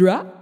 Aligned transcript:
drop. 0.00 0.34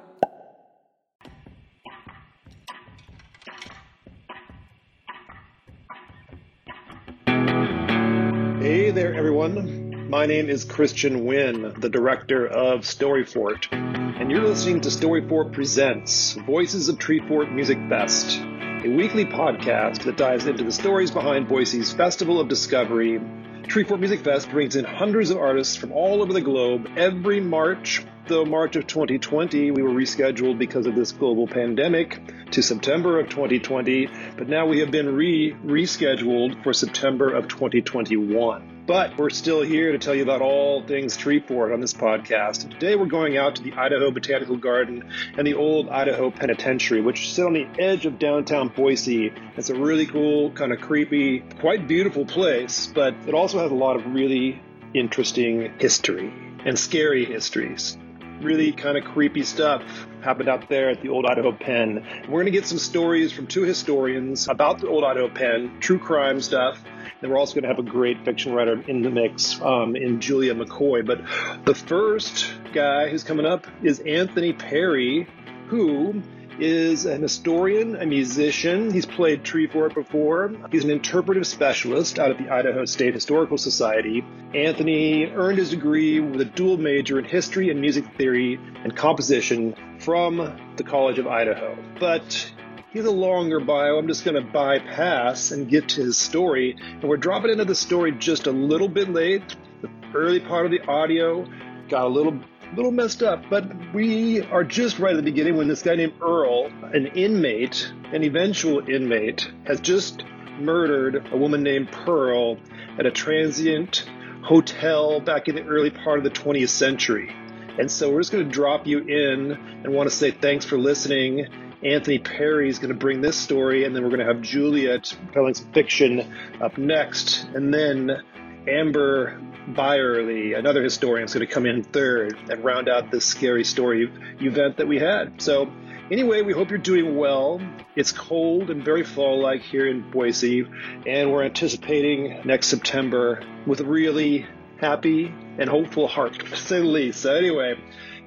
Hey 8.61 8.93
there, 8.93 9.15
everyone. 9.15 10.09
My 10.09 10.27
name 10.27 10.49
is 10.49 10.63
Christian 10.63 11.25
Wynn, 11.25 11.75
the 11.77 11.89
director 11.89 12.47
of 12.47 12.83
Storyfort, 12.83 13.67
and 13.73 14.31
you're 14.31 14.47
listening 14.47 14.81
to 14.83 14.91
Storyfort 14.91 15.53
Presents 15.53 16.35
Voices 16.35 16.89
of 16.89 16.99
Treefort 16.99 17.53
Music 17.53 17.79
Fest, 17.89 18.39
a 18.39 18.89
weekly 18.89 19.25
podcast 19.25 20.05
that 20.05 20.17
dives 20.17 20.47
into 20.47 20.63
the 20.63 20.71
stories 20.71 21.11
behind 21.11 21.49
Boise's 21.49 21.93
Festival 21.93 22.39
of 22.39 22.47
Discovery. 22.47 23.21
Treefort 23.69 24.01
Music 24.01 24.21
Fest 24.21 24.51
brings 24.51 24.77
in 24.77 24.87
hundreds 24.87 25.29
of 25.29 25.37
artists 25.37 25.77
from 25.77 25.93
all 25.93 26.23
over 26.23 26.33
the 26.33 26.41
globe 26.41 26.89
every 26.97 27.39
March. 27.39 28.03
Though 28.27 28.47
March 28.47 28.77
of 28.77 28.87
2020 28.87 29.73
we 29.73 29.83
were 29.83 29.91
rescheduled 29.91 30.59
because 30.59 30.87
of 30.87 30.95
this 30.95 31.13
global 31.13 31.47
pandemic 31.47 32.19
to 32.53 32.63
September 32.63 33.21
of 33.21 33.29
2020, 33.29 34.09
but 34.39 34.49
now 34.49 34.65
we 34.65 34.79
have 34.79 34.91
been 34.91 35.15
re 35.15 35.53
rescheduled 35.67 36.63
for 36.63 36.73
September 36.73 37.31
of 37.31 37.49
2021. 37.49 38.78
But 38.89 39.19
we're 39.19 39.29
still 39.29 39.61
here 39.61 39.93
to 39.93 39.99
tell 39.99 40.15
you 40.15 40.23
about 40.23 40.41
all 40.41 40.83
things 40.83 41.15
Treefort 41.15 41.75
on 41.75 41.81
this 41.83 41.93
podcast. 41.93 42.63
And 42.63 42.73
today 42.73 42.97
we're 42.97 43.05
going 43.05 43.37
out 43.37 43.57
to 43.57 43.63
the 43.63 43.75
Idaho 43.75 44.11
Botanical 44.11 44.57
Garden 44.57 45.13
and 45.37 45.47
the 45.47 45.53
old 45.53 45.91
Idaho 45.91 46.31
Penitentiary, 46.31 47.03
which 47.03 47.31
sit 47.31 47.45
on 47.45 47.53
the 47.53 47.69
edge 47.79 48.07
of 48.07 48.19
downtown 48.19 48.69
Boise. 48.69 49.31
It's 49.59 49.69
a 49.69 49.75
really 49.75 50.07
cool, 50.07 50.53
kind 50.53 50.73
of 50.73 50.81
creepy, 50.81 51.41
quite 51.61 51.87
beautiful 51.87 52.25
place, 52.25 52.87
but 52.87 53.15
it 53.27 53.35
also 53.35 53.59
has 53.59 53.71
a 53.71 53.75
lot 53.75 53.97
of 53.97 54.07
really 54.07 54.59
interesting 54.95 55.71
history 55.79 56.33
and 56.65 56.79
scary 56.79 57.27
histories 57.27 57.99
really 58.41 58.73
kind 58.73 58.97
of 58.97 59.05
creepy 59.05 59.43
stuff 59.43 59.83
happened 60.21 60.49
out 60.49 60.69
there 60.69 60.91
at 60.91 61.01
the 61.01 61.09
old 61.09 61.27
Idaho 61.27 61.53
Pen. 61.53 62.05
We're 62.23 62.41
going 62.41 62.47
to 62.47 62.51
get 62.51 62.67
some 62.67 62.79
stories 62.79 63.33
from 63.33 63.47
two 63.47 63.63
historians 63.63 64.49
about 64.49 64.81
the 64.81 64.89
old 64.89 65.05
Idaho 65.05 65.29
Pen, 65.29 65.79
true 65.81 65.99
crime 65.99 66.41
stuff. 66.41 66.83
And 67.21 67.31
we're 67.31 67.39
also 67.39 67.55
going 67.55 67.63
to 67.63 67.69
have 67.69 67.79
a 67.79 67.89
great 67.89 68.25
fiction 68.25 68.53
writer 68.53 68.81
in 68.87 69.03
the 69.03 69.11
mix 69.11 69.61
um, 69.61 69.97
in 69.97 70.21
Julia 70.21 70.55
McCoy. 70.55 71.05
But 71.05 71.21
the 71.65 71.75
first 71.75 72.53
guy 72.73 73.09
who's 73.09 73.25
coming 73.25 73.47
up 73.47 73.67
is 73.83 74.01
Anthony 74.01 74.53
Perry, 74.53 75.27
who 75.67 76.23
is 76.59 77.07
an 77.07 77.23
historian, 77.23 77.97
a 77.97 78.07
musician. 78.07 78.93
He's 78.93 79.07
played 79.07 79.45
tree 79.45 79.69
Treefort 79.69 79.95
before. 79.95 80.53
He's 80.71 80.85
an 80.85 80.91
interpretive 80.91 81.47
specialist 81.47 82.19
out 82.19 82.31
of 82.31 82.39
the 82.39 82.49
Idaho 82.49 82.85
State 82.85 83.15
Historical 83.15 83.59
Society. 83.59 84.25
Anthony 84.55 85.27
earned 85.27 85.59
his 85.59 85.71
degree 85.71 86.21
with 86.21 86.41
a 86.41 86.45
dual 86.45 86.77
major 86.77 87.19
in 87.19 87.25
history 87.25 87.71
and 87.71 87.81
music 87.81 88.05
theory 88.17 88.59
and 88.83 88.97
composition 88.97 89.75
from 90.01 90.37
the 90.77 90.85
College 90.85 91.19
of 91.19 91.27
Idaho. 91.27 91.77
But 91.99 92.53
he's 92.91 93.05
a 93.05 93.11
longer 93.11 93.61
bio. 93.61 93.99
I'm 93.99 94.09
just 94.09 94.25
going 94.25 94.43
to 94.43 94.53
bypass 94.53 95.51
and 95.51 95.69
get 95.69 95.89
to 95.91 96.03
his 96.03 96.17
story. 96.17 96.77
And 96.81 97.05
we're 97.05 97.17
dropping 97.17 97.51
into 97.51 97.65
the 97.65 97.75
story 97.75 98.13
just 98.13 98.47
a 98.47 98.53
little 98.53 98.89
bit 98.89 99.09
late. 99.09 99.57
The 99.83 99.91
early 100.15 100.41
part 100.41 100.67
of 100.67 100.73
the 100.73 100.83
audio 100.83 101.47
got 101.89 102.05
a 102.05 102.09
little 102.09 102.39
little 102.75 102.91
messed 102.91 103.23
up, 103.23 103.43
but 103.49 103.65
we 103.95 104.43
are 104.43 104.65
just 104.65 104.99
right 104.99 105.13
at 105.13 105.17
the 105.17 105.23
beginning 105.23 105.57
when 105.57 105.69
this 105.69 105.83
guy 105.83 105.95
named 105.95 106.15
Earl, 106.21 106.67
an 106.93 107.07
inmate, 107.09 107.93
an 108.13 108.23
eventual 108.25 108.89
inmate, 108.89 109.51
has 109.67 109.81
just 109.81 110.25
murdered 110.59 111.27
a 111.33 111.37
woman 111.37 111.63
named 111.63 111.91
Pearl 111.91 112.59
at 112.99 113.07
a 113.07 113.11
transient 113.11 114.09
hotel 114.43 115.21
back 115.21 115.49
in 115.49 115.55
the 115.55 115.63
early 115.63 115.91
part 115.91 116.19
of 116.19 116.25
the 116.25 116.31
20th 116.31 116.69
century. 116.69 117.35
And 117.79 117.91
so 117.91 118.11
we're 118.11 118.21
just 118.21 118.33
going 118.33 118.45
to 118.45 118.51
drop 118.51 118.87
you 118.87 118.99
in 118.99 119.53
and 119.53 119.93
want 119.93 120.11
to 120.11 120.15
say 120.15 120.31
thanks 120.31 120.65
for 120.65 120.77
listening. 120.77 121.47
Anthony 121.85 122.19
Perry 122.19 122.69
is 122.69 122.79
going 122.81 122.93
to 122.93 122.99
bring 122.99 123.21
this 123.21 123.37
story, 123.37 123.85
and 123.85 123.95
then 123.95 124.03
we're 124.03 124.09
going 124.09 124.21
to 124.21 124.27
have 124.27 124.43
Juliet 124.43 125.15
telling 125.33 125.55
some 125.55 125.71
fiction 125.73 126.33
up 126.61 126.77
next. 126.77 127.45
And 127.55 127.73
then 127.73 128.21
Amber 128.69 129.41
Beierle, 129.73 130.59
another 130.59 130.83
historian, 130.83 131.25
is 131.25 131.35
going 131.35 131.47
to 131.47 131.53
come 131.53 131.67
in 131.67 131.83
third 131.83 132.37
and 132.51 132.65
round 132.65 132.89
out 132.89 133.11
this 133.11 133.25
scary 133.25 133.65
story 133.65 134.13
event 134.41 134.77
that 134.77 134.87
we 134.87 134.99
had. 134.99 135.41
So, 135.41 135.71
anyway, 136.11 136.43
we 136.43 136.53
hope 136.53 136.71
you're 136.71 136.79
doing 136.79 137.17
well. 137.17 137.61
It's 137.97 138.13
cold 138.13 138.71
and 138.71 138.85
very 138.85 139.05
fall 139.05 139.41
like 139.41 139.63
here 139.63 139.87
in 139.87 140.11
Boise, 140.11 140.67
and 141.07 141.33
we're 141.33 141.45
anticipating 141.45 142.43
next 142.45 142.69
September 142.69 143.43
with 143.67 143.81
really 143.81 144.47
happy 144.81 145.35
and 145.59 145.69
hopeful 145.69 146.07
heart, 146.07 146.39
to 146.39 146.57
say 146.57 146.81
the 146.81 146.87
least. 146.87 147.21
So, 147.23 147.35
anyway, 147.35 147.75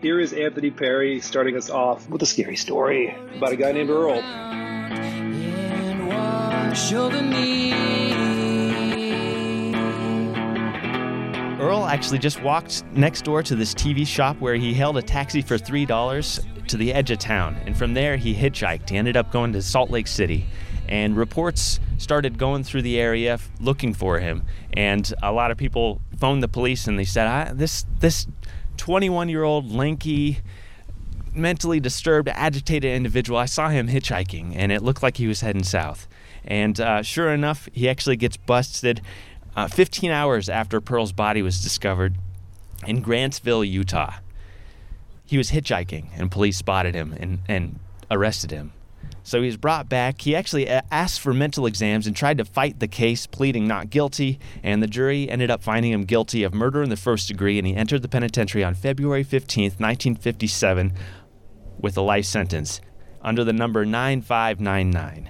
here 0.02 0.20
is 0.20 0.34
Anthony 0.34 0.72
Perry 0.72 1.22
starting 1.22 1.56
us 1.56 1.70
off 1.70 2.10
with 2.10 2.22
a 2.22 2.26
scary 2.26 2.58
story 2.58 3.16
about 3.36 3.54
a 3.54 3.56
guy 3.56 3.72
named 3.72 3.90
Earl. 3.90 4.22
Earl 11.62 11.86
actually 11.86 12.18
just 12.18 12.42
walked 12.42 12.84
next 12.94 13.24
door 13.24 13.44
to 13.44 13.56
this 13.56 13.76
TV 13.76 14.06
shop 14.06 14.36
where 14.40 14.56
he 14.56 14.74
hailed 14.74 14.98
a 14.98 15.02
taxi 15.04 15.44
for 15.44 15.60
$3 15.60 16.68
to 16.68 16.76
the 16.76 16.92
edge 16.92 17.12
of 17.12 17.20
town. 17.20 17.56
And 17.68 17.78
from 17.78 17.94
there, 17.94 18.18
he 18.18 18.34
hitchhiked. 18.34 18.90
He 18.90 18.98
ended 18.98 19.16
up 19.16 19.32
going 19.32 19.54
to 19.54 19.62
Salt 19.62 19.92
Lake 19.92 20.08
City. 20.08 20.48
And 20.90 21.16
reports 21.16 21.80
started 22.00 22.40
going 22.40 22.64
through 22.64 22.82
the 22.82 23.00
area 23.00 23.38
looking 23.60 23.94
for 23.94 24.20
him. 24.20 24.44
And 24.74 25.14
a 25.22 25.32
lot 25.32 25.52
of 25.52 25.58
people 25.58 26.02
phoned 26.18 26.42
the 26.42 26.48
police 26.48 26.88
and 26.88 26.98
they 26.98 27.06
said, 27.06 27.60
This, 27.60 27.86
this 28.00 28.26
21 28.78 29.30
year 29.30 29.44
old 29.44 29.72
lanky, 29.72 30.40
mentally 31.36 31.80
disturbed, 31.80 32.28
agitated 32.30 32.92
individual, 32.92 33.38
I 33.38 33.46
saw 33.46 33.70
him 33.70 33.88
hitchhiking 33.88 34.54
and 34.56 34.72
it 34.72 34.82
looked 34.82 35.04
like 35.04 35.18
he 35.18 35.28
was 35.28 35.42
heading 35.42 35.64
south. 35.64 36.08
And 36.44 36.80
uh, 36.80 37.04
sure 37.04 37.32
enough, 37.32 37.70
he 37.72 37.88
actually 37.88 38.16
gets 38.16 38.36
busted 38.36 39.02
uh, 39.56 39.68
15 39.68 40.12
hours 40.12 40.50
after 40.50 40.80
Pearl's 40.80 41.12
body 41.12 41.42
was 41.42 41.62
discovered 41.62 42.16
in 42.86 43.04
Grantsville, 43.04 43.68
Utah. 43.68 44.16
He 45.26 45.38
was 45.38 45.52
hitchhiking, 45.52 46.08
and 46.16 46.32
police 46.32 46.58
spotted 46.58 46.96
him 46.96 47.14
and, 47.20 47.40
and 47.48 47.80
arrested 48.10 48.52
him. 48.52 48.74
So 49.24 49.40
he 49.40 49.46
was 49.46 49.58
brought 49.58 49.88
back. 49.88 50.22
He 50.22 50.36
actually 50.36 50.68
asked 50.68 51.22
for 51.22 51.34
mental 51.34 51.66
exams 51.66 52.08
and 52.08 52.16
tried 52.16 52.38
to 52.40 52.46
fight 52.46 52.80
the 52.80 52.88
case, 52.88 53.28
pleading 53.28 53.68
not 53.68 53.90
guilty. 53.90 54.40
And 54.64 54.82
the 54.82 54.88
jury 54.88 55.30
ended 55.30 55.52
up 55.52 55.62
finding 55.62 55.92
him 55.92 56.04
guilty 56.04 56.44
of 56.44 56.54
murder 56.54 56.82
in 56.82 56.90
the 56.90 56.98
first 56.98 57.28
degree, 57.28 57.58
and 57.58 57.68
he 57.68 57.76
entered 57.76 58.02
the 58.02 58.08
penitentiary 58.08 58.64
on 58.64 58.74
February 58.74 59.24
15th, 59.24 59.80
1957, 59.80 60.94
with 61.80 61.98
a 61.98 62.02
life 62.02 62.26
sentence 62.26 62.82
under 63.22 63.44
the 63.44 63.54
number 63.54 63.86
9599. 63.86 65.30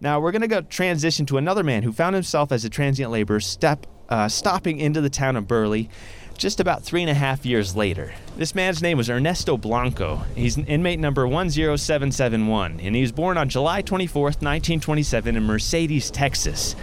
Now 0.00 0.20
we're 0.20 0.30
going 0.30 0.42
to 0.42 0.48
go 0.48 0.60
transition 0.60 1.26
to 1.26 1.38
another 1.38 1.64
man 1.64 1.82
who 1.82 1.92
found 1.92 2.14
himself 2.14 2.52
as 2.52 2.64
a 2.64 2.70
transient 2.70 3.10
laborer 3.10 3.40
step, 3.40 3.86
uh, 4.08 4.28
stopping 4.28 4.78
into 4.78 5.00
the 5.00 5.10
town 5.10 5.34
of 5.34 5.48
Burley 5.48 5.90
just 6.36 6.60
about 6.60 6.84
three 6.84 7.02
and 7.02 7.10
a 7.10 7.14
half 7.14 7.44
years 7.44 7.74
later. 7.74 8.14
This 8.36 8.54
man's 8.54 8.80
name 8.80 8.96
was 8.96 9.10
Ernesto 9.10 9.56
Blanco. 9.56 10.22
He's 10.36 10.56
inmate 10.56 11.00
number 11.00 11.26
10771, 11.26 12.78
and 12.80 12.94
he 12.94 13.02
was 13.02 13.10
born 13.10 13.36
on 13.36 13.48
July 13.48 13.82
24th, 13.82 14.40
1927, 14.40 15.36
in 15.36 15.42
Mercedes, 15.42 16.12
Texas. 16.12 16.76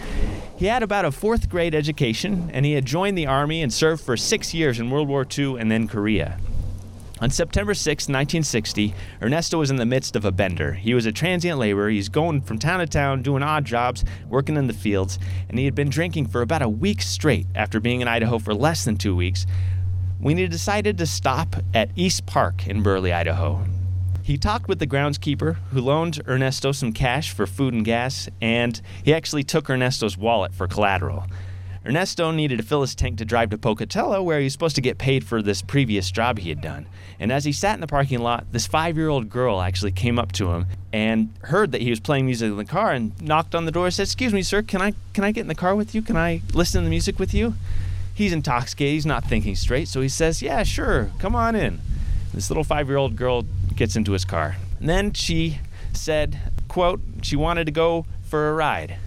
He 0.57 0.65
had 0.65 0.83
about 0.83 1.05
a 1.05 1.11
fourth 1.11 1.49
grade 1.49 1.73
education, 1.73 2.49
and 2.53 2.65
he 2.65 2.73
had 2.73 2.85
joined 2.85 3.17
the 3.17 3.27
Army 3.27 3.61
and 3.61 3.73
served 3.73 4.03
for 4.03 4.17
six 4.17 4.53
years 4.53 4.77
in 4.77 4.89
World 4.89 5.07
War 5.07 5.25
II 5.25 5.57
and 5.57 5.71
then 5.71 5.87
Korea. 5.87 6.37
On 7.21 7.29
September 7.29 7.73
6, 7.73 7.87
1960, 8.09 8.93
Ernesto 9.21 9.59
was 9.59 9.69
in 9.69 9.77
the 9.77 9.85
midst 9.85 10.17
of 10.17 10.25
a 10.25 10.33
bender. 10.33 10.73
He 10.73 10.93
was 10.93 11.05
a 11.05 11.13
transient 11.13 11.57
laborer. 11.57 11.89
He's 11.89 12.09
going 12.09 12.41
from 12.41 12.59
town 12.59 12.79
to 12.79 12.85
town, 12.85 13.21
doing 13.21 13.41
odd 13.41 13.63
jobs, 13.63 14.03
working 14.27 14.57
in 14.57 14.67
the 14.67 14.73
fields, 14.73 15.17
and 15.47 15.57
he 15.57 15.63
had 15.63 15.75
been 15.75 15.89
drinking 15.89 16.27
for 16.27 16.41
about 16.41 16.61
a 16.61 16.67
week 16.67 17.01
straight 17.01 17.47
after 17.55 17.79
being 17.79 18.01
in 18.01 18.09
Idaho 18.09 18.37
for 18.37 18.53
less 18.53 18.83
than 18.83 18.97
two 18.97 19.15
weeks 19.15 19.45
when 20.19 20.37
he 20.37 20.47
decided 20.47 20.97
to 20.97 21.05
stop 21.05 21.55
at 21.73 21.89
East 21.95 22.25
Park 22.25 22.67
in 22.67 22.83
Burley, 22.83 23.13
Idaho. 23.13 23.63
He 24.21 24.37
talked 24.37 24.67
with 24.67 24.79
the 24.79 24.87
groundskeeper, 24.87 25.55
who 25.71 25.79
loaned 25.79 26.21
Ernesto 26.27 26.73
some 26.73 26.91
cash 26.91 27.31
for 27.31 27.47
food 27.47 27.73
and 27.73 27.85
gas, 27.85 28.27
and 28.41 28.81
he 29.03 29.13
actually 29.13 29.43
took 29.43 29.69
Ernesto's 29.69 30.17
wallet 30.17 30.53
for 30.53 30.67
collateral. 30.67 31.27
Ernesto 31.85 32.31
needed 32.31 32.57
to 32.57 32.63
fill 32.63 32.81
his 32.81 32.95
tank 32.95 33.17
to 33.19 33.25
drive 33.25 33.51
to 33.51 33.57
Pocatello, 33.57 34.23
where 34.23 34.39
he 34.39 34.45
was 34.45 34.53
supposed 34.53 34.75
to 34.75 34.81
get 34.81 34.97
paid 34.97 35.23
for 35.23 35.41
this 35.41 35.61
previous 35.61 36.09
job 36.09 36.39
he 36.39 36.49
had 36.49 36.61
done. 36.61 36.87
And 37.19 37.31
as 37.31 37.45
he 37.45 37.51
sat 37.51 37.75
in 37.75 37.81
the 37.81 37.87
parking 37.87 38.19
lot, 38.19 38.45
this 38.51 38.65
five 38.65 38.97
year 38.97 39.09
old 39.09 39.29
girl 39.29 39.61
actually 39.61 39.91
came 39.91 40.17
up 40.17 40.31
to 40.33 40.51
him 40.51 40.65
and 40.91 41.33
heard 41.41 41.71
that 41.71 41.81
he 41.81 41.89
was 41.89 41.99
playing 41.99 42.25
music 42.25 42.49
in 42.49 42.57
the 42.57 42.65
car 42.65 42.91
and 42.91 43.19
knocked 43.21 43.53
on 43.53 43.65
the 43.65 43.71
door 43.71 43.85
and 43.85 43.93
said, 43.93 44.03
Excuse 44.03 44.33
me, 44.33 44.41
sir, 44.41 44.61
can 44.61 44.81
I, 44.81 44.93
can 45.13 45.23
I 45.23 45.31
get 45.31 45.41
in 45.41 45.47
the 45.47 45.55
car 45.55 45.75
with 45.75 45.93
you? 45.93 46.01
Can 46.01 46.17
I 46.17 46.41
listen 46.53 46.81
to 46.81 46.85
the 46.85 46.89
music 46.89 47.19
with 47.19 47.33
you? 47.33 47.53
He's 48.13 48.33
intoxicated, 48.33 48.93
he's 48.93 49.05
not 49.05 49.25
thinking 49.25 49.55
straight, 49.55 49.87
so 49.87 50.01
he 50.01 50.09
says, 50.09 50.41
Yeah, 50.41 50.63
sure, 50.63 51.11
come 51.19 51.35
on 51.35 51.55
in. 51.55 51.81
This 52.33 52.49
little 52.49 52.63
five 52.63 52.87
year 52.87 52.97
old 52.97 53.15
girl 53.15 53.45
gets 53.75 53.95
into 53.95 54.13
his 54.13 54.25
car. 54.25 54.55
And 54.79 54.89
then 54.89 55.13
she 55.13 55.59
said, 55.93 56.39
quote, 56.67 57.01
she 57.21 57.35
wanted 57.35 57.65
to 57.65 57.71
go 57.71 58.05
for 58.23 58.49
a 58.49 58.53
ride. 58.53 58.97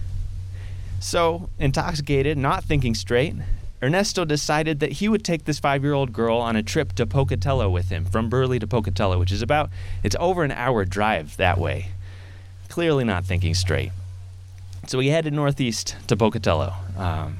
So, 0.99 1.49
intoxicated, 1.57 2.37
not 2.37 2.63
thinking 2.63 2.93
straight, 2.93 3.35
Ernesto 3.81 4.25
decided 4.25 4.81
that 4.81 4.93
he 4.93 5.07
would 5.07 5.23
take 5.23 5.45
this 5.45 5.59
five 5.59 5.83
year 5.83 5.93
old 5.93 6.11
girl 6.11 6.37
on 6.37 6.55
a 6.55 6.63
trip 6.63 6.93
to 6.93 7.05
Pocatello 7.05 7.69
with 7.69 7.89
him, 7.89 8.05
from 8.05 8.29
Burley 8.29 8.59
to 8.59 8.67
Pocatello, 8.67 9.17
which 9.17 9.31
is 9.31 9.41
about, 9.41 9.69
it's 10.03 10.15
over 10.19 10.43
an 10.43 10.51
hour 10.51 10.83
drive 10.83 11.37
that 11.37 11.57
way. 11.57 11.91
Clearly 12.67 13.05
not 13.05 13.25
thinking 13.25 13.53
straight. 13.53 13.91
So 14.87 14.99
he 14.99 15.09
headed 15.09 15.33
northeast 15.33 15.95
to 16.07 16.17
Pocatello. 16.17 16.73
Um, 16.97 17.37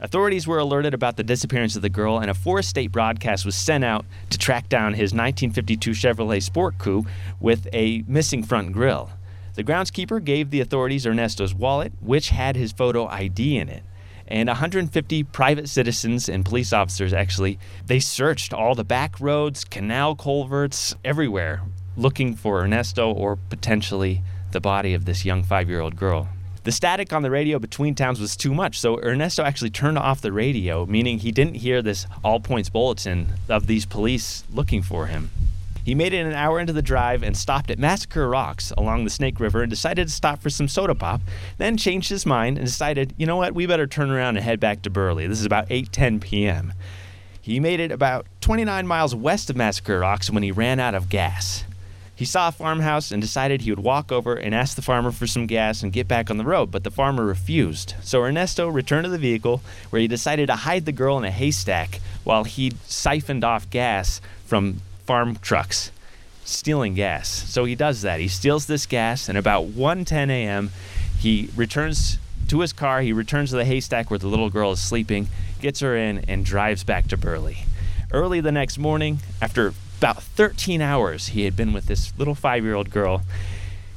authorities 0.00 0.46
were 0.46 0.58
alerted 0.58 0.94
about 0.94 1.16
the 1.16 1.24
disappearance 1.24 1.76
of 1.76 1.82
the 1.82 1.88
girl, 1.90 2.18
and 2.18 2.30
a 2.30 2.34
Forest 2.34 2.70
State 2.70 2.92
broadcast 2.92 3.44
was 3.44 3.56
sent 3.56 3.84
out 3.84 4.06
to 4.30 4.38
track 4.38 4.68
down 4.68 4.92
his 4.94 5.12
1952 5.12 5.90
Chevrolet 5.90 6.42
Sport 6.42 6.78
Coupe 6.78 7.06
with 7.38 7.68
a 7.72 8.02
missing 8.06 8.42
front 8.42 8.72
grille. 8.72 9.10
The 9.54 9.64
groundskeeper 9.64 10.22
gave 10.22 10.50
the 10.50 10.60
authorities 10.60 11.06
Ernesto's 11.06 11.54
wallet, 11.54 11.92
which 12.00 12.30
had 12.30 12.56
his 12.56 12.72
photo 12.72 13.06
ID 13.06 13.56
in 13.56 13.68
it. 13.68 13.84
And 14.26 14.48
150 14.48 15.22
private 15.24 15.68
citizens 15.68 16.28
and 16.28 16.44
police 16.44 16.72
officers 16.72 17.12
actually 17.12 17.58
they 17.86 18.00
searched 18.00 18.54
all 18.54 18.74
the 18.74 18.82
back 18.82 19.20
roads 19.20 19.64
canal 19.64 20.16
culverts 20.16 20.94
everywhere 21.04 21.60
looking 21.94 22.34
for 22.34 22.62
ernesto 22.62 23.12
or 23.12 23.36
potentially 23.36 24.22
the 24.52 24.62
body 24.62 24.94
of 24.94 25.04
this 25.04 25.26
young 25.26 25.42
five-year-old 25.42 25.96
girl. 25.96 26.28
The 26.62 26.72
static 26.72 27.12
on 27.12 27.20
the 27.20 27.30
radio 27.30 27.58
between 27.58 27.94
towns 27.94 28.18
was 28.18 28.34
too 28.34 28.54
much 28.54 28.80
so 28.80 28.98
ernesto 29.02 29.44
actually 29.44 29.70
turned 29.70 29.98
off 29.98 30.22
the 30.22 30.32
radio 30.32 30.86
meaning 30.86 31.18
he 31.18 31.30
didn't 31.30 31.56
hear 31.56 31.82
this 31.82 32.06
all 32.24 32.40
points 32.40 32.70
bulletin 32.70 33.34
of 33.50 33.66
these 33.66 33.84
police 33.84 34.42
looking 34.50 34.80
for 34.80 35.06
him 35.06 35.30
he 35.84 35.94
made 35.94 36.14
it 36.14 36.26
an 36.26 36.32
hour 36.32 36.58
into 36.58 36.72
the 36.72 36.82
drive 36.82 37.22
and 37.22 37.36
stopped 37.36 37.70
at 37.70 37.78
Massacre 37.78 38.28
Rocks 38.28 38.72
along 38.78 39.04
the 39.04 39.10
Snake 39.10 39.38
River 39.38 39.62
and 39.62 39.70
decided 39.70 40.08
to 40.08 40.12
stop 40.12 40.40
for 40.40 40.50
some 40.50 40.66
soda 40.66 40.94
pop. 40.94 41.20
Then 41.58 41.76
changed 41.76 42.08
his 42.08 42.24
mind 42.24 42.56
and 42.56 42.66
decided, 42.66 43.14
you 43.18 43.26
know 43.26 43.36
what, 43.36 43.54
we 43.54 43.66
better 43.66 43.86
turn 43.86 44.10
around 44.10 44.36
and 44.36 44.44
head 44.44 44.60
back 44.60 44.82
to 44.82 44.90
Burley. 44.90 45.26
This 45.26 45.40
is 45.40 45.46
about 45.46 45.68
8:10 45.68 46.20
p.m. 46.20 46.72
He 47.40 47.60
made 47.60 47.78
it 47.78 47.92
about 47.92 48.26
29 48.40 48.86
miles 48.86 49.14
west 49.14 49.50
of 49.50 49.56
Massacre 49.56 49.98
Rocks 49.98 50.30
when 50.30 50.42
he 50.42 50.50
ran 50.50 50.80
out 50.80 50.94
of 50.94 51.10
gas. 51.10 51.64
He 52.16 52.24
saw 52.24 52.48
a 52.48 52.52
farmhouse 52.52 53.10
and 53.10 53.20
decided 53.20 53.60
he 53.60 53.70
would 53.70 53.80
walk 53.80 54.12
over 54.12 54.34
and 54.34 54.54
ask 54.54 54.76
the 54.76 54.82
farmer 54.82 55.10
for 55.10 55.26
some 55.26 55.46
gas 55.46 55.82
and 55.82 55.92
get 55.92 56.08
back 56.08 56.30
on 56.30 56.38
the 56.38 56.44
road, 56.44 56.70
but 56.70 56.84
the 56.84 56.90
farmer 56.90 57.26
refused. 57.26 57.94
So 58.02 58.22
Ernesto 58.22 58.68
returned 58.68 59.04
to 59.04 59.10
the 59.10 59.18
vehicle 59.18 59.62
where 59.90 60.00
he 60.00 60.08
decided 60.08 60.46
to 60.46 60.56
hide 60.56 60.86
the 60.86 60.92
girl 60.92 61.18
in 61.18 61.24
a 61.24 61.30
haystack 61.30 62.00
while 62.22 62.44
he 62.44 62.72
siphoned 62.84 63.42
off 63.42 63.68
gas 63.68 64.20
from 64.46 64.80
farm 65.06 65.36
trucks 65.36 65.90
stealing 66.44 66.94
gas. 66.94 67.28
So 67.28 67.64
he 67.64 67.74
does 67.74 68.02
that. 68.02 68.20
He 68.20 68.28
steals 68.28 68.66
this 68.66 68.86
gas, 68.86 69.28
and 69.28 69.36
about 69.36 69.66
1:10 69.68 70.30
a.m., 70.30 70.70
he 71.18 71.50
returns 71.56 72.18
to 72.48 72.60
his 72.60 72.72
car. 72.72 73.00
He 73.00 73.12
returns 73.12 73.50
to 73.50 73.56
the 73.56 73.64
haystack 73.64 74.10
where 74.10 74.18
the 74.18 74.28
little 74.28 74.50
girl 74.50 74.72
is 74.72 74.80
sleeping, 74.80 75.28
gets 75.60 75.80
her 75.80 75.96
in, 75.96 76.18
and 76.28 76.44
drives 76.44 76.84
back 76.84 77.08
to 77.08 77.16
Burley. 77.16 77.58
Early 78.12 78.40
the 78.40 78.52
next 78.52 78.78
morning, 78.78 79.20
after 79.40 79.72
about 79.98 80.22
13 80.22 80.82
hours 80.82 81.28
he 81.28 81.44
had 81.44 81.56
been 81.56 81.72
with 81.72 81.86
this 81.86 82.12
little 82.18 82.34
five-year-old 82.34 82.90
girl, 82.90 83.22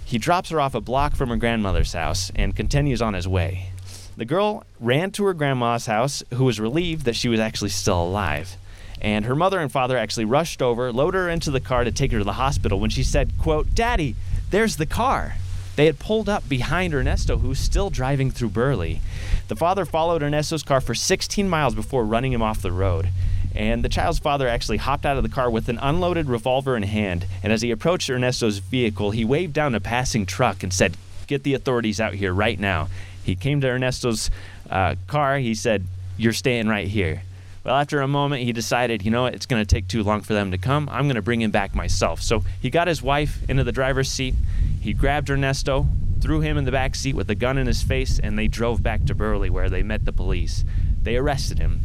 he 0.05 0.17
drops 0.17 0.49
her 0.49 0.61
off 0.61 0.73
a 0.73 0.81
block 0.81 1.15
from 1.15 1.29
her 1.29 1.35
grandmother's 1.35 1.91
house 1.91 2.31
and 2.33 2.55
continues 2.55 3.01
on 3.01 3.13
his 3.13 3.27
way. 3.27 3.71
The 4.15 4.25
girl 4.25 4.63
ran 4.79 5.11
to 5.11 5.25
her 5.25 5.33
grandma's 5.33 5.85
house, 5.85 6.23
who 6.33 6.45
was 6.45 6.59
relieved 6.59 7.05
that 7.05 7.15
she 7.15 7.27
was 7.27 7.39
actually 7.39 7.69
still 7.69 8.01
alive 8.01 8.57
and 9.01 9.25
her 9.25 9.35
mother 9.35 9.59
and 9.59 9.71
father 9.71 9.97
actually 9.97 10.25
rushed 10.25 10.61
over, 10.61 10.91
loaded 10.91 11.17
her 11.17 11.29
into 11.29 11.51
the 11.51 11.59
car 11.59 11.83
to 11.83 11.91
take 11.91 12.11
her 12.11 12.17
to 12.17 12.23
the 12.23 12.33
hospital 12.33 12.79
when 12.79 12.89
she 12.89 13.03
said, 13.03 13.31
quote, 13.37 13.73
Daddy, 13.75 14.15
there's 14.49 14.77
the 14.77 14.85
car. 14.85 15.35
They 15.75 15.85
had 15.85 15.99
pulled 15.99 16.27
up 16.27 16.49
behind 16.49 16.95
Ernesto, 16.95 17.37
who 17.37 17.49
was 17.49 17.59
still 17.59 17.91
driving 17.91 18.31
through 18.31 18.49
Burley. 18.49 18.99
The 19.47 19.55
father 19.55 19.85
followed 19.85 20.23
Ernesto's 20.23 20.63
car 20.63 20.81
for 20.81 20.95
16 20.95 21.47
miles 21.47 21.75
before 21.75 22.03
running 22.03 22.33
him 22.33 22.41
off 22.41 22.63
the 22.63 22.71
road. 22.71 23.09
And 23.55 23.83
the 23.83 23.89
child's 23.89 24.19
father 24.19 24.47
actually 24.47 24.77
hopped 24.77 25.05
out 25.05 25.17
of 25.17 25.23
the 25.23 25.29
car 25.29 25.49
with 25.49 25.69
an 25.69 25.77
unloaded 25.79 26.29
revolver 26.29 26.75
in 26.75 26.83
hand. 26.83 27.27
And 27.43 27.53
as 27.53 27.61
he 27.61 27.69
approached 27.69 28.09
Ernesto's 28.09 28.57
vehicle, 28.57 29.11
he 29.11 29.23
waved 29.23 29.53
down 29.53 29.75
a 29.75 29.79
passing 29.79 30.25
truck 30.25 30.63
and 30.63 30.73
said, 30.73 30.97
Get 31.27 31.43
the 31.43 31.53
authorities 31.53 32.01
out 32.01 32.13
here 32.13 32.33
right 32.33 32.59
now. 32.59 32.87
He 33.23 33.35
came 33.35 33.61
to 33.61 33.67
Ernesto's 33.67 34.31
uh, 34.69 34.95
car. 35.05 35.37
He 35.37 35.53
said, 35.53 35.85
You're 36.17 36.33
staying 36.33 36.67
right 36.67 36.87
here. 36.87 37.21
Well, 37.67 37.75
after 37.75 37.99
a 37.99 38.07
moment, 38.07 38.43
he 38.43 38.53
decided, 38.53 39.03
you 39.03 39.11
know 39.11 39.25
it's 39.25 39.45
going 39.45 39.61
to 39.61 39.65
take 39.65 39.89
too 39.89 40.01
long 40.01 40.21
for 40.21 40.33
them 40.33 40.51
to 40.51 40.57
come. 40.57 40.87
I'm 40.89 41.03
going 41.03 41.15
to 41.15 41.21
bring 41.21 41.41
him 41.41 41.51
back 41.51 41.75
myself. 41.75 42.21
So 42.21 42.45
he 42.61 42.69
got 42.69 42.87
his 42.87 43.01
wife 43.01 43.41
into 43.49 43.65
the 43.65 43.73
driver's 43.73 44.09
seat. 44.09 44.35
He 44.79 44.93
grabbed 44.93 45.29
Ernesto, 45.29 45.85
threw 46.21 46.39
him 46.39 46.57
in 46.57 46.63
the 46.63 46.71
back 46.71 46.95
seat 46.95 47.13
with 47.13 47.29
a 47.29 47.35
gun 47.35 47.57
in 47.57 47.67
his 47.67 47.83
face, 47.83 48.19
and 48.19 48.39
they 48.39 48.47
drove 48.47 48.81
back 48.81 49.03
to 49.07 49.13
Burley 49.13 49.49
where 49.49 49.69
they 49.69 49.83
met 49.83 50.05
the 50.05 50.13
police. 50.13 50.63
They 51.03 51.17
arrested 51.17 51.59
him. 51.59 51.81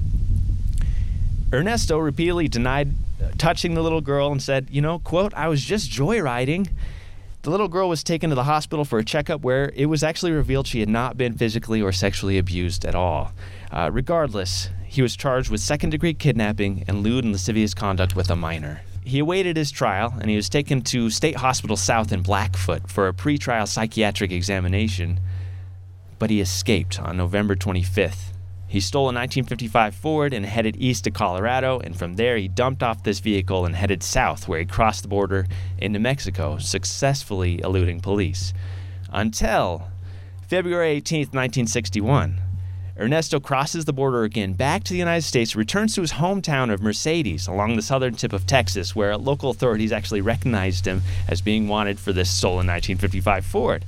Ernesto 1.52 1.98
repeatedly 1.98 2.46
denied 2.46 2.92
touching 3.36 3.74
the 3.74 3.82
little 3.82 4.00
girl 4.00 4.30
and 4.30 4.40
said, 4.40 4.68
you 4.70 4.80
know, 4.80 5.00
quote, 5.00 5.34
I 5.34 5.48
was 5.48 5.64
just 5.64 5.90
joyriding. 5.90 6.70
The 7.42 7.50
little 7.50 7.66
girl 7.66 7.88
was 7.88 8.04
taken 8.04 8.30
to 8.30 8.36
the 8.36 8.44
hospital 8.44 8.84
for 8.84 9.00
a 9.00 9.04
checkup 9.04 9.40
where 9.40 9.72
it 9.74 9.86
was 9.86 10.04
actually 10.04 10.30
revealed 10.30 10.68
she 10.68 10.78
had 10.78 10.88
not 10.88 11.16
been 11.16 11.36
physically 11.36 11.82
or 11.82 11.90
sexually 11.90 12.38
abused 12.38 12.84
at 12.84 12.94
all. 12.94 13.32
Uh, 13.72 13.90
regardless, 13.92 14.68
he 14.92 15.00
was 15.00 15.16
charged 15.16 15.48
with 15.48 15.62
second 15.62 15.88
degree 15.88 16.12
kidnapping 16.12 16.84
and 16.86 17.02
lewd 17.02 17.24
and 17.24 17.32
lascivious 17.32 17.72
conduct 17.72 18.14
with 18.14 18.28
a 18.28 18.36
minor. 18.36 18.82
He 19.02 19.20
awaited 19.20 19.56
his 19.56 19.70
trial 19.70 20.14
and 20.20 20.28
he 20.28 20.36
was 20.36 20.50
taken 20.50 20.82
to 20.82 21.08
State 21.08 21.36
Hospital 21.36 21.78
South 21.78 22.12
in 22.12 22.20
Blackfoot 22.20 22.90
for 22.90 23.08
a 23.08 23.14
pretrial 23.14 23.66
psychiatric 23.66 24.30
examination, 24.30 25.18
but 26.18 26.28
he 26.28 26.42
escaped 26.42 27.00
on 27.00 27.16
November 27.16 27.56
25th. 27.56 28.34
He 28.68 28.80
stole 28.80 29.04
a 29.04 29.16
1955 29.16 29.94
Ford 29.94 30.34
and 30.34 30.44
headed 30.44 30.76
east 30.76 31.04
to 31.04 31.10
Colorado, 31.10 31.78
and 31.78 31.96
from 31.96 32.16
there 32.16 32.36
he 32.36 32.48
dumped 32.48 32.82
off 32.82 33.02
this 33.02 33.20
vehicle 33.20 33.64
and 33.64 33.74
headed 33.74 34.02
south, 34.02 34.46
where 34.46 34.58
he 34.58 34.66
crossed 34.66 35.00
the 35.00 35.08
border 35.08 35.46
into 35.78 36.00
Mexico, 36.00 36.58
successfully 36.58 37.62
eluding 37.62 38.00
police. 38.00 38.52
Until 39.10 39.88
February 40.48 40.90
18, 40.90 41.28
1961. 41.28 42.51
Ernesto 42.98 43.40
crosses 43.40 43.86
the 43.86 43.92
border 43.92 44.22
again 44.22 44.52
back 44.52 44.84
to 44.84 44.92
the 44.92 44.98
United 44.98 45.22
States, 45.22 45.56
returns 45.56 45.94
to 45.94 46.02
his 46.02 46.12
hometown 46.12 46.70
of 46.70 46.82
Mercedes 46.82 47.46
along 47.46 47.76
the 47.76 47.82
southern 47.82 48.14
tip 48.14 48.34
of 48.34 48.46
Texas, 48.46 48.94
where 48.94 49.16
local 49.16 49.50
authorities 49.50 49.92
actually 49.92 50.20
recognized 50.20 50.86
him 50.86 51.02
as 51.26 51.40
being 51.40 51.68
wanted 51.68 51.98
for 51.98 52.12
this 52.12 52.30
stolen 52.30 52.66
1955 52.66 53.46
Ford. 53.46 53.84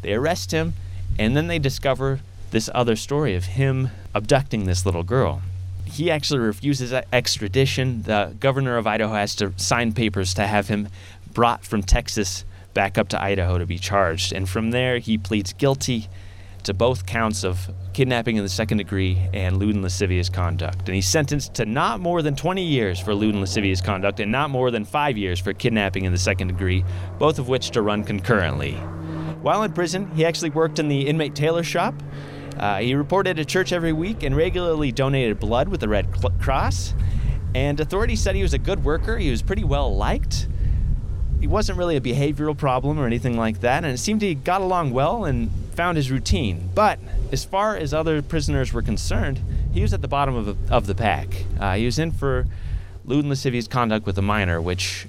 They 0.00 0.14
arrest 0.14 0.52
him, 0.52 0.72
and 1.18 1.36
then 1.36 1.48
they 1.48 1.58
discover 1.58 2.20
this 2.50 2.70
other 2.74 2.96
story 2.96 3.34
of 3.34 3.44
him 3.44 3.90
abducting 4.14 4.64
this 4.64 4.86
little 4.86 5.02
girl. 5.02 5.42
He 5.84 6.10
actually 6.10 6.40
refuses 6.40 6.92
extradition. 7.12 8.02
The 8.02 8.34
governor 8.40 8.78
of 8.78 8.86
Idaho 8.86 9.14
has 9.14 9.34
to 9.36 9.52
sign 9.56 9.92
papers 9.92 10.32
to 10.34 10.46
have 10.46 10.68
him 10.68 10.88
brought 11.32 11.64
from 11.64 11.82
Texas 11.82 12.44
back 12.72 12.96
up 12.96 13.08
to 13.08 13.22
Idaho 13.22 13.58
to 13.58 13.66
be 13.66 13.78
charged. 13.78 14.32
And 14.32 14.48
from 14.48 14.70
there, 14.70 14.98
he 14.98 15.18
pleads 15.18 15.52
guilty 15.52 16.08
to 16.66 16.74
both 16.74 17.06
counts 17.06 17.44
of 17.44 17.70
kidnapping 17.92 18.36
in 18.36 18.42
the 18.42 18.48
second 18.48 18.78
degree 18.78 19.18
and 19.32 19.56
lewd 19.56 19.74
and 19.74 19.82
lascivious 19.82 20.28
conduct. 20.28 20.80
And 20.88 20.94
he's 20.94 21.08
sentenced 21.08 21.54
to 21.54 21.64
not 21.64 22.00
more 22.00 22.22
than 22.22 22.34
20 22.34 22.62
years 22.62 22.98
for 23.00 23.14
lewd 23.14 23.34
and 23.34 23.40
lascivious 23.40 23.80
conduct 23.80 24.20
and 24.20 24.30
not 24.30 24.50
more 24.50 24.70
than 24.70 24.84
five 24.84 25.16
years 25.16 25.38
for 25.38 25.52
kidnapping 25.52 26.04
in 26.04 26.12
the 26.12 26.18
second 26.18 26.48
degree, 26.48 26.84
both 27.18 27.38
of 27.38 27.48
which 27.48 27.70
to 27.70 27.82
run 27.82 28.02
concurrently. 28.02 28.72
While 29.42 29.62
in 29.62 29.72
prison, 29.72 30.10
he 30.16 30.24
actually 30.24 30.50
worked 30.50 30.80
in 30.80 30.88
the 30.88 31.06
inmate 31.06 31.36
tailor 31.36 31.62
shop. 31.62 31.94
Uh, 32.58 32.78
he 32.78 32.94
reported 32.94 33.36
to 33.36 33.44
church 33.44 33.72
every 33.72 33.92
week 33.92 34.24
and 34.24 34.36
regularly 34.36 34.90
donated 34.90 35.38
blood 35.38 35.68
with 35.68 35.80
the 35.80 35.88
Red 35.88 36.08
Cross. 36.40 36.94
And 37.54 37.78
authorities 37.78 38.20
said 38.20 38.34
he 38.34 38.42
was 38.42 38.54
a 38.54 38.58
good 38.58 38.82
worker. 38.82 39.16
He 39.18 39.30
was 39.30 39.40
pretty 39.40 39.64
well 39.64 39.94
liked. 39.94 40.48
He 41.40 41.46
wasn't 41.46 41.78
really 41.78 41.96
a 41.96 42.00
behavioral 42.00 42.56
problem 42.56 42.98
or 42.98 43.06
anything 43.06 43.36
like 43.36 43.60
that, 43.60 43.84
and 43.84 43.92
it 43.92 43.98
seemed 43.98 44.22
he 44.22 44.34
got 44.34 44.60
along 44.60 44.92
well 44.92 45.24
and 45.24 45.50
found 45.74 45.96
his 45.96 46.10
routine. 46.10 46.70
But 46.74 46.98
as 47.30 47.44
far 47.44 47.76
as 47.76 47.92
other 47.92 48.22
prisoners 48.22 48.72
were 48.72 48.82
concerned, 48.82 49.40
he 49.72 49.82
was 49.82 49.92
at 49.92 50.02
the 50.02 50.08
bottom 50.08 50.34
of 50.34 50.46
the, 50.46 50.74
of 50.74 50.86
the 50.86 50.94
pack. 50.94 51.44
Uh, 51.60 51.74
he 51.74 51.84
was 51.84 51.98
in 51.98 52.10
for 52.10 52.46
lewd 53.04 53.20
and 53.20 53.28
lascivious 53.28 53.68
conduct 53.68 54.06
with 54.06 54.16
a 54.18 54.22
minor, 54.22 54.60
which 54.60 55.06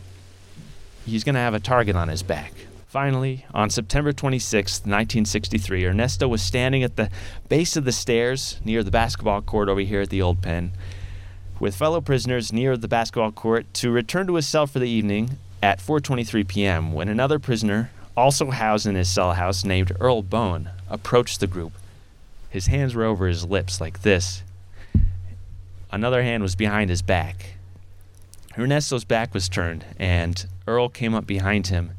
he's 1.06 1.24
going 1.24 1.36
to 1.36 1.42
have 1.42 1.54
a 1.54 1.60
target 1.60 1.96
on 1.96 2.10
his 2.10 2.24
back. 2.24 2.54
Finally, 2.88 3.46
on 3.54 3.70
September 3.70 4.12
26, 4.12 4.80
1963, 4.80 5.86
Ernesto 5.86 6.28
was 6.28 6.42
standing 6.42 6.84
at 6.84 6.96
the 6.96 7.10
base 7.48 7.76
of 7.76 7.86
the 7.86 7.92
stairs 7.92 8.60
near 8.66 8.84
the 8.84 8.92
basketball 8.92 9.42
court 9.42 9.70
over 9.70 9.82
here 9.82 10.02
at 10.02 10.10
the 10.10 10.22
old 10.22 10.42
pen 10.42 10.72
with 11.60 11.76
fellow 11.76 12.02
prisoners 12.02 12.54
near 12.54 12.78
the 12.78 12.88
basketball 12.88 13.32
court 13.32 13.66
to 13.74 13.90
return 13.90 14.28
to 14.28 14.36
his 14.36 14.48
cell 14.48 14.68
for 14.68 14.80
the 14.80 14.90
evening 14.90 15.38
at 15.68 15.80
4:23 15.80 16.48
p.m. 16.48 16.94
when 16.94 17.10
another 17.10 17.40
prisoner 17.40 17.92
also 18.16 18.52
housed 18.52 18.88
in 18.88 18.96
his 18.96 19.10
cell 19.10 19.34
house 19.34 19.66
named 19.66 19.92
Earl 20.00 20.22
Bone, 20.22 20.70
approached 20.90 21.42
the 21.42 21.46
group. 21.46 21.74
His 22.50 22.68
hands 22.68 22.96
were 22.96 23.04
over 23.04 23.28
his 23.28 23.44
lips 23.44 23.82
like 23.82 24.02
this. 24.02 24.44
Another 25.92 26.24
hand 26.24 26.42
was 26.42 26.56
behind 26.56 26.90
his 26.90 27.02
back. 27.02 27.58
Ernesto's 28.58 29.04
back 29.04 29.34
was 29.34 29.50
turned, 29.50 29.84
and 30.00 30.48
Earl 30.66 30.88
came 30.88 31.14
up 31.14 31.28
behind 31.28 31.68
him 31.68 31.92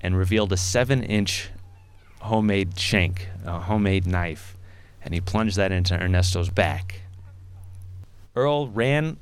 and 0.00 0.16
revealed 0.16 0.52
a 0.52 0.56
seven 0.56 1.02
inch 1.02 1.50
homemade 2.20 2.78
shank, 2.78 3.28
a 3.44 3.58
homemade 3.58 4.06
knife, 4.06 4.56
and 5.02 5.12
he 5.12 5.20
plunged 5.20 5.56
that 5.56 5.72
into 5.72 6.00
Ernesto's 6.00 6.48
back. 6.48 7.00
Earl 8.36 8.68
ran 8.68 9.16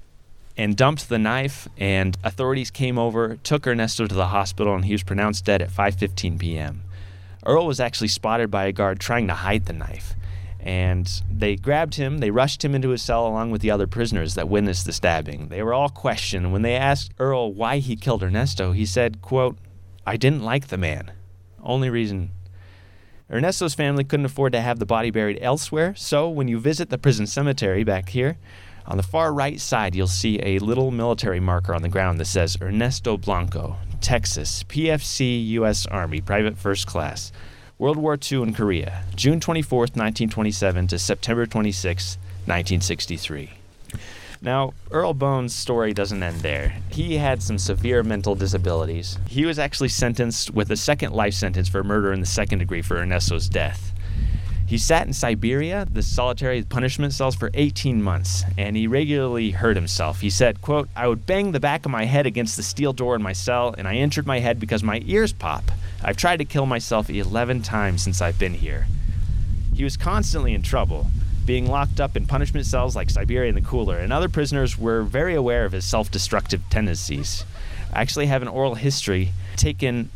and 0.56 0.76
dumped 0.76 1.08
the 1.08 1.18
knife, 1.18 1.68
and 1.78 2.16
authorities 2.22 2.70
came 2.70 2.98
over, 2.98 3.36
took 3.36 3.66
Ernesto 3.66 4.06
to 4.06 4.14
the 4.14 4.28
hospital, 4.28 4.74
and 4.74 4.84
he 4.84 4.92
was 4.92 5.02
pronounced 5.02 5.44
dead 5.44 5.62
at 5.62 5.70
5:15 5.70 6.38
p.m. 6.38 6.82
Earl 7.44 7.66
was 7.66 7.80
actually 7.80 8.08
spotted 8.08 8.50
by 8.50 8.66
a 8.66 8.72
guard 8.72 9.00
trying 9.00 9.26
to 9.28 9.34
hide 9.34 9.66
the 9.66 9.72
knife, 9.72 10.14
and 10.60 11.22
they 11.30 11.56
grabbed 11.56 11.96
him. 11.96 12.18
They 12.18 12.30
rushed 12.30 12.64
him 12.64 12.74
into 12.74 12.90
his 12.90 13.02
cell 13.02 13.26
along 13.26 13.50
with 13.50 13.62
the 13.62 13.70
other 13.70 13.86
prisoners 13.86 14.34
that 14.34 14.48
witnessed 14.48 14.86
the 14.86 14.92
stabbing. 14.92 15.48
They 15.48 15.62
were 15.62 15.74
all 15.74 15.88
questioned. 15.88 16.52
When 16.52 16.62
they 16.62 16.76
asked 16.76 17.12
Earl 17.18 17.52
why 17.52 17.78
he 17.78 17.96
killed 17.96 18.22
Ernesto, 18.22 18.72
he 18.72 18.86
said, 18.86 19.22
"quote 19.22 19.58
I 20.06 20.16
didn't 20.16 20.44
like 20.44 20.68
the 20.68 20.78
man. 20.78 21.12
Only 21.62 21.90
reason." 21.90 22.30
Ernesto's 23.30 23.74
family 23.74 24.04
couldn't 24.04 24.26
afford 24.26 24.52
to 24.52 24.60
have 24.60 24.78
the 24.78 24.86
body 24.86 25.10
buried 25.10 25.38
elsewhere, 25.40 25.94
so 25.96 26.28
when 26.28 26.48
you 26.48 26.60
visit 26.60 26.90
the 26.90 26.98
prison 26.98 27.26
cemetery 27.26 27.82
back 27.82 28.10
here, 28.10 28.36
on 28.86 28.96
the 28.96 29.02
far 29.02 29.32
right 29.32 29.60
side, 29.60 29.94
you'll 29.94 30.06
see 30.06 30.40
a 30.42 30.58
little 30.58 30.90
military 30.90 31.40
marker 31.40 31.74
on 31.74 31.82
the 31.82 31.88
ground 31.88 32.18
that 32.20 32.26
says 32.26 32.56
Ernesto 32.60 33.16
Blanco, 33.16 33.76
Texas, 34.00 34.64
PFC, 34.64 35.46
U.S. 35.50 35.86
Army, 35.86 36.20
Private 36.20 36.58
First 36.58 36.86
Class, 36.86 37.32
World 37.78 37.96
War 37.96 38.18
II 38.30 38.42
in 38.42 38.54
Korea, 38.54 39.04
June 39.16 39.40
24, 39.40 39.78
1927 39.78 40.86
to 40.88 40.98
September 40.98 41.46
26, 41.46 42.16
1963. 42.46 43.50
Now, 44.44 44.74
Earl 44.90 45.14
Bones' 45.14 45.54
story 45.54 45.92
doesn't 45.92 46.20
end 46.20 46.40
there. 46.40 46.74
He 46.90 47.16
had 47.16 47.40
some 47.40 47.58
severe 47.58 48.02
mental 48.02 48.34
disabilities. 48.34 49.16
He 49.28 49.46
was 49.46 49.60
actually 49.60 49.90
sentenced 49.90 50.50
with 50.50 50.72
a 50.72 50.76
second 50.76 51.12
life 51.12 51.34
sentence 51.34 51.68
for 51.68 51.84
murder 51.84 52.12
in 52.12 52.18
the 52.18 52.26
second 52.26 52.58
degree 52.58 52.82
for 52.82 52.96
Ernesto's 52.96 53.48
death. 53.48 53.91
He 54.72 54.78
sat 54.78 55.06
in 55.06 55.12
Siberia, 55.12 55.86
the 55.92 56.02
solitary 56.02 56.62
punishment 56.62 57.12
cells, 57.12 57.34
for 57.34 57.50
18 57.52 58.02
months, 58.02 58.42
and 58.56 58.74
he 58.74 58.86
regularly 58.86 59.50
hurt 59.50 59.76
himself. 59.76 60.22
He 60.22 60.30
said, 60.30 60.62
quote, 60.62 60.88
I 60.96 61.08
would 61.08 61.26
bang 61.26 61.52
the 61.52 61.60
back 61.60 61.84
of 61.84 61.92
my 61.92 62.06
head 62.06 62.24
against 62.24 62.56
the 62.56 62.62
steel 62.62 62.94
door 62.94 63.14
in 63.14 63.20
my 63.20 63.34
cell, 63.34 63.74
and 63.76 63.86
I 63.86 63.96
injured 63.96 64.26
my 64.26 64.38
head 64.38 64.58
because 64.58 64.82
my 64.82 65.02
ears 65.04 65.34
pop. 65.34 65.70
I've 66.02 66.16
tried 66.16 66.38
to 66.38 66.46
kill 66.46 66.64
myself 66.64 67.10
11 67.10 67.60
times 67.60 68.00
since 68.00 68.22
I've 68.22 68.38
been 68.38 68.54
here. 68.54 68.86
He 69.74 69.84
was 69.84 69.98
constantly 69.98 70.54
in 70.54 70.62
trouble, 70.62 71.08
being 71.44 71.66
locked 71.66 72.00
up 72.00 72.16
in 72.16 72.24
punishment 72.24 72.64
cells 72.64 72.96
like 72.96 73.10
Siberia 73.10 73.50
and 73.50 73.58
the 73.58 73.68
Cooler, 73.68 73.98
and 73.98 74.10
other 74.10 74.30
prisoners 74.30 74.78
were 74.78 75.02
very 75.02 75.34
aware 75.34 75.66
of 75.66 75.72
his 75.72 75.84
self 75.84 76.10
destructive 76.10 76.62
tendencies. 76.70 77.44
I 77.92 78.00
actually 78.00 78.28
have 78.28 78.40
an 78.40 78.48
oral 78.48 78.76
history 78.76 79.32
taken 79.54 80.08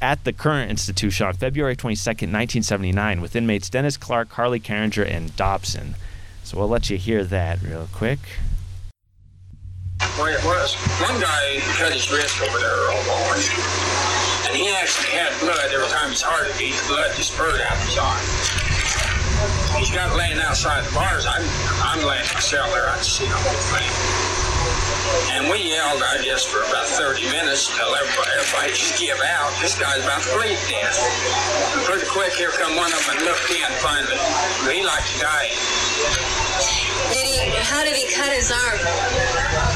at 0.00 0.24
the 0.24 0.32
current 0.32 0.70
institution 0.70 1.26
on 1.26 1.34
February 1.34 1.76
22, 1.76 2.00
1979, 2.00 3.20
with 3.20 3.36
inmates 3.36 3.68
Dennis 3.68 3.96
Clark, 3.96 4.30
Harley 4.32 4.60
Carringer, 4.60 5.06
and 5.06 5.34
Dobson. 5.36 5.94
So 6.44 6.58
we'll 6.58 6.68
let 6.68 6.90
you 6.90 6.96
hear 6.96 7.24
that 7.24 7.62
real 7.62 7.88
quick. 7.92 8.18
Well, 10.18 10.26
it 10.26 10.44
was. 10.44 10.74
One 11.00 11.20
guy 11.20 11.60
cut 11.76 11.92
his 11.92 12.10
wrist 12.10 12.40
over 12.40 12.58
there, 12.58 12.90
old 12.90 13.04
boy. 13.06 13.38
And 14.48 14.56
he 14.56 14.68
actually 14.74 15.12
had 15.14 15.30
blood 15.40 15.70
every 15.70 15.86
time 15.88 16.10
his 16.10 16.22
heart 16.22 16.48
beat. 16.58 16.74
The 16.74 16.86
blood 16.88 17.14
just 17.14 17.32
spurted 17.32 17.60
out 17.60 17.76
of 17.76 17.84
his 17.84 17.98
arm. 18.00 18.20
He's 19.78 19.90
got 19.94 20.16
laying 20.16 20.38
outside 20.38 20.84
the 20.84 20.94
bars. 20.94 21.24
I'm, 21.26 21.44
I'm 21.84 22.04
laying 22.04 22.20
in 22.20 22.40
cell 22.40 22.68
there. 22.72 22.88
I 22.88 22.94
can 22.96 23.04
see 23.04 23.24
the 23.24 23.36
whole 23.36 23.62
thing. 23.70 24.39
And 25.34 25.50
we 25.50 25.58
yelled, 25.58 26.02
I 26.02 26.22
guess, 26.22 26.44
for 26.46 26.62
about 26.62 26.86
30 26.86 27.26
minutes 27.34 27.66
until 27.70 27.90
everybody, 27.94 28.30
everybody 28.38 28.70
just 28.78 28.94
give 28.94 29.18
out. 29.18 29.50
This 29.58 29.74
guy's 29.74 30.02
about 30.06 30.22
to 30.22 30.30
bleed 30.38 30.54
to 30.54 30.66
death. 30.70 30.98
Pretty 31.82 32.06
quick, 32.06 32.32
here 32.38 32.54
come 32.54 32.76
one 32.78 32.92
of 32.94 33.00
them 33.06 33.18
and 33.18 33.26
looked 33.26 33.50
in 33.50 33.70
finally. 33.82 34.18
He 34.70 34.86
like 34.86 35.02
to 35.02 35.16
die. 35.18 35.50
Did 37.10 37.26
he, 37.26 37.42
how 37.58 37.82
did 37.82 37.98
he 37.98 38.06
cut 38.14 38.30
his 38.30 38.54
arm? 38.54 38.78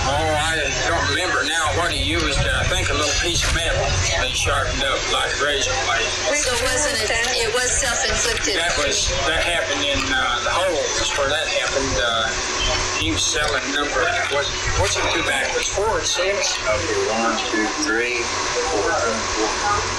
Oh, 0.06 0.30
I 0.38 0.62
don't 0.86 1.02
remember 1.10 1.42
now 1.42 1.82
what 1.82 1.90
he 1.90 1.98
used. 1.98 2.38
I 2.38 2.62
think 2.70 2.90
a 2.90 2.94
little 2.94 3.18
piece 3.18 3.42
of 3.42 3.50
metal 3.58 3.82
that 4.14 4.30
he 4.30 4.34
sharpened 4.38 4.86
up 4.86 5.02
like 5.10 5.34
a 5.34 5.38
razor 5.42 5.74
blade. 5.82 6.06
So 6.38 6.54
it 6.54 6.62
wasn't, 6.62 7.10
a, 7.10 7.20
it 7.42 7.50
was 7.50 7.74
self-inflicted. 7.74 8.54
That 8.54 8.78
was, 8.78 9.10
that 9.26 9.42
happened 9.42 9.82
in 9.82 9.98
uh, 9.98 10.46
the 10.46 10.52
hole. 10.54 10.78
That's 10.94 11.10
where 11.18 11.26
that 11.26 11.46
happened. 11.50 11.94
Uh, 11.98 12.53
he 13.04 13.12
was 13.12 13.20
selling 13.20 13.60
number, 13.76 14.00
was, 14.32 14.48
what's 14.80 14.96
it 14.96 15.04
two 15.12 15.20
backwards? 15.28 15.68
Four 15.68 16.00
and 16.00 16.08
six? 16.08 16.56
Okay, 16.64 16.96
one, 17.12 17.36
two, 17.52 17.68
three, 17.84 18.24
four, 18.72 18.88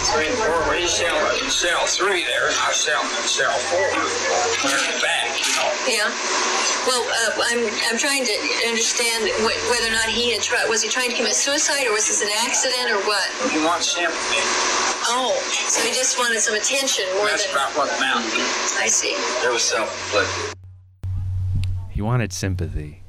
Three 0.10 0.34
and 0.34 0.38
four. 0.42 0.58
Well, 0.66 0.74
he's 0.74 0.90
selling, 0.90 1.38
sell 1.54 1.86
three 1.86 2.26
there, 2.26 2.50
and 2.50 2.58
I 2.66 2.74
sell 2.74 3.06
and 3.06 3.30
sell 3.30 3.54
four. 3.70 3.86
Clear 4.58 4.82
the 4.90 4.98
back, 5.06 5.38
you 5.38 5.54
know. 5.54 5.70
Yeah. 5.86 6.10
Well, 6.90 7.06
uh, 7.06 7.46
I'm 7.54 7.62
I'm 7.94 7.98
trying 8.02 8.26
to 8.26 8.36
understand 8.66 9.30
wh- 9.46 9.60
whether 9.70 9.90
or 9.90 9.94
not 9.94 10.10
he 10.10 10.34
had 10.34 10.42
tried. 10.42 10.66
Was 10.70 10.82
he 10.82 10.90
trying 10.90 11.10
to 11.10 11.16
commit 11.16 11.34
suicide, 11.38 11.86
or 11.86 11.94
was 11.94 12.08
this 12.10 12.22
an 12.26 12.30
accident, 12.42 12.90
or 12.90 12.98
what? 13.06 13.30
He 13.54 13.62
wants 13.62 13.94
sympathy. 13.94 14.42
Oh, 15.14 15.38
so 15.70 15.82
he 15.86 15.94
just 15.94 16.18
wanted 16.18 16.42
some 16.42 16.56
attention 16.56 17.06
more 17.18 17.30
That's 17.30 17.46
than. 17.46 17.54
about 17.54 17.70
what 17.78 17.90
the 17.94 18.02
mountain 18.02 18.42
I 18.82 18.90
see. 18.90 19.14
It 19.46 19.52
was 19.54 19.62
self-inflicted. 19.62 20.55
He 21.96 22.02
wanted 22.02 22.34
sympathy. 22.34 23.00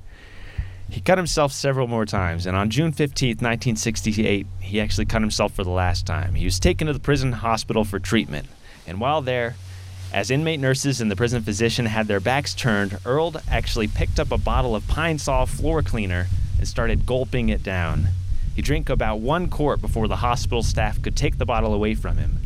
He 0.89 1.01
cut 1.01 1.19
himself 1.19 1.51
several 1.51 1.89
more 1.89 2.07
times, 2.07 2.47
and 2.47 2.57
on 2.57 2.71
June 2.71 2.93
15, 2.93 3.31
1968, 3.31 4.47
he 4.61 4.81
actually 4.81 5.07
cut 5.07 5.23
himself 5.23 5.53
for 5.53 5.65
the 5.65 5.71
last 5.71 6.07
time. 6.07 6.37
He 6.37 6.45
was 6.45 6.61
taken 6.61 6.87
to 6.87 6.93
the 6.93 7.01
prison 7.01 7.33
hospital 7.33 7.83
for 7.83 7.99
treatment, 7.99 8.47
and 8.87 9.01
while 9.01 9.23
there, 9.23 9.57
as 10.13 10.31
inmate 10.31 10.61
nurses 10.61 11.01
and 11.01 11.11
the 11.11 11.17
prison 11.17 11.43
physician 11.43 11.87
had 11.87 12.07
their 12.07 12.21
backs 12.21 12.55
turned, 12.55 12.97
Earl 13.05 13.35
actually 13.51 13.89
picked 13.89 14.21
up 14.21 14.31
a 14.31 14.39
bottle 14.39 14.77
of 14.77 14.87
Pine 14.87 15.19
Sol 15.19 15.47
floor 15.47 15.83
cleaner 15.83 16.29
and 16.57 16.69
started 16.69 17.07
gulping 17.07 17.49
it 17.49 17.65
down. 17.65 18.07
He 18.55 18.63
drank 18.63 18.89
about 18.89 19.19
one 19.19 19.49
quart 19.49 19.81
before 19.81 20.07
the 20.07 20.17
hospital 20.17 20.63
staff 20.63 21.03
could 21.03 21.17
take 21.17 21.39
the 21.39 21.45
bottle 21.45 21.75
away 21.75 21.97
from 21.97 22.19
him. 22.19 22.39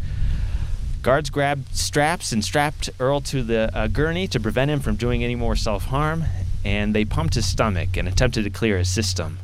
Guards 1.03 1.31
grabbed 1.31 1.75
straps 1.75 2.31
and 2.31 2.45
strapped 2.45 2.91
Earl 3.01 3.23
to 3.23 3.43
the 3.43 3.75
uh, 3.75 3.87
gurney 3.87 4.29
to 4.29 4.39
prevent 4.39 4.71
him 4.71 4.81
from 4.81 4.97
doing 4.97 5.25
any 5.25 5.35
more 5.35 5.57
self 5.57 5.87
harm, 5.87 6.25
and 6.63 6.95
they 6.95 7.07
pumped 7.07 7.35
his 7.35 7.47
stomach 7.47 7.97
and 7.97 8.07
attempted 8.07 8.45
to 8.45 8.51
clear 8.51 8.77
his 8.77 8.91
system. 8.91 9.39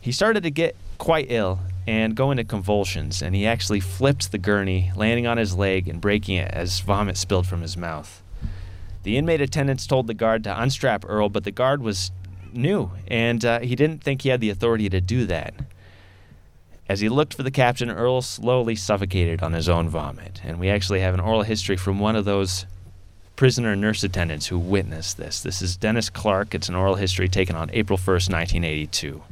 He 0.00 0.10
started 0.10 0.42
to 0.44 0.50
get 0.50 0.74
quite 0.96 1.26
ill 1.28 1.60
and 1.86 2.14
go 2.14 2.30
into 2.30 2.44
convulsions, 2.44 3.20
and 3.20 3.34
he 3.34 3.46
actually 3.46 3.80
flipped 3.80 4.32
the 4.32 4.38
gurney, 4.38 4.90
landing 4.96 5.26
on 5.26 5.36
his 5.36 5.54
leg 5.54 5.86
and 5.86 6.00
breaking 6.00 6.36
it 6.36 6.50
as 6.50 6.80
vomit 6.80 7.18
spilled 7.18 7.46
from 7.46 7.60
his 7.60 7.76
mouth. 7.76 8.22
The 9.02 9.18
inmate 9.18 9.42
attendants 9.42 9.86
told 9.86 10.06
the 10.06 10.14
guard 10.14 10.44
to 10.44 10.62
unstrap 10.62 11.04
Earl, 11.06 11.28
but 11.28 11.44
the 11.44 11.50
guard 11.50 11.82
was 11.82 12.10
new, 12.54 12.90
and 13.06 13.44
uh, 13.44 13.60
he 13.60 13.76
didn't 13.76 14.02
think 14.02 14.22
he 14.22 14.30
had 14.30 14.40
the 14.40 14.50
authority 14.50 14.88
to 14.88 15.00
do 15.00 15.26
that. 15.26 15.52
As 16.90 16.98
he 16.98 17.08
looked 17.08 17.34
for 17.34 17.44
the 17.44 17.52
captain, 17.52 17.88
Earl 17.88 18.20
slowly 18.20 18.74
suffocated 18.74 19.44
on 19.44 19.52
his 19.52 19.68
own 19.68 19.88
vomit, 19.88 20.40
and 20.42 20.58
we 20.58 20.68
actually 20.68 20.98
have 21.02 21.14
an 21.14 21.20
oral 21.20 21.44
history 21.44 21.76
from 21.76 22.00
one 22.00 22.16
of 22.16 22.24
those 22.24 22.66
prisoner 23.36 23.76
nurse 23.76 24.02
attendants 24.02 24.48
who 24.48 24.58
witnessed 24.58 25.16
this. 25.16 25.40
This 25.40 25.62
is 25.62 25.76
Dennis 25.76 26.10
Clark. 26.10 26.52
It's 26.52 26.68
an 26.68 26.74
oral 26.74 26.96
history 26.96 27.28
taken 27.28 27.54
on 27.54 27.70
April 27.72 27.96
1st, 27.96 28.32
1982. 28.32 29.22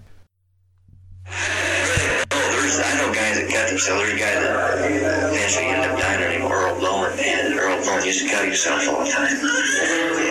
There's, 1.27 2.79
I 2.79 2.95
know 2.97 3.13
guys 3.13 3.41
that 3.41 3.51
cut. 3.51 3.71
There's 3.71 3.89
a 3.89 4.17
guy 4.17 4.35
that 4.39 5.33
eventually 5.35 5.67
ended 5.67 5.91
up 5.91 5.99
dying 5.99 6.41
Earl 6.41 6.79
Bowen, 6.79 7.19
and 7.19 7.59
Earl 7.59 7.85
Bowen 7.85 8.05
used 8.05 8.23
to 8.23 8.31
cut 8.31 8.45
himself 8.45 8.89
all 8.89 9.05
the 9.05 9.11
time. 9.11 10.28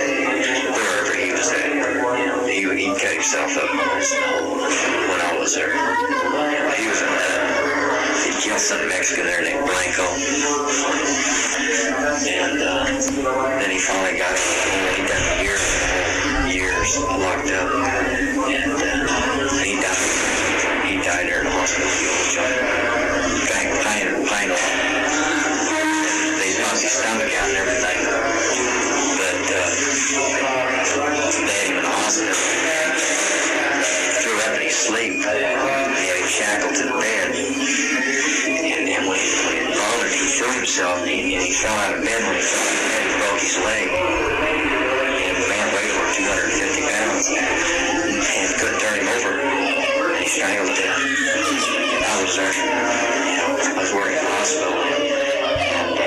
He, 2.88 2.94
cut 2.96 3.14
himself 3.14 3.58
up 3.58 3.68
when 3.68 5.20
I 5.20 5.38
was 5.40 5.56
there. 5.56 5.74
He 5.76 6.88
was 6.88 7.02
in 7.02 7.08
uh, 7.10 7.58
he 8.24 8.32
killed 8.42 8.62
some 8.62 8.88
Mexican 8.88 9.26
there 9.26 9.42
named 9.42 9.66
Blanco. 9.66 10.08
And 12.28 12.62
uh, 12.62 12.86
then 13.60 13.72
he 13.72 13.80
finally 13.80 14.18
got, 14.18 14.38
he 14.96 15.04
done 15.04 15.20
a 15.20 15.44
year, 15.44 15.60
years 16.48 16.98
locked 17.00 17.52
up. 17.52 17.76
And 18.48 18.72
uh, 18.72 19.64
he 19.64 19.76
died. 19.76 20.86
He 20.88 20.96
died 21.04 21.28
there 21.28 21.40
in 21.40 21.46
the 21.46 21.52
hospital. 21.52 22.67
Up 34.88 34.96
in 34.96 35.12
his 35.12 35.20
sleep. 35.20 35.20
He 35.20 36.08
had 36.08 36.18
him 36.18 36.28
shackled 36.28 36.76
to 36.76 36.84
the 36.88 36.96
bed. 36.96 37.36
And 37.36 38.88
then 38.88 39.08
when 39.08 39.20
he, 39.20 39.28
when 39.48 39.56
he 39.58 39.74
vomited, 39.76 40.14
he 40.16 40.28
threw 40.32 40.52
himself 40.54 41.00
and 41.02 41.10
he, 41.10 41.36
and 41.36 41.44
he 41.44 41.52
fell 41.52 41.76
out 41.76 41.96
of 41.96 42.04
bed. 42.04 42.20
When 42.24 42.36
he 42.36 42.42
fell 42.42 42.64
out 42.64 42.72
of 42.72 42.88
bed, 42.88 43.04
he 43.04 43.14
broke 43.20 43.42
his 43.42 43.58
leg. 43.68 43.88
And 43.92 45.36
the 45.36 45.48
man 45.50 45.68
weighed 45.76 45.92
over 45.92 46.08
250 46.14 46.88
pounds. 46.88 47.28
And 47.28 48.48
couldn't 48.60 48.80
turn 48.80 49.00
him 49.00 49.10
over. 49.12 49.32
And 49.44 50.24
he 50.24 50.30
strangled 50.30 50.72
to 50.72 50.76
death. 50.76 51.04
And 51.04 52.04
I 52.04 52.16
was 52.24 52.36
there. 52.36 52.54
I 52.54 53.76
was 53.76 53.92
working 53.94 54.18
in 54.18 54.24
the 54.24 54.32
hospital. 54.40 54.72
And 55.68 56.00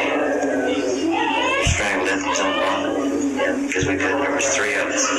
he 0.72 1.68
strangled 1.68 2.08
him 2.08 2.20
with 2.24 2.36
his. 2.36 3.66
Because 3.66 3.86
we 3.86 3.96
couldn't, 3.96 4.20
there 4.20 4.34
was 4.34 4.48
three 4.56 4.74
of 4.74 4.88
us. 4.88 5.09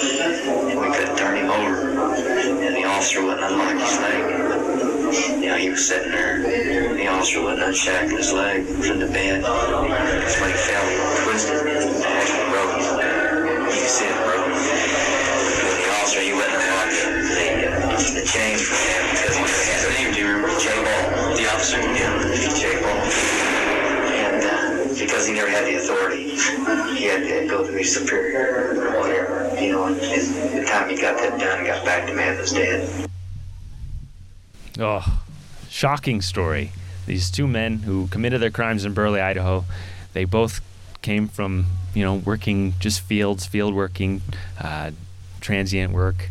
Officer 3.02 3.26
wouldn't 3.26 3.42
unlock 3.42 3.82
his 3.82 3.98
leg. 3.98 5.42
You 5.42 5.50
know, 5.50 5.56
he 5.58 5.72
was 5.72 5.88
sitting 5.88 6.12
there. 6.12 6.38
The 6.38 7.08
officer 7.08 7.42
wouldn't 7.42 7.64
unshackle 7.64 8.16
his 8.16 8.32
leg 8.32 8.64
from 8.64 9.00
the 9.00 9.08
bed. 9.08 9.42
That's 9.42 10.40
when 10.40 10.52
he 10.52 10.56
fell, 10.56 10.86
he 10.86 11.24
twisted 11.26 11.66
and 11.66 12.06
actually 12.06 12.46
broke. 12.54 12.78
You 12.78 13.74
can 13.74 13.90
see 13.90 14.06
it 14.06 14.14
broke. 14.22 14.46
But 14.46 15.74
the 15.82 15.90
officer, 15.98 16.22
he 16.22 16.34
wouldn't 16.38 16.54
unlock 16.54 16.94
the, 16.94 17.26
the, 17.90 18.22
the 18.22 18.26
chains 18.30 18.62
for 18.70 18.78
him 18.78 19.02
because 19.10 19.34
he 19.34 19.50
had 19.50 19.82
his 19.82 19.98
name. 19.98 20.14
Do 20.14 20.20
you 20.22 20.28
remember 20.38 20.54
J 20.62 20.70
Ball? 20.78 21.02
The 21.42 21.50
officer? 21.50 21.82
Yeah, 21.82 22.22
J 22.54 22.86
Ball. 22.86 23.02
And 24.14 24.46
uh, 24.46 24.94
because 24.94 25.26
he 25.26 25.34
never 25.34 25.50
had 25.50 25.66
the 25.66 25.82
authority, 25.82 26.38
he 26.94 27.10
had 27.10 27.26
to 27.26 27.48
go 27.50 27.66
to 27.66 27.74
his 27.74 27.92
superior 27.98 28.78
or 28.78 29.00
whatever. 29.02 29.50
You 29.60 29.72
know, 29.74 29.86
and 29.86 29.98
the 29.98 30.66
time 30.70 30.90
he 30.90 31.02
got 31.02 31.18
that 31.18 31.40
done, 31.40 31.66
got 31.66 31.84
back 31.84 32.08
to 32.08 32.14
man 32.14 32.31
Oh, 34.80 35.24
shocking 35.70 36.22
story. 36.22 36.72
These 37.06 37.30
two 37.30 37.48
men 37.48 37.80
who 37.80 38.08
committed 38.08 38.42
their 38.42 38.52
crimes 38.52 38.86
in 38.86 38.94
Burley, 38.94 39.20
Idaho, 39.20 39.66
they 40.14 40.26
both 40.26 40.62
came 41.02 41.28
from, 41.28 41.66
you 41.94 42.04
know, 42.04 42.16
working 42.16 42.74
just 42.80 43.02
fields, 43.02 43.46
field 43.46 43.74
working, 43.74 44.22
uh, 44.60 44.92
transient 45.40 45.94
work, 45.94 46.30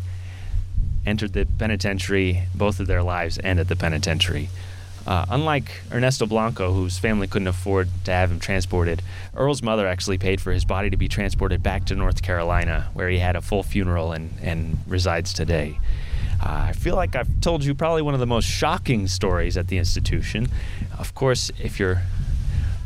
entered 1.05 1.33
the 1.33 1.45
penitentiary. 1.57 2.43
Both 2.55 2.79
of 2.79 2.87
their 2.87 3.03
lives 3.03 3.39
ended 3.43 3.67
the 3.67 3.75
penitentiary. 3.75 4.49
Uh, 5.07 5.25
unlike 5.29 5.81
Ernesto 5.91 6.25
Blanco, 6.25 6.73
whose 6.73 6.99
family 6.99 7.27
couldn't 7.27 7.47
afford 7.47 7.89
to 8.05 8.11
have 8.11 8.31
him 8.31 8.39
transported, 8.39 9.01
Earl's 9.35 9.63
mother 9.63 9.87
actually 9.87 10.17
paid 10.17 10.39
for 10.39 10.51
his 10.51 10.63
body 10.63 10.89
to 10.89 10.97
be 10.97 11.07
transported 11.07 11.63
back 11.63 11.85
to 11.85 11.95
North 11.95 12.21
Carolina, 12.21 12.89
where 12.93 13.09
he 13.09 13.17
had 13.17 13.35
a 13.35 13.41
full 13.41 13.63
funeral 13.63 14.11
and, 14.11 14.31
and 14.41 14.77
resides 14.87 15.33
today. 15.33 15.79
Uh, 16.43 16.67
I 16.69 16.73
feel 16.73 16.95
like 16.95 17.15
I've 17.15 17.41
told 17.41 17.63
you 17.63 17.75
probably 17.75 18.01
one 18.01 18.13
of 18.13 18.19
the 18.19 18.27
most 18.27 18.45
shocking 18.45 19.07
stories 19.07 19.57
at 19.57 19.67
the 19.67 19.77
institution. 19.77 20.49
Of 20.97 21.13
course, 21.13 21.51
if 21.59 21.79
you're 21.79 22.01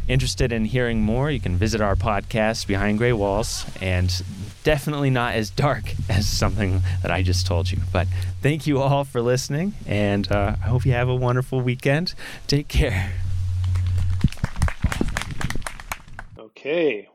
interested 0.07 0.51
in 0.51 0.65
hearing 0.65 1.01
more, 1.01 1.31
you 1.31 1.39
can 1.39 1.57
visit 1.57 1.81
our 1.81 1.95
podcast, 1.95 2.67
Behind 2.67 2.97
Gray 2.97 3.13
Walls, 3.13 3.65
and 3.81 4.23
definitely 4.65 5.11
not 5.11 5.35
as 5.35 5.49
dark 5.49 5.93
as 6.09 6.27
something 6.27 6.81
that 7.01 7.11
I 7.11 7.21
just 7.21 7.47
told 7.47 7.71
you. 7.71 7.79
But 7.93 8.07
thank 8.41 8.67
you 8.67 8.81
all 8.81 9.05
for 9.05 9.21
listening, 9.21 9.73
and 9.87 10.29
uh, 10.29 10.57
I 10.61 10.67
hope 10.67 10.85
you 10.85 10.91
have 10.91 11.07
a 11.07 11.15
wonderful 11.15 11.61
weekend. 11.61 12.13
Take 12.47 12.67
care. 12.67 13.13
Okay. 16.37 17.07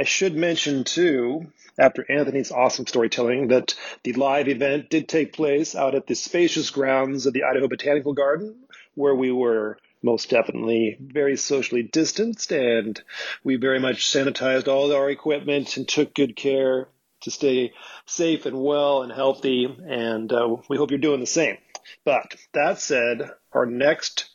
I 0.00 0.04
should 0.04 0.34
mention, 0.34 0.84
too, 0.84 1.52
after 1.78 2.10
Anthony's 2.10 2.50
awesome 2.50 2.86
storytelling, 2.86 3.48
that 3.48 3.74
the 4.04 4.14
live 4.14 4.48
event 4.48 4.88
did 4.88 5.08
take 5.08 5.32
place 5.32 5.74
out 5.74 5.94
at 5.94 6.06
the 6.06 6.14
spacious 6.14 6.70
grounds 6.70 7.26
of 7.26 7.34
the 7.34 7.44
Idaho 7.44 7.68
Botanical 7.68 8.14
Garden, 8.14 8.56
where 8.94 9.14
we 9.14 9.32
were 9.32 9.78
most 10.02 10.30
definitely 10.30 10.96
very 11.00 11.36
socially 11.36 11.82
distanced 11.82 12.52
and 12.52 13.02
we 13.44 13.56
very 13.56 13.78
much 13.78 14.04
sanitized 14.04 14.68
all 14.68 14.92
our 14.92 15.10
equipment 15.10 15.76
and 15.76 15.88
took 15.88 16.14
good 16.14 16.36
care 16.36 16.88
to 17.22 17.30
stay 17.30 17.72
safe 18.06 18.46
and 18.46 18.62
well 18.62 19.02
and 19.02 19.12
healthy. 19.12 19.64
And 19.64 20.32
uh, 20.32 20.56
we 20.68 20.76
hope 20.76 20.90
you're 20.90 20.98
doing 20.98 21.20
the 21.20 21.26
same. 21.26 21.56
But 22.04 22.34
that 22.52 22.80
said, 22.80 23.30
our 23.52 23.66
next 23.66 24.28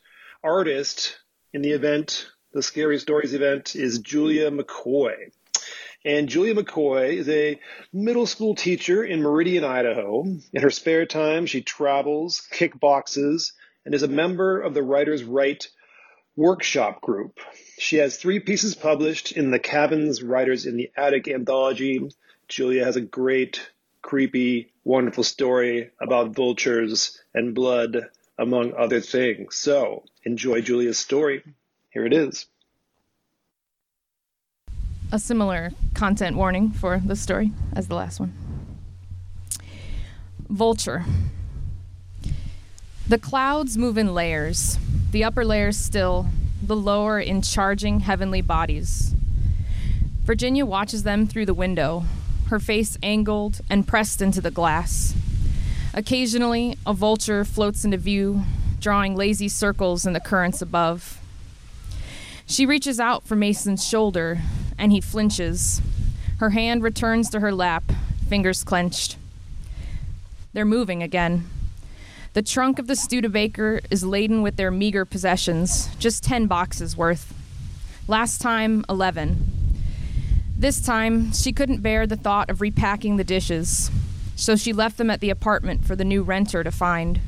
artist 0.43 1.17
in 1.53 1.61
the 1.61 1.71
event, 1.71 2.27
the 2.53 2.63
Scary 2.63 2.99
Stories 2.99 3.33
event, 3.33 3.75
is 3.75 3.99
Julia 3.99 4.51
McCoy. 4.51 5.31
And 6.05 6.29
Julia 6.29 6.55
McCoy 6.55 7.17
is 7.17 7.27
a 7.27 7.59
middle 7.91 8.25
school 8.25 8.55
teacher 8.55 9.03
in 9.03 9.21
Meridian, 9.21 9.63
Idaho. 9.63 10.23
In 10.53 10.61
her 10.61 10.69
spare 10.69 11.05
time, 11.05 11.45
she 11.45 11.61
travels, 11.61 12.47
kickboxes, 12.53 13.51
and 13.87 13.95
is 13.95 14.03
a 14.03 14.07
member 14.09 14.59
of 14.59 14.73
the 14.73 14.83
Writers' 14.83 15.23
Right 15.23 15.65
workshop 16.35 16.99
group. 16.99 17.39
She 17.79 17.95
has 17.95 18.17
three 18.17 18.41
pieces 18.41 18.75
published 18.75 19.31
in 19.31 19.49
the 19.49 19.59
Cabins 19.59 20.21
Writers 20.21 20.65
in 20.65 20.75
the 20.75 20.91
Attic 20.97 21.29
anthology. 21.29 22.11
Julia 22.49 22.83
has 22.83 22.97
a 22.97 23.01
great, 23.01 23.71
creepy, 24.01 24.73
wonderful 24.83 25.23
story 25.23 25.91
about 26.01 26.35
vultures 26.35 27.17
and 27.33 27.55
blood, 27.55 28.09
among 28.37 28.73
other 28.73 28.99
things. 28.99 29.55
So 29.55 30.03
enjoy 30.25 30.59
Julia's 30.59 30.99
story. 30.99 31.41
Here 31.89 32.05
it 32.05 32.11
is. 32.11 32.45
A 35.13 35.17
similar 35.17 35.71
content 35.93 36.35
warning 36.35 36.71
for 36.71 37.01
this 37.05 37.21
story 37.21 37.53
as 37.73 37.87
the 37.87 37.95
last 37.95 38.19
one. 38.19 38.33
Vulture. 40.49 41.05
The 43.09 43.17
clouds 43.17 43.77
move 43.77 43.97
in 43.97 44.13
layers, 44.13 44.77
the 45.11 45.23
upper 45.23 45.45
layers 45.45 45.77
still, 45.77 46.27
the 46.61 46.75
lower 46.75 47.21
in 47.21 47.41
charging 47.41 48.01
heavenly 48.01 48.41
bodies. 48.41 49.13
Virginia 50.25 50.65
watches 50.65 51.03
them 51.03 51.25
through 51.25 51.45
the 51.45 51.53
window, 51.53 52.03
her 52.49 52.59
face 52.59 52.97
angled 53.01 53.61
and 53.69 53.87
pressed 53.87 54.21
into 54.21 54.41
the 54.41 54.51
glass. 54.51 55.15
Occasionally, 55.93 56.77
a 56.85 56.93
vulture 56.93 57.45
floats 57.45 57.85
into 57.85 57.95
view, 57.95 58.43
drawing 58.81 59.15
lazy 59.15 59.47
circles 59.47 60.05
in 60.05 60.11
the 60.11 60.19
currents 60.19 60.61
above. 60.61 61.21
She 62.45 62.65
reaches 62.65 62.99
out 62.99 63.23
for 63.25 63.37
Mason's 63.37 63.87
shoulder, 63.87 64.39
and 64.77 64.91
he 64.91 64.99
flinches. 64.99 65.81
Her 66.39 66.49
hand 66.49 66.83
returns 66.83 67.29
to 67.29 67.39
her 67.39 67.53
lap, 67.53 67.89
fingers 68.27 68.65
clenched. 68.65 69.15
They're 70.51 70.65
moving 70.65 71.01
again. 71.01 71.49
The 72.37 72.43
trunk 72.43 72.77
of 72.77 72.85
the 72.85 72.95
Studebaker 72.95 73.81
is 73.89 74.05
laden 74.05 74.43
with 74.43 74.57
their 74.57 74.69
meager 74.69 75.05
possessions, 75.05 75.89
just 75.95 76.23
10 76.23 76.45
boxes 76.45 76.95
worth. 76.95 77.33
Last 78.07 78.41
time, 78.41 78.85
11. 78.87 79.43
This 80.55 80.79
time, 80.79 81.33
she 81.33 81.51
couldn't 81.51 81.81
bear 81.81 82.05
the 82.05 82.15
thought 82.15 82.51
of 82.51 82.61
repacking 82.61 83.17
the 83.17 83.23
dishes, 83.23 83.89
so 84.35 84.55
she 84.55 84.71
left 84.71 84.99
them 84.99 85.09
at 85.09 85.19
the 85.19 85.31
apartment 85.31 85.83
for 85.83 85.95
the 85.95 86.05
new 86.05 86.21
renter 86.21 86.63
to 86.63 86.69
find. 86.69 87.21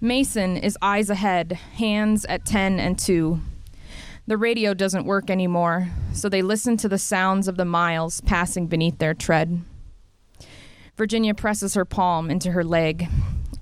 Mason 0.00 0.56
is 0.56 0.78
eyes 0.80 1.10
ahead, 1.10 1.54
hands 1.74 2.24
at 2.26 2.46
10 2.46 2.78
and 2.78 2.96
2. 2.96 3.40
The 4.28 4.36
radio 4.36 4.74
doesn't 4.74 5.06
work 5.06 5.28
anymore, 5.28 5.88
so 6.12 6.28
they 6.28 6.40
listen 6.40 6.76
to 6.76 6.88
the 6.88 6.98
sounds 6.98 7.48
of 7.48 7.56
the 7.56 7.64
miles 7.64 8.20
passing 8.20 8.68
beneath 8.68 8.98
their 8.98 9.12
tread. 9.12 9.60
Virginia 10.96 11.34
presses 11.34 11.74
her 11.74 11.84
palm 11.84 12.30
into 12.30 12.52
her 12.52 12.62
leg, 12.62 13.08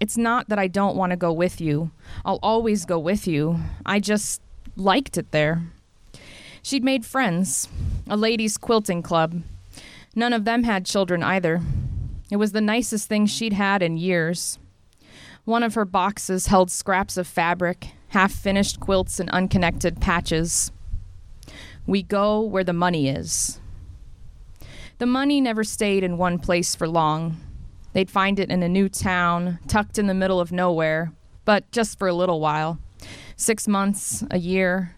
it's 0.04 0.18
not 0.18 0.50
that 0.50 0.58
I 0.58 0.68
don't 0.68 0.96
want 0.96 1.12
to 1.12 1.16
go 1.16 1.32
with 1.32 1.62
you. 1.62 1.90
I'll 2.26 2.38
always 2.42 2.84
go 2.84 2.98
with 2.98 3.26
you. 3.26 3.60
I 3.86 4.00
just 4.00 4.42
liked 4.76 5.16
it 5.16 5.30
there. 5.30 5.62
She'd 6.62 6.84
made 6.84 7.06
friends, 7.06 7.70
a 8.06 8.14
ladies' 8.14 8.58
quilting 8.58 9.00
club. 9.00 9.40
None 10.14 10.34
of 10.34 10.44
them 10.44 10.64
had 10.64 10.84
children 10.84 11.22
either. 11.22 11.62
It 12.30 12.36
was 12.36 12.52
the 12.52 12.60
nicest 12.60 13.08
thing 13.08 13.24
she'd 13.24 13.54
had 13.54 13.82
in 13.82 13.96
years. 13.96 14.58
One 15.46 15.62
of 15.62 15.72
her 15.72 15.86
boxes 15.86 16.48
held 16.48 16.70
scraps 16.70 17.16
of 17.16 17.26
fabric, 17.26 17.88
half 18.08 18.30
finished 18.30 18.80
quilts, 18.80 19.18
and 19.18 19.30
unconnected 19.30 20.02
patches. 20.02 20.70
We 21.86 22.02
go 22.02 22.42
where 22.42 22.62
the 22.62 22.74
money 22.74 23.08
is. 23.08 23.58
The 24.98 25.06
money 25.06 25.40
never 25.40 25.64
stayed 25.64 26.04
in 26.04 26.18
one 26.18 26.38
place 26.38 26.74
for 26.74 26.86
long. 26.86 27.38
They'd 27.94 28.10
find 28.10 28.38
it 28.38 28.50
in 28.50 28.62
a 28.62 28.68
new 28.68 28.88
town, 28.88 29.58
tucked 29.66 29.98
in 29.98 30.06
the 30.06 30.14
middle 30.14 30.40
of 30.40 30.52
nowhere, 30.52 31.12
but 31.44 31.70
just 31.72 31.98
for 31.98 32.06
a 32.06 32.14
little 32.14 32.40
while 32.40 32.78
six 33.36 33.66
months, 33.66 34.24
a 34.30 34.38
year. 34.38 34.96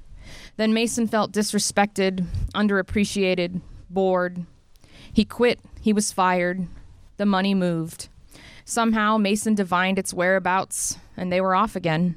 Then 0.56 0.72
Mason 0.72 1.06
felt 1.06 1.32
disrespected, 1.32 2.26
underappreciated, 2.54 3.60
bored. 3.90 4.44
He 5.12 5.24
quit, 5.24 5.60
he 5.80 5.92
was 5.92 6.12
fired. 6.12 6.66
The 7.16 7.26
money 7.26 7.54
moved. 7.54 8.08
Somehow, 8.64 9.16
Mason 9.16 9.54
divined 9.54 9.98
its 9.98 10.12
whereabouts, 10.12 10.98
and 11.16 11.32
they 11.32 11.40
were 11.40 11.54
off 11.54 11.76
again. 11.76 12.16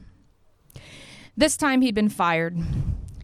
This 1.38 1.56
time, 1.56 1.82
he'd 1.82 1.96
been 1.96 2.10
fired. 2.10 2.58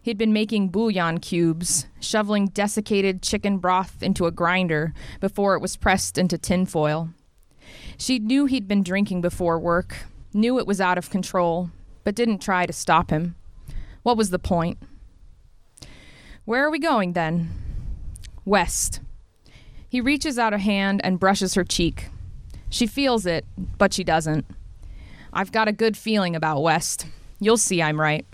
He'd 0.02 0.18
been 0.18 0.32
making 0.32 0.68
bouillon 0.68 1.18
cubes, 1.18 1.86
shoveling 2.00 2.46
desiccated 2.46 3.22
chicken 3.22 3.58
broth 3.58 4.02
into 4.02 4.26
a 4.26 4.30
grinder 4.30 4.94
before 5.20 5.54
it 5.54 5.60
was 5.60 5.76
pressed 5.76 6.16
into 6.16 6.38
tinfoil. 6.38 7.10
She 7.98 8.18
knew 8.18 8.46
he'd 8.46 8.68
been 8.68 8.82
drinking 8.82 9.20
before 9.20 9.58
work, 9.58 10.06
knew 10.32 10.58
it 10.58 10.66
was 10.66 10.80
out 10.80 10.98
of 10.98 11.10
control, 11.10 11.70
but 12.04 12.14
didn't 12.14 12.38
try 12.38 12.66
to 12.66 12.72
stop 12.72 13.10
him. 13.10 13.34
What 14.02 14.16
was 14.16 14.30
the 14.30 14.38
point? 14.38 14.78
Where 16.44 16.64
are 16.64 16.70
we 16.70 16.78
going 16.78 17.14
then? 17.14 17.50
West. 18.44 19.00
He 19.88 20.00
reaches 20.00 20.38
out 20.38 20.54
a 20.54 20.58
hand 20.58 21.00
and 21.02 21.18
brushes 21.18 21.54
her 21.54 21.64
cheek. 21.64 22.10
She 22.70 22.86
feels 22.86 23.26
it, 23.26 23.44
but 23.78 23.92
she 23.92 24.04
doesn't. 24.04 24.44
I've 25.32 25.52
got 25.52 25.68
a 25.68 25.72
good 25.72 25.96
feeling 25.96 26.36
about 26.36 26.62
West. 26.62 27.06
You'll 27.40 27.56
see 27.56 27.82
I'm 27.82 28.00
right. 28.00 28.24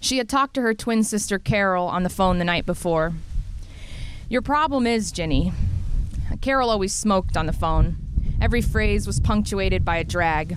She 0.00 0.18
had 0.18 0.28
talked 0.28 0.54
to 0.54 0.60
her 0.62 0.74
twin 0.74 1.02
sister 1.02 1.38
Carol 1.38 1.86
on 1.86 2.02
the 2.02 2.10
phone 2.10 2.38
the 2.38 2.44
night 2.44 2.66
before. 2.66 3.14
Your 4.28 4.42
problem 4.42 4.86
is, 4.86 5.12
Ginny. 5.12 5.52
Carol 6.40 6.70
always 6.70 6.94
smoked 6.94 7.36
on 7.36 7.46
the 7.46 7.52
phone. 7.52 7.96
Every 8.40 8.60
phrase 8.60 9.06
was 9.06 9.20
punctuated 9.20 9.84
by 9.84 9.96
a 9.96 10.04
drag. 10.04 10.56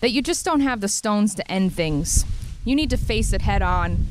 That 0.00 0.10
you 0.10 0.22
just 0.22 0.44
don't 0.44 0.60
have 0.60 0.80
the 0.80 0.88
stones 0.88 1.34
to 1.34 1.50
end 1.50 1.74
things. 1.74 2.24
You 2.64 2.74
need 2.74 2.90
to 2.90 2.96
face 2.96 3.32
it 3.32 3.42
head 3.42 3.62
on. 3.62 4.06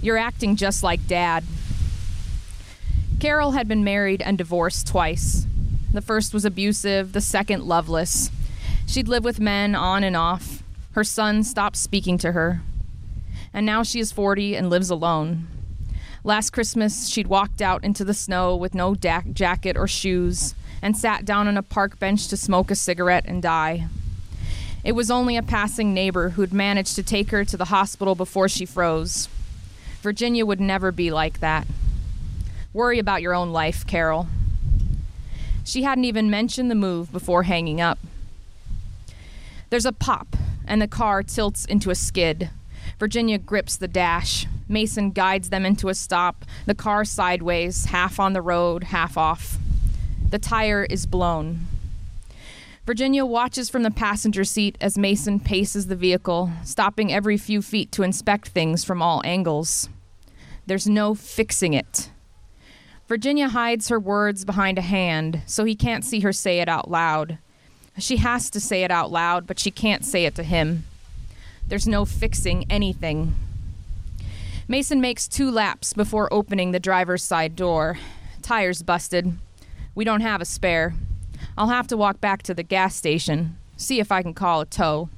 You're 0.00 0.18
acting 0.18 0.56
just 0.56 0.82
like 0.82 1.06
dad. 1.06 1.44
Carol 3.20 3.52
had 3.52 3.66
been 3.66 3.82
married 3.82 4.22
and 4.22 4.38
divorced 4.38 4.86
twice. 4.86 5.46
The 5.92 6.02
first 6.02 6.32
was 6.32 6.44
abusive, 6.44 7.12
the 7.12 7.20
second 7.20 7.64
loveless. 7.64 8.30
She'd 8.86 9.08
lived 9.08 9.24
with 9.24 9.40
men 9.40 9.74
on 9.74 10.04
and 10.04 10.16
off. 10.16 10.62
Her 10.92 11.04
son 11.04 11.42
stopped 11.42 11.76
speaking 11.76 12.18
to 12.18 12.32
her. 12.32 12.62
And 13.52 13.66
now 13.66 13.82
she 13.82 13.98
is 13.98 14.12
40 14.12 14.56
and 14.56 14.70
lives 14.70 14.90
alone. 14.90 15.46
Last 16.28 16.50
Christmas, 16.50 17.08
she'd 17.08 17.28
walked 17.28 17.62
out 17.62 17.82
into 17.82 18.04
the 18.04 18.12
snow 18.12 18.54
with 18.54 18.74
no 18.74 18.94
da- 18.94 19.22
jacket 19.32 19.78
or 19.78 19.88
shoes 19.88 20.54
and 20.82 20.94
sat 20.94 21.24
down 21.24 21.48
on 21.48 21.56
a 21.56 21.62
park 21.62 21.98
bench 21.98 22.28
to 22.28 22.36
smoke 22.36 22.70
a 22.70 22.74
cigarette 22.74 23.24
and 23.26 23.42
die. 23.42 23.86
It 24.84 24.92
was 24.92 25.10
only 25.10 25.38
a 25.38 25.42
passing 25.42 25.94
neighbor 25.94 26.28
who'd 26.28 26.52
managed 26.52 26.96
to 26.96 27.02
take 27.02 27.30
her 27.30 27.46
to 27.46 27.56
the 27.56 27.72
hospital 27.72 28.14
before 28.14 28.46
she 28.46 28.66
froze. 28.66 29.30
Virginia 30.02 30.44
would 30.44 30.60
never 30.60 30.92
be 30.92 31.10
like 31.10 31.40
that. 31.40 31.66
Worry 32.74 32.98
about 32.98 33.22
your 33.22 33.32
own 33.32 33.50
life, 33.50 33.86
Carol. 33.86 34.26
She 35.64 35.84
hadn't 35.84 36.04
even 36.04 36.28
mentioned 36.28 36.70
the 36.70 36.74
move 36.74 37.10
before 37.10 37.44
hanging 37.44 37.80
up. 37.80 38.00
There's 39.70 39.86
a 39.86 39.92
pop, 39.92 40.36
and 40.66 40.82
the 40.82 40.88
car 40.88 41.22
tilts 41.22 41.64
into 41.64 41.88
a 41.88 41.94
skid. 41.94 42.50
Virginia 42.98 43.38
grips 43.38 43.76
the 43.76 43.88
dash. 43.88 44.46
Mason 44.68 45.10
guides 45.10 45.50
them 45.50 45.64
into 45.64 45.88
a 45.88 45.94
stop, 45.94 46.44
the 46.66 46.74
car 46.74 47.04
sideways, 47.04 47.86
half 47.86 48.20
on 48.20 48.32
the 48.32 48.42
road, 48.42 48.84
half 48.84 49.16
off. 49.16 49.58
The 50.30 50.38
tire 50.38 50.84
is 50.84 51.06
blown. 51.06 51.66
Virginia 52.84 53.24
watches 53.24 53.68
from 53.68 53.82
the 53.82 53.90
passenger 53.90 54.44
seat 54.44 54.78
as 54.80 54.96
Mason 54.96 55.40
paces 55.40 55.88
the 55.88 55.96
vehicle, 55.96 56.50
stopping 56.64 57.12
every 57.12 57.36
few 57.36 57.60
feet 57.60 57.92
to 57.92 58.02
inspect 58.02 58.48
things 58.48 58.84
from 58.84 59.02
all 59.02 59.20
angles. 59.24 59.88
There's 60.66 60.86
no 60.86 61.14
fixing 61.14 61.74
it. 61.74 62.10
Virginia 63.06 63.48
hides 63.48 63.88
her 63.88 63.98
words 63.98 64.44
behind 64.44 64.76
a 64.78 64.82
hand 64.82 65.40
so 65.46 65.64
he 65.64 65.74
can't 65.74 66.04
see 66.04 66.20
her 66.20 66.32
say 66.32 66.60
it 66.60 66.68
out 66.68 66.90
loud. 66.90 67.38
She 67.98 68.18
has 68.18 68.50
to 68.50 68.60
say 68.60 68.84
it 68.84 68.90
out 68.90 69.10
loud, 69.10 69.46
but 69.46 69.58
she 69.58 69.70
can't 69.70 70.04
say 70.04 70.24
it 70.24 70.34
to 70.36 70.42
him. 70.42 70.84
There's 71.68 71.86
no 71.86 72.04
fixing 72.04 72.64
anything. 72.70 73.34
Mason 74.66 75.00
makes 75.00 75.28
two 75.28 75.50
laps 75.50 75.92
before 75.92 76.32
opening 76.32 76.72
the 76.72 76.80
driver's 76.80 77.22
side 77.22 77.56
door. 77.56 77.98
Tire's 78.42 78.82
busted. 78.82 79.36
We 79.94 80.04
don't 80.04 80.22
have 80.22 80.40
a 80.40 80.46
spare. 80.46 80.94
I'll 81.56 81.68
have 81.68 81.86
to 81.88 81.96
walk 81.96 82.20
back 82.20 82.42
to 82.44 82.54
the 82.54 82.62
gas 82.62 82.96
station, 82.96 83.56
see 83.76 84.00
if 84.00 84.10
I 84.10 84.22
can 84.22 84.32
call 84.32 84.62
a 84.62 84.66
tow. 84.66 85.10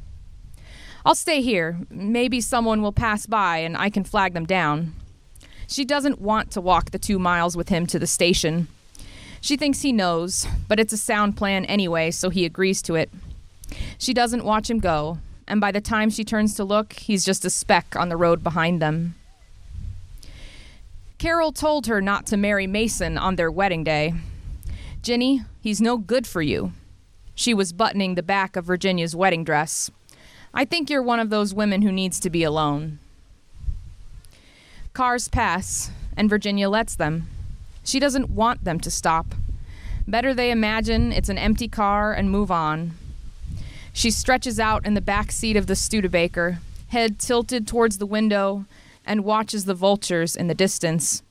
I'll 1.04 1.14
stay 1.14 1.40
here. 1.40 1.80
Maybe 1.88 2.40
someone 2.40 2.82
will 2.82 2.92
pass 2.92 3.26
by 3.26 3.58
and 3.58 3.76
I 3.76 3.88
can 3.88 4.04
flag 4.04 4.34
them 4.34 4.44
down. 4.44 4.94
She 5.68 5.84
doesn't 5.84 6.20
want 6.20 6.50
to 6.52 6.60
walk 6.60 6.90
the 6.90 6.98
two 6.98 7.18
miles 7.18 7.56
with 7.56 7.68
him 7.68 7.86
to 7.86 7.98
the 7.98 8.06
station. 8.06 8.66
She 9.40 9.56
thinks 9.56 9.82
he 9.82 9.92
knows, 9.92 10.46
but 10.68 10.80
it's 10.80 10.92
a 10.92 10.98
sound 10.98 11.36
plan 11.36 11.64
anyway, 11.66 12.10
so 12.10 12.28
he 12.28 12.44
agrees 12.44 12.82
to 12.82 12.96
it. 12.96 13.08
She 13.98 14.12
doesn't 14.12 14.44
watch 14.44 14.68
him 14.68 14.80
go, 14.80 15.18
and 15.50 15.60
by 15.60 15.72
the 15.72 15.80
time 15.80 16.10
she 16.10 16.24
turns 16.24 16.54
to 16.54 16.64
look, 16.64 16.92
he's 16.92 17.24
just 17.24 17.44
a 17.44 17.50
speck 17.50 17.96
on 17.96 18.08
the 18.08 18.16
road 18.16 18.44
behind 18.44 18.80
them. 18.80 19.16
Carol 21.18 21.52
told 21.52 21.86
her 21.86 22.00
not 22.00 22.24
to 22.26 22.36
marry 22.36 22.66
Mason 22.66 23.18
on 23.18 23.36
their 23.36 23.50
wedding 23.50 23.84
day. 23.84 24.14
Ginny, 25.02 25.42
he's 25.60 25.80
no 25.80 25.98
good 25.98 26.26
for 26.26 26.40
you. 26.40 26.72
She 27.34 27.52
was 27.52 27.72
buttoning 27.72 28.14
the 28.14 28.22
back 28.22 28.54
of 28.54 28.64
Virginia's 28.64 29.16
wedding 29.16 29.44
dress. 29.44 29.90
I 30.54 30.64
think 30.64 30.88
you're 30.88 31.02
one 31.02 31.20
of 31.20 31.30
those 31.30 31.52
women 31.52 31.82
who 31.82 31.92
needs 31.92 32.20
to 32.20 32.30
be 32.30 32.44
alone. 32.44 33.00
Cars 34.92 35.28
pass, 35.28 35.90
and 36.16 36.30
Virginia 36.30 36.68
lets 36.68 36.94
them. 36.94 37.28
She 37.82 37.98
doesn't 37.98 38.30
want 38.30 38.64
them 38.64 38.78
to 38.80 38.90
stop. 38.90 39.34
Better 40.06 40.32
they 40.32 40.50
imagine 40.50 41.12
it's 41.12 41.28
an 41.28 41.38
empty 41.38 41.68
car 41.68 42.12
and 42.12 42.30
move 42.30 42.50
on. 42.50 42.92
She 43.92 44.10
stretches 44.10 44.58
out 44.60 44.86
in 44.86 44.94
the 44.94 45.00
back 45.00 45.32
seat 45.32 45.56
of 45.56 45.66
the 45.66 45.76
Studebaker, 45.76 46.58
head 46.88 47.18
tilted 47.18 47.66
towards 47.66 47.98
the 47.98 48.06
window, 48.06 48.64
and 49.04 49.24
watches 49.24 49.64
the 49.64 49.74
vultures 49.74 50.36
in 50.36 50.46
the 50.46 50.54
distance. 50.54 51.22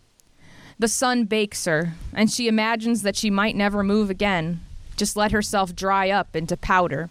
The 0.78 0.88
sun 0.88 1.26
bakes 1.26 1.66
her, 1.66 1.94
and 2.14 2.32
she 2.32 2.48
imagines 2.48 3.02
that 3.02 3.16
she 3.16 3.30
might 3.30 3.56
never 3.56 3.84
move 3.84 4.10
again, 4.10 4.62
just 4.96 5.16
let 5.16 5.32
herself 5.32 5.76
dry 5.76 6.10
up 6.10 6.36
into 6.36 6.56
powder. 6.56 7.10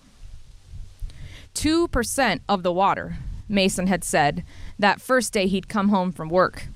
2% 1.54 2.40
of 2.48 2.62
the 2.62 2.72
water, 2.72 3.16
Mason 3.48 3.86
had 3.86 4.04
said 4.04 4.44
that 4.78 5.00
first 5.00 5.32
day 5.32 5.46
he'd 5.46 5.68
come 5.68 5.88
home 5.88 6.12
from 6.12 6.28
work. 6.28 6.68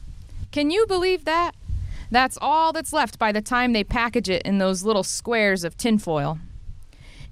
Can 0.50 0.70
you 0.70 0.86
believe 0.86 1.24
that? 1.24 1.52
That's 2.10 2.36
all 2.40 2.72
that's 2.72 2.92
left 2.92 3.18
by 3.18 3.32
the 3.32 3.40
time 3.40 3.72
they 3.72 3.84
package 3.84 4.28
it 4.28 4.42
in 4.42 4.58
those 4.58 4.82
little 4.82 5.02
squares 5.02 5.64
of 5.64 5.78
tinfoil. 5.78 6.38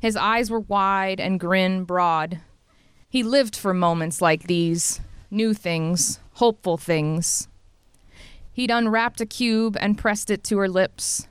His 0.01 0.17
eyes 0.17 0.51
were 0.51 0.61
wide 0.61 1.21
and 1.21 1.39
grin 1.39 1.85
broad. 1.85 2.41
He 3.09 3.23
lived 3.23 3.55
for 3.55 3.75
moments 3.75 4.23
like 4.23 4.45
these 4.45 5.01
new 5.31 5.53
things, 5.53 6.21
hopeful 6.35 6.79
things. 6.79 7.49
He'd 8.53 8.71
unwrapped 8.71 9.21
a 9.21 9.27
cube 9.27 9.77
and 9.79 9.99
pressed 9.99 10.31
it 10.31 10.43
to 10.45 10.59
her 10.59 10.69
lips, 10.69 11.29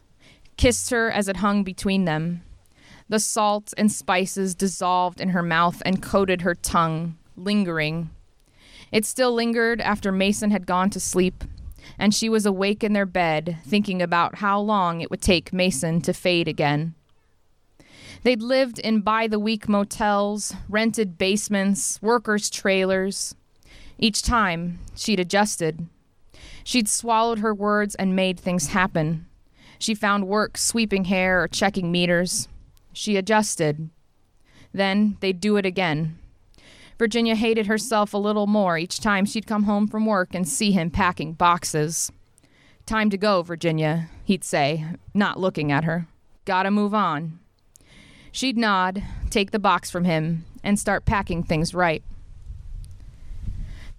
kissed 0.56 0.92
her 0.92 1.12
as 1.12 1.28
it 1.28 1.38
hung 1.38 1.64
between 1.64 2.06
them. 2.06 2.44
The 3.10 3.20
salt 3.20 3.74
and 3.76 3.92
spices 3.92 4.54
dissolved 4.54 5.20
in 5.20 5.30
her 5.30 5.42
mouth 5.42 5.82
and 5.84 6.02
coated 6.02 6.42
her 6.42 6.54
tongue, 6.54 7.18
lingering. 7.36 8.12
It 8.92 9.06
still 9.06 9.34
lingered 9.34 9.82
after 9.82 10.12
Mason 10.12 10.52
had 10.52 10.68
gone 10.68 10.92
to 10.92 11.00
sleep, 11.00 11.44
and 11.98 12.14
she 12.14 12.30
was 12.30 12.46
awake 12.46 12.84
in 12.84 12.94
their 12.94 13.08
bed, 13.08 13.58
thinking 13.66 14.02
about 14.02 14.36
how 14.36 14.60
long 14.60 15.02
it 15.02 15.10
would 15.10 15.22
take 15.22 15.52
Mason 15.52 16.02
to 16.02 16.14
fade 16.14 16.48
again. 16.48 16.94
They'd 18.24 18.42
lived 18.42 18.80
in 18.80 19.02
by 19.02 19.28
the 19.28 19.40
week 19.40 19.70
motels, 19.70 20.54
rented 20.68 21.18
basements, 21.18 22.02
workers' 22.02 22.50
trailers. 22.50 23.36
Each 23.98 24.22
time, 24.22 24.80
she'd 24.96 25.20
adjusted. 25.20 25.88
She'd 26.64 26.90
swallowed 26.90 27.40
her 27.40 27.54
words 27.54 27.96
and 27.96 28.16
made 28.16 28.40
things 28.40 28.68
happen. 28.68 29.26
She 29.78 29.96
found 29.96 30.28
work 30.28 30.58
sweeping 30.58 31.06
hair 31.06 31.42
or 31.42 31.48
checking 31.48 31.92
meters. 31.92 32.50
She 32.92 33.16
adjusted. 33.16 33.90
Then 34.74 35.18
they'd 35.22 35.40
do 35.40 35.56
it 35.56 35.66
again. 35.66 36.18
Virginia 36.98 37.36
hated 37.36 37.68
herself 37.68 38.14
a 38.14 38.18
little 38.18 38.46
more 38.46 38.78
each 38.78 39.00
time 39.00 39.26
she'd 39.26 39.48
come 39.48 39.64
home 39.64 39.88
from 39.88 40.06
work 40.06 40.36
and 40.36 40.46
see 40.48 40.74
him 40.74 40.92
packing 40.92 41.32
boxes. 41.32 42.12
Time 42.86 43.10
to 43.10 43.18
go, 43.18 43.42
Virginia, 43.42 44.10
he'd 44.26 44.44
say, 44.44 44.86
not 45.14 45.40
looking 45.40 45.72
at 45.72 45.86
her. 45.86 46.08
Gotta 46.44 46.72
move 46.72 46.94
on. 46.94 47.40
She'd 48.32 48.58
nod, 48.58 49.04
take 49.30 49.52
the 49.52 49.60
box 49.60 49.90
from 49.90 50.06
him, 50.06 50.46
and 50.64 50.80
start 50.80 51.06
packing 51.06 51.44
things 51.44 51.74
right. 51.74 52.04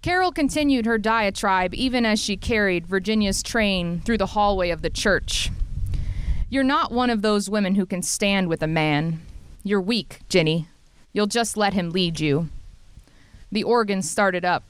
Carol 0.01 0.31
continued 0.31 0.85
her 0.85 0.97
diatribe 0.97 1.75
even 1.75 2.05
as 2.05 2.19
she 2.19 2.35
carried 2.35 2.87
Virginia's 2.87 3.43
train 3.43 4.01
through 4.01 4.17
the 4.17 4.27
hallway 4.27 4.71
of 4.71 4.81
the 4.81 4.89
church. 4.89 5.51
You're 6.49 6.63
not 6.63 6.91
one 6.91 7.09
of 7.09 7.21
those 7.21 7.49
women 7.49 7.75
who 7.75 7.85
can 7.85 8.01
stand 8.01 8.47
with 8.49 8.63
a 8.63 8.67
man. 8.67 9.21
You're 9.63 9.79
weak, 9.79 10.21
Ginny. 10.27 10.67
You'll 11.13 11.27
just 11.27 11.55
let 11.55 11.73
him 11.73 11.91
lead 11.91 12.19
you. 12.19 12.49
The 13.51 13.63
organ 13.63 14.01
started 14.01 14.43
up. 14.43 14.63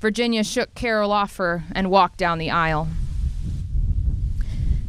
Virginia 0.00 0.42
shook 0.42 0.74
Carol 0.74 1.12
off 1.12 1.36
her 1.36 1.64
and 1.72 1.90
walked 1.90 2.16
down 2.16 2.38
the 2.38 2.50
aisle. 2.50 2.88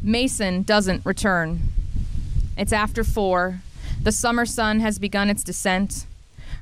Mason 0.01 0.63
doesn't 0.63 1.05
return. 1.05 1.59
It's 2.57 2.71
after 2.71 3.03
four. 3.03 3.59
The 4.07 4.13
summer 4.13 4.45
sun 4.45 4.79
has 4.79 4.99
begun 4.99 5.29
its 5.29 5.43
descent. 5.43 6.05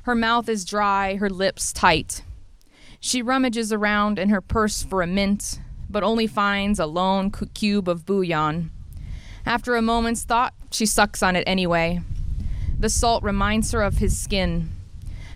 Her 0.02 0.16
mouth 0.16 0.48
is 0.48 0.64
dry, 0.64 1.14
her 1.14 1.30
lips 1.30 1.72
tight. 1.72 2.24
She 2.98 3.22
rummages 3.22 3.72
around 3.72 4.18
in 4.18 4.30
her 4.30 4.40
purse 4.40 4.82
for 4.82 5.00
a 5.00 5.06
mint, 5.06 5.60
but 5.88 6.02
only 6.02 6.26
finds 6.26 6.80
a 6.80 6.86
lone 6.86 7.30
cube 7.30 7.88
of 7.88 8.04
bouillon. 8.04 8.72
After 9.46 9.76
a 9.76 9.80
moment's 9.80 10.24
thought, 10.24 10.54
she 10.72 10.86
sucks 10.86 11.22
on 11.22 11.36
it 11.36 11.44
anyway. 11.46 12.00
The 12.80 12.90
salt 12.90 13.22
reminds 13.22 13.70
her 13.70 13.80
of 13.80 13.98
his 13.98 14.18
skin. 14.18 14.72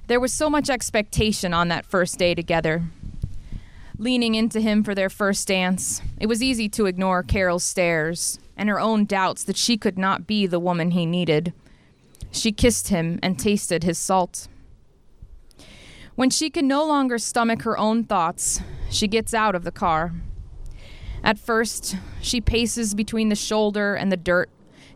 There 0.09 0.19
was 0.19 0.33
so 0.33 0.51
much 0.51 0.69
expectation 0.69 1.55
on 1.55 1.69
that 1.69 1.87
first 1.87 2.19
day 2.19 2.35
together. 2.35 2.83
Leaning 3.99 4.35
into 4.35 4.61
him 4.61 4.83
for 4.83 4.97
their 4.97 5.11
first 5.11 5.47
dance, 5.47 6.03
it 6.19 6.27
was 6.27 6.43
easy 6.43 6.69
to 6.71 6.87
ignore 6.87 7.23
Carol's 7.23 7.63
stares 7.63 8.41
and 8.57 8.69
her 8.69 8.81
own 8.81 9.05
doubts 9.05 9.45
that 9.45 9.57
she 9.57 9.77
could 9.77 9.97
not 9.97 10.27
be 10.27 10.45
the 10.45 10.59
woman 10.59 10.91
he 10.91 11.07
needed. 11.07 11.53
She 12.31 12.53
kissed 12.53 12.89
him 12.89 13.19
and 13.23 13.39
tasted 13.39 13.85
his 13.85 13.99
salt. 13.99 14.49
When 16.15 16.31
she 16.31 16.51
can 16.51 16.69
no 16.69 16.85
longer 16.85 17.19
stomach 17.19 17.63
her 17.63 17.79
own 17.79 18.05
thoughts, 18.05 18.61
she 18.91 19.09
gets 19.09 19.33
out 19.33 19.55
of 19.55 19.65
the 19.65 19.73
car. 19.73 20.13
At 21.23 21.39
first, 21.39 21.97
she 22.21 22.41
paces 22.41 22.95
between 22.95 23.29
the 23.29 23.37
shoulder 23.37 23.95
and 23.95 24.11
the 24.11 24.17
dirt, 24.17 24.51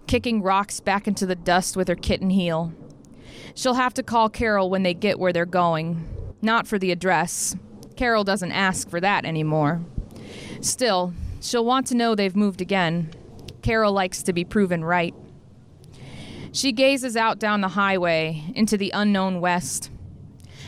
kicking 0.06 0.42
rocks 0.42 0.80
back 0.80 1.06
into 1.08 1.26
the 1.26 1.34
dust 1.34 1.76
with 1.76 1.88
her 1.88 1.94
kitten 1.94 2.30
heel. 2.30 2.72
She'll 3.54 3.74
have 3.74 3.94
to 3.94 4.02
call 4.02 4.28
Carol 4.28 4.70
when 4.70 4.82
they 4.82 4.94
get 4.94 5.18
where 5.18 5.32
they're 5.32 5.46
going. 5.46 6.06
Not 6.42 6.66
for 6.66 6.78
the 6.78 6.90
address. 6.90 7.56
Carol 7.96 8.24
doesn't 8.24 8.52
ask 8.52 8.88
for 8.88 9.00
that 9.00 9.24
anymore. 9.24 9.80
Still, 10.60 11.14
she'll 11.40 11.64
want 11.64 11.86
to 11.86 11.94
know 11.94 12.14
they've 12.14 12.36
moved 12.36 12.60
again. 12.60 13.10
Carol 13.62 13.92
likes 13.92 14.22
to 14.24 14.32
be 14.32 14.44
proven 14.44 14.84
right. 14.84 15.14
She 16.54 16.70
gazes 16.70 17.16
out 17.16 17.40
down 17.40 17.62
the 17.62 17.70
highway 17.70 18.44
into 18.54 18.76
the 18.76 18.92
unknown 18.94 19.40
west. 19.40 19.90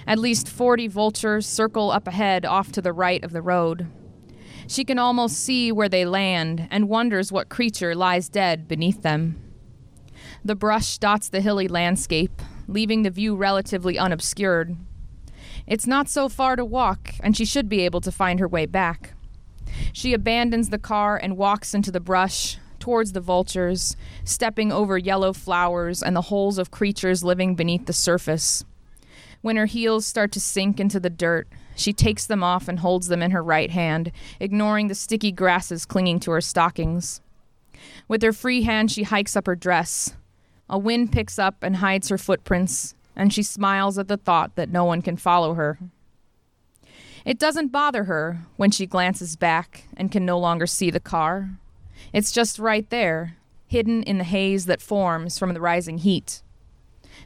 At 0.05 0.19
least 0.19 0.49
40 0.49 0.89
vultures 0.89 1.47
circle 1.47 1.93
up 1.93 2.09
ahead 2.09 2.45
off 2.45 2.73
to 2.73 2.83
the 2.83 2.93
right 2.93 3.23
of 3.23 3.31
the 3.31 3.41
road. 3.41 3.87
She 4.67 4.85
can 4.85 4.99
almost 4.99 5.39
see 5.39 5.71
where 5.71 5.89
they 5.89 6.05
land 6.05 6.67
and 6.73 6.89
wonders 6.89 7.31
what 7.31 7.51
creature 7.51 7.95
lies 7.95 8.29
dead 8.29 8.67
beneath 8.67 9.03
them. 9.03 9.41
The 10.45 10.57
brush 10.57 10.99
dots 10.99 11.29
the 11.29 11.41
hilly 11.41 11.69
landscape, 11.69 12.43
leaving 12.67 13.03
the 13.03 13.11
view 13.11 13.37
relatively 13.37 13.97
unobscured. 13.97 14.77
It's 15.69 15.87
not 15.87 16.09
so 16.09 16.29
far 16.29 16.57
to 16.57 16.65
walk, 16.65 17.15
and 17.21 17.37
she 17.37 17.45
should 17.45 17.69
be 17.69 17.83
able 17.83 18.01
to 18.01 18.11
find 18.11 18.41
her 18.41 18.49
way 18.49 18.67
back. 18.67 19.15
She 19.93 20.15
abandons 20.15 20.71
the 20.71 20.79
car 20.79 21.17
and 21.17 21.37
walks 21.37 21.75
into 21.75 21.93
the 21.93 22.01
brush, 22.01 22.59
towards 22.87 23.11
the 23.11 23.21
vultures, 23.21 23.97
stepping 24.23 24.71
over 24.71 24.97
yellow 24.97 25.33
flowers 25.33 26.05
and 26.05 26.15
the 26.15 26.29
holes 26.31 26.57
of 26.57 26.71
creatures 26.71 27.25
living 27.25 27.57
beneath 27.57 27.87
the 27.87 27.93
surface. 27.93 28.65
When 29.43 29.57
her 29.57 29.67
heels 29.67 30.07
start 30.07 30.31
to 30.33 30.41
sink 30.41 30.79
into 30.79 31.01
the 31.01 31.11
dirt, 31.11 31.49
she 31.75 31.93
takes 31.93 32.27
them 32.27 32.45
off 32.45 32.69
and 32.69 32.79
holds 32.79 33.09
them 33.09 33.25
in 33.25 33.33
her 33.33 33.43
right 33.43 33.73
hand, 33.73 34.13
ignoring 34.39 34.87
the 34.87 34.95
sticky 34.95 35.33
grasses 35.33 35.85
clinging 35.85 36.21
to 36.21 36.31
her 36.31 36.41
stockings. 36.41 37.21
With 38.07 38.23
her 38.23 38.33
free 38.33 38.63
hand, 38.63 38.93
she 38.93 39.03
hikes 39.03 39.35
up 39.35 39.47
her 39.47 39.57
dress. 39.57 40.15
A 40.71 40.79
wind 40.79 41.11
picks 41.11 41.41
up 41.41 41.65
and 41.65 41.79
hides 41.79 42.09
her 42.09 42.19
footprints, 42.19 42.95
and 43.17 43.33
she 43.33 43.43
smiles 43.43 43.99
at 43.99 44.07
the 44.07 44.17
thought 44.17 44.55
that 44.55 44.71
no 44.71 44.85
one 44.85 45.03
can 45.03 45.17
follow 45.17 45.55
her. 45.55 45.81
It 47.25 47.41
doesn't 47.41 47.73
bother 47.73 48.05
her 48.05 48.43
when 48.57 48.71
she 48.71 48.87
glances 48.87 49.35
back 49.35 49.89
and 49.97 50.13
can 50.13 50.25
no 50.25 50.39
longer 50.39 50.69
see 50.69 50.93
the 50.93 51.01
car. 51.01 51.59
It's 52.13 52.33
just 52.33 52.59
right 52.59 52.89
there, 52.91 53.37
hidden 53.69 54.03
in 54.03 54.19
the 54.19 54.25
haze 54.25 54.67
that 54.67 54.81
forms 54.81 55.39
from 55.39 55.55
the 55.55 55.61
rising 55.61 55.99
heat. 55.99 56.43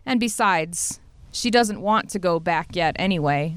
And 0.07 0.19
besides, 0.19 1.01
she 1.33 1.51
doesn't 1.51 1.81
want 1.81 2.11
to 2.11 2.19
go 2.19 2.41
back 2.41 2.75
yet 2.75 2.97
anyway. 2.99 3.57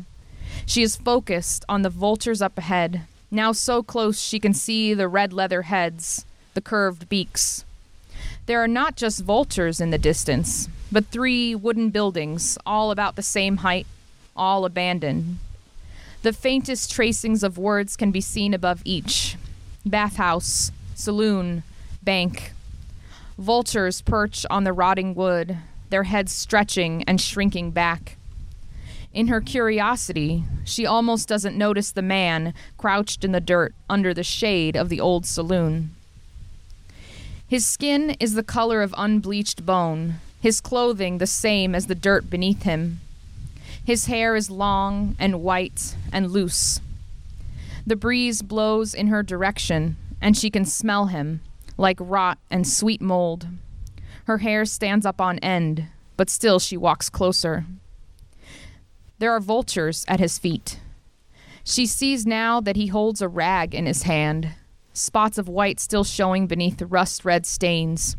She 0.65 0.84
is 0.84 0.95
focused 0.95 1.65
on 1.67 1.82
the 1.82 1.89
vultures 1.89 2.41
up 2.41 2.58
ahead, 2.58 3.02
now 3.32 3.52
so 3.52 3.82
close 3.82 4.21
she 4.21 4.39
can 4.39 4.54
see 4.54 4.93
the 4.93 5.08
red 5.08 5.34
leather 5.34 5.63
heads, 5.63 6.26
the 6.54 6.62
curved 6.62 7.10
beaks. 7.10 7.65
There 8.45 8.62
are 8.63 8.67
not 8.67 8.95
just 8.95 9.23
vultures 9.23 9.80
in 9.82 9.89
the 9.89 9.97
distance, 9.97 10.67
but 10.91 11.06
three 11.08 11.56
wooden 11.56 11.89
buildings, 11.89 12.58
all 12.65 12.91
about 12.91 13.15
the 13.15 13.23
same 13.23 13.58
height, 13.58 13.88
all 14.36 14.65
abandoned. 14.65 15.39
The 16.21 16.34
faintest 16.34 16.91
tracings 16.91 17.43
of 17.43 17.58
words 17.58 17.97
can 17.97 18.12
be 18.12 18.21
seen 18.21 18.54
above 18.54 18.82
each 18.86 19.36
bathhouse, 19.86 20.71
saloon, 20.96 21.64
bank. 22.02 22.54
Vultures 23.38 24.02
perch 24.02 24.46
on 24.50 24.64
the 24.64 24.74
rotting 24.74 25.16
wood, 25.16 25.58
their 25.90 26.04
heads 26.04 26.32
stretching 26.32 27.04
and 27.04 27.20
shrinking 27.20 27.72
back. 27.72 28.18
In 29.14 29.28
her 29.28 29.42
curiosity, 29.42 30.44
she 30.64 30.86
almost 30.86 31.28
doesn't 31.28 31.58
notice 31.58 31.92
the 31.92 32.02
man 32.02 32.54
crouched 32.78 33.24
in 33.24 33.32
the 33.32 33.40
dirt 33.40 33.76
under 33.90 34.14
the 34.14 34.24
shade 34.24 34.76
of 34.76 34.90
the 34.90 35.00
old 35.00 35.26
saloon. 35.26 35.92
His 37.48 37.66
skin 37.66 38.16
is 38.20 38.34
the 38.34 38.42
color 38.42 38.82
of 38.82 38.96
unbleached 38.98 39.66
bone, 39.66 40.16
his 40.42 40.60
clothing 40.60 41.20
the 41.20 41.28
same 41.28 41.76
as 41.76 41.86
the 41.86 41.94
dirt 41.94 42.30
beneath 42.30 42.64
him. 42.64 43.00
His 43.86 44.08
hair 44.08 44.36
is 44.36 44.50
long 44.50 45.16
and 45.20 45.44
white 45.44 45.96
and 46.12 46.32
loose. 46.32 46.80
The 47.86 47.96
breeze 47.96 48.42
blows 48.42 48.96
in 48.96 49.08
her 49.08 49.22
direction, 49.22 49.98
and 50.24 50.38
she 50.38 50.50
can 50.50 50.64
smell 50.64 51.08
him, 51.08 51.42
like 51.78 51.98
rot 52.00 52.40
and 52.50 52.66
sweet 52.66 53.02
mold. 53.02 53.46
Her 54.24 54.38
hair 54.38 54.64
stands 54.64 55.06
up 55.06 55.20
on 55.20 55.38
end, 55.40 55.88
but 56.16 56.30
still 56.30 56.60
she 56.60 56.78
walks 56.78 57.10
closer. 57.10 57.66
There 59.20 59.34
are 59.34 59.42
vultures 59.42 60.06
at 60.08 60.22
his 60.22 60.40
feet. 60.40 60.80
She 61.66 61.86
sees 61.86 62.26
now 62.26 62.62
that 62.62 62.78
he 62.78 62.88
holds 62.88 63.22
a 63.22 63.28
rag 63.28 63.76
in 63.76 63.86
his 63.86 64.04
hand, 64.04 64.54
spots 64.94 65.38
of 65.38 65.50
white 65.50 65.82
still 65.82 66.06
showing 66.06 66.48
beneath 66.48 66.78
the 66.78 66.86
rust 66.86 67.26
red 67.26 67.46
stains. 67.46 68.16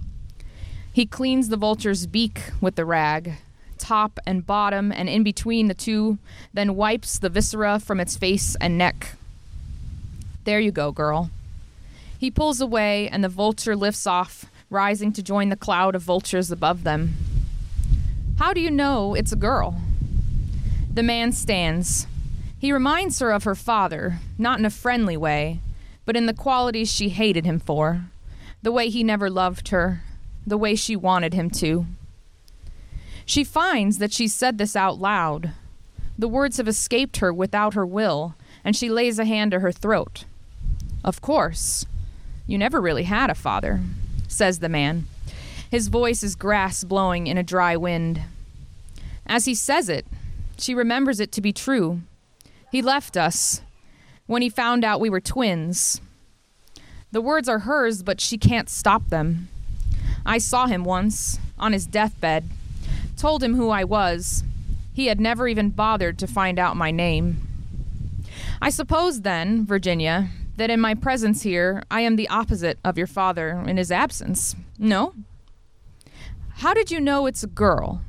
He 0.93 1.07
cleans 1.07 1.49
the 1.49 1.57
vulture's 1.57 2.07
beak 2.07 2.43
with 2.61 2.75
the 2.75 2.85
rag, 2.85 3.39
top 3.79 4.21
and 4.27 4.47
bottom, 4.47 4.93
and 4.93 5.09
in 5.09 5.23
between 5.23 5.69
the 5.69 5.75
two, 5.75 6.19
then 6.53 6.77
wipes 6.77 7.19
the 7.19 7.31
viscera 7.31 7.81
from 7.81 7.99
its 7.99 8.15
face 8.17 8.57
and 8.61 8.77
neck. 8.77 9.17
There 10.45 10.61
you 10.61 10.71
go, 10.71 10.93
girl. 10.93 11.31
He 12.25 12.31
pulls 12.31 12.63
away, 12.63 13.07
and 13.11 13.23
the 13.23 13.29
vulture 13.29 13.77
lifts 13.77 14.07
off, 14.07 14.47
rising 14.71 15.13
to 15.13 15.23
join 15.23 15.51
the 15.51 15.57
cloud 15.57 15.95
of 15.95 16.01
vultures 16.01 16.51
above 16.51 16.83
them. 16.83 17.17
How 18.39 18.55
do 18.55 18.63
you 18.63 18.71
know 18.71 19.13
it's 19.13 19.33
a 19.33 19.37
girl? 19.37 19.79
The 20.91 21.03
man 21.03 21.33
stands. 21.33 22.07
He 22.59 22.73
reminds 22.73 23.19
her 23.19 23.31
of 23.31 23.45
her 23.45 23.55
father, 23.55 24.21
not 24.39 24.59
in 24.59 24.65
a 24.65 24.71
friendly 24.71 25.19
way, 25.19 25.61
but 26.07 26.17
in 26.17 26.25
the 26.25 26.33
qualities 26.33 26.91
she 26.91 27.11
hated 27.11 27.45
him 27.45 27.59
for 27.59 28.07
the 28.63 28.73
way 28.73 28.89
he 28.89 29.05
never 29.05 29.29
loved 29.29 29.69
her, 29.69 30.01
the 30.47 30.57
way 30.57 30.75
she 30.75 30.97
wanted 30.97 31.35
him 31.35 31.51
to. 31.51 31.85
She 33.27 33.45
finds 33.45 33.99
that 33.99 34.15
she 34.15 34.29
said 34.29 34.57
this 34.57 34.75
out 34.75 34.99
loud. 34.99 35.53
The 36.19 36.29
words 36.29 36.57
have 36.57 36.69
escaped 36.69 37.19
her 37.19 37.35
without 37.35 37.75
her 37.75 37.85
will, 37.85 38.35
and 38.65 38.75
she 38.75 38.89
lays 38.89 39.19
a 39.19 39.27
hand 39.27 39.51
to 39.51 39.61
her 39.61 39.73
throat. 39.73 40.25
Of 41.05 41.21
course. 41.21 41.85
You 42.47 42.59
never 42.59 42.81
really 42.81 43.05
had 43.05 43.31
a 43.31 43.35
father, 43.35 43.81
says 44.29 44.59
the 44.59 44.69
man. 44.69 45.07
His 45.71 45.89
voice 45.89 46.23
is 46.23 46.37
grass 46.37 46.85
blowing 46.85 47.27
in 47.27 47.39
a 47.39 47.43
dry 47.43 47.77
wind. 47.77 48.23
As 49.27 49.47
he 49.47 49.55
says 49.55 49.89
it, 49.89 50.07
she 50.59 50.75
remembers 50.75 51.21
it 51.21 51.33
to 51.33 51.41
be 51.41 51.53
true. 51.53 52.01
He 52.71 52.83
left 52.83 53.17
us 53.17 53.63
when 54.27 54.43
he 54.43 54.49
found 54.49 54.85
out 54.85 55.01
we 55.01 55.11
were 55.11 55.21
twins. 55.21 56.01
The 57.13 57.21
words 57.21 57.49
are 57.49 57.61
hers, 57.61 58.03
but 58.03 58.21
she 58.21 58.37
can't 58.37 58.69
stop 58.69 59.09
them. 59.09 59.49
I 60.27 60.39
saw 60.39 60.67
him 60.67 60.85
once, 60.85 61.39
on 61.59 61.73
his 61.73 61.87
deathbed, 61.87 62.45
told 63.17 63.43
him 63.43 63.55
who 63.55 63.71
I 63.71 63.85
was. 63.85 64.45
He 64.93 65.07
had 65.07 65.21
never 65.21 65.49
even 65.49 65.71
bothered 65.71 66.19
to 66.19 66.27
find 66.27 66.59
out 66.59 66.77
my 66.77 66.91
name. 66.91 67.47
I 68.61 68.71
suppose, 68.71 69.23
then, 69.23 69.65
Virginia, 69.65 70.29
that 70.57 70.71
in 70.71 70.81
my 70.81 70.95
presence 70.95 71.43
here 71.43 71.83
I 71.91 72.01
am 72.01 72.17
the 72.17 72.29
opposite 72.29 72.79
of 72.85 72.99
your 72.99 73.07
father 73.07 73.63
in 73.67 73.77
his 73.77 73.91
absence. 73.91 74.55
No? 74.79 75.15
How 76.57 76.75
did 76.75 76.91
you 76.91 77.01
know 77.01 77.27
it's 77.27 77.43
a 77.43 77.49
girl? 77.49 78.03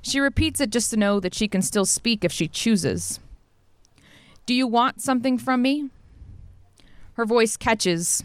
She 0.00 0.20
repeats 0.20 0.60
it 0.60 0.70
just 0.70 0.90
to 0.90 0.96
know 0.96 1.20
that 1.20 1.34
she 1.34 1.48
can 1.48 1.62
still 1.62 1.84
speak 1.84 2.24
if 2.24 2.32
she 2.32 2.48
chooses. 2.48 3.20
Do 4.46 4.54
you 4.54 4.66
want 4.66 5.02
something 5.02 5.38
from 5.38 5.62
me? 5.62 5.90
Her 7.14 7.24
voice 7.24 7.56
catches. 7.56 8.22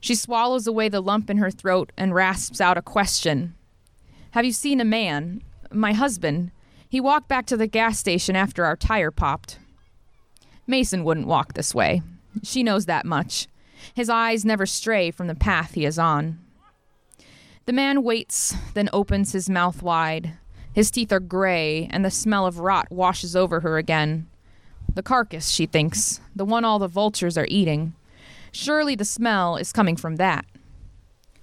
She 0.00 0.14
swallows 0.14 0.66
away 0.66 0.88
the 0.88 1.02
lump 1.02 1.28
in 1.28 1.36
her 1.36 1.50
throat 1.50 1.92
and 1.96 2.14
rasps 2.14 2.60
out 2.60 2.78
a 2.78 2.82
question. 2.82 3.54
Have 4.30 4.44
you 4.44 4.52
seen 4.52 4.80
a 4.80 4.84
man? 4.84 5.42
My 5.72 5.92
husband. 5.92 6.52
He 6.88 7.00
walked 7.00 7.28
back 7.28 7.46
to 7.46 7.56
the 7.56 7.66
gas 7.66 7.98
station 7.98 8.34
after 8.34 8.64
our 8.64 8.76
tire 8.76 9.10
popped. 9.10 9.58
Mason 10.66 11.04
wouldn't 11.04 11.26
walk 11.26 11.52
this 11.52 11.74
way. 11.74 12.02
She 12.42 12.62
knows 12.62 12.86
that 12.86 13.06
much. 13.06 13.48
His 13.94 14.08
eyes 14.08 14.44
never 14.44 14.66
stray 14.66 15.10
from 15.10 15.26
the 15.26 15.34
path 15.34 15.74
he 15.74 15.84
is 15.84 15.98
on. 15.98 16.38
The 17.66 17.72
man 17.72 18.02
waits, 18.02 18.54
then 18.74 18.88
opens 18.92 19.32
his 19.32 19.50
mouth 19.50 19.82
wide. 19.82 20.34
His 20.72 20.90
teeth 20.90 21.12
are 21.12 21.20
gray, 21.20 21.88
and 21.90 22.04
the 22.04 22.10
smell 22.10 22.46
of 22.46 22.58
rot 22.58 22.90
washes 22.90 23.34
over 23.34 23.60
her 23.60 23.78
again. 23.78 24.28
The 24.94 25.02
carcass, 25.02 25.50
she 25.50 25.66
thinks, 25.66 26.20
the 26.34 26.44
one 26.44 26.64
all 26.64 26.78
the 26.78 26.88
vultures 26.88 27.38
are 27.38 27.46
eating. 27.48 27.94
Surely 28.52 28.94
the 28.94 29.04
smell 29.04 29.56
is 29.56 29.72
coming 29.72 29.96
from 29.96 30.16
that. 30.16 30.44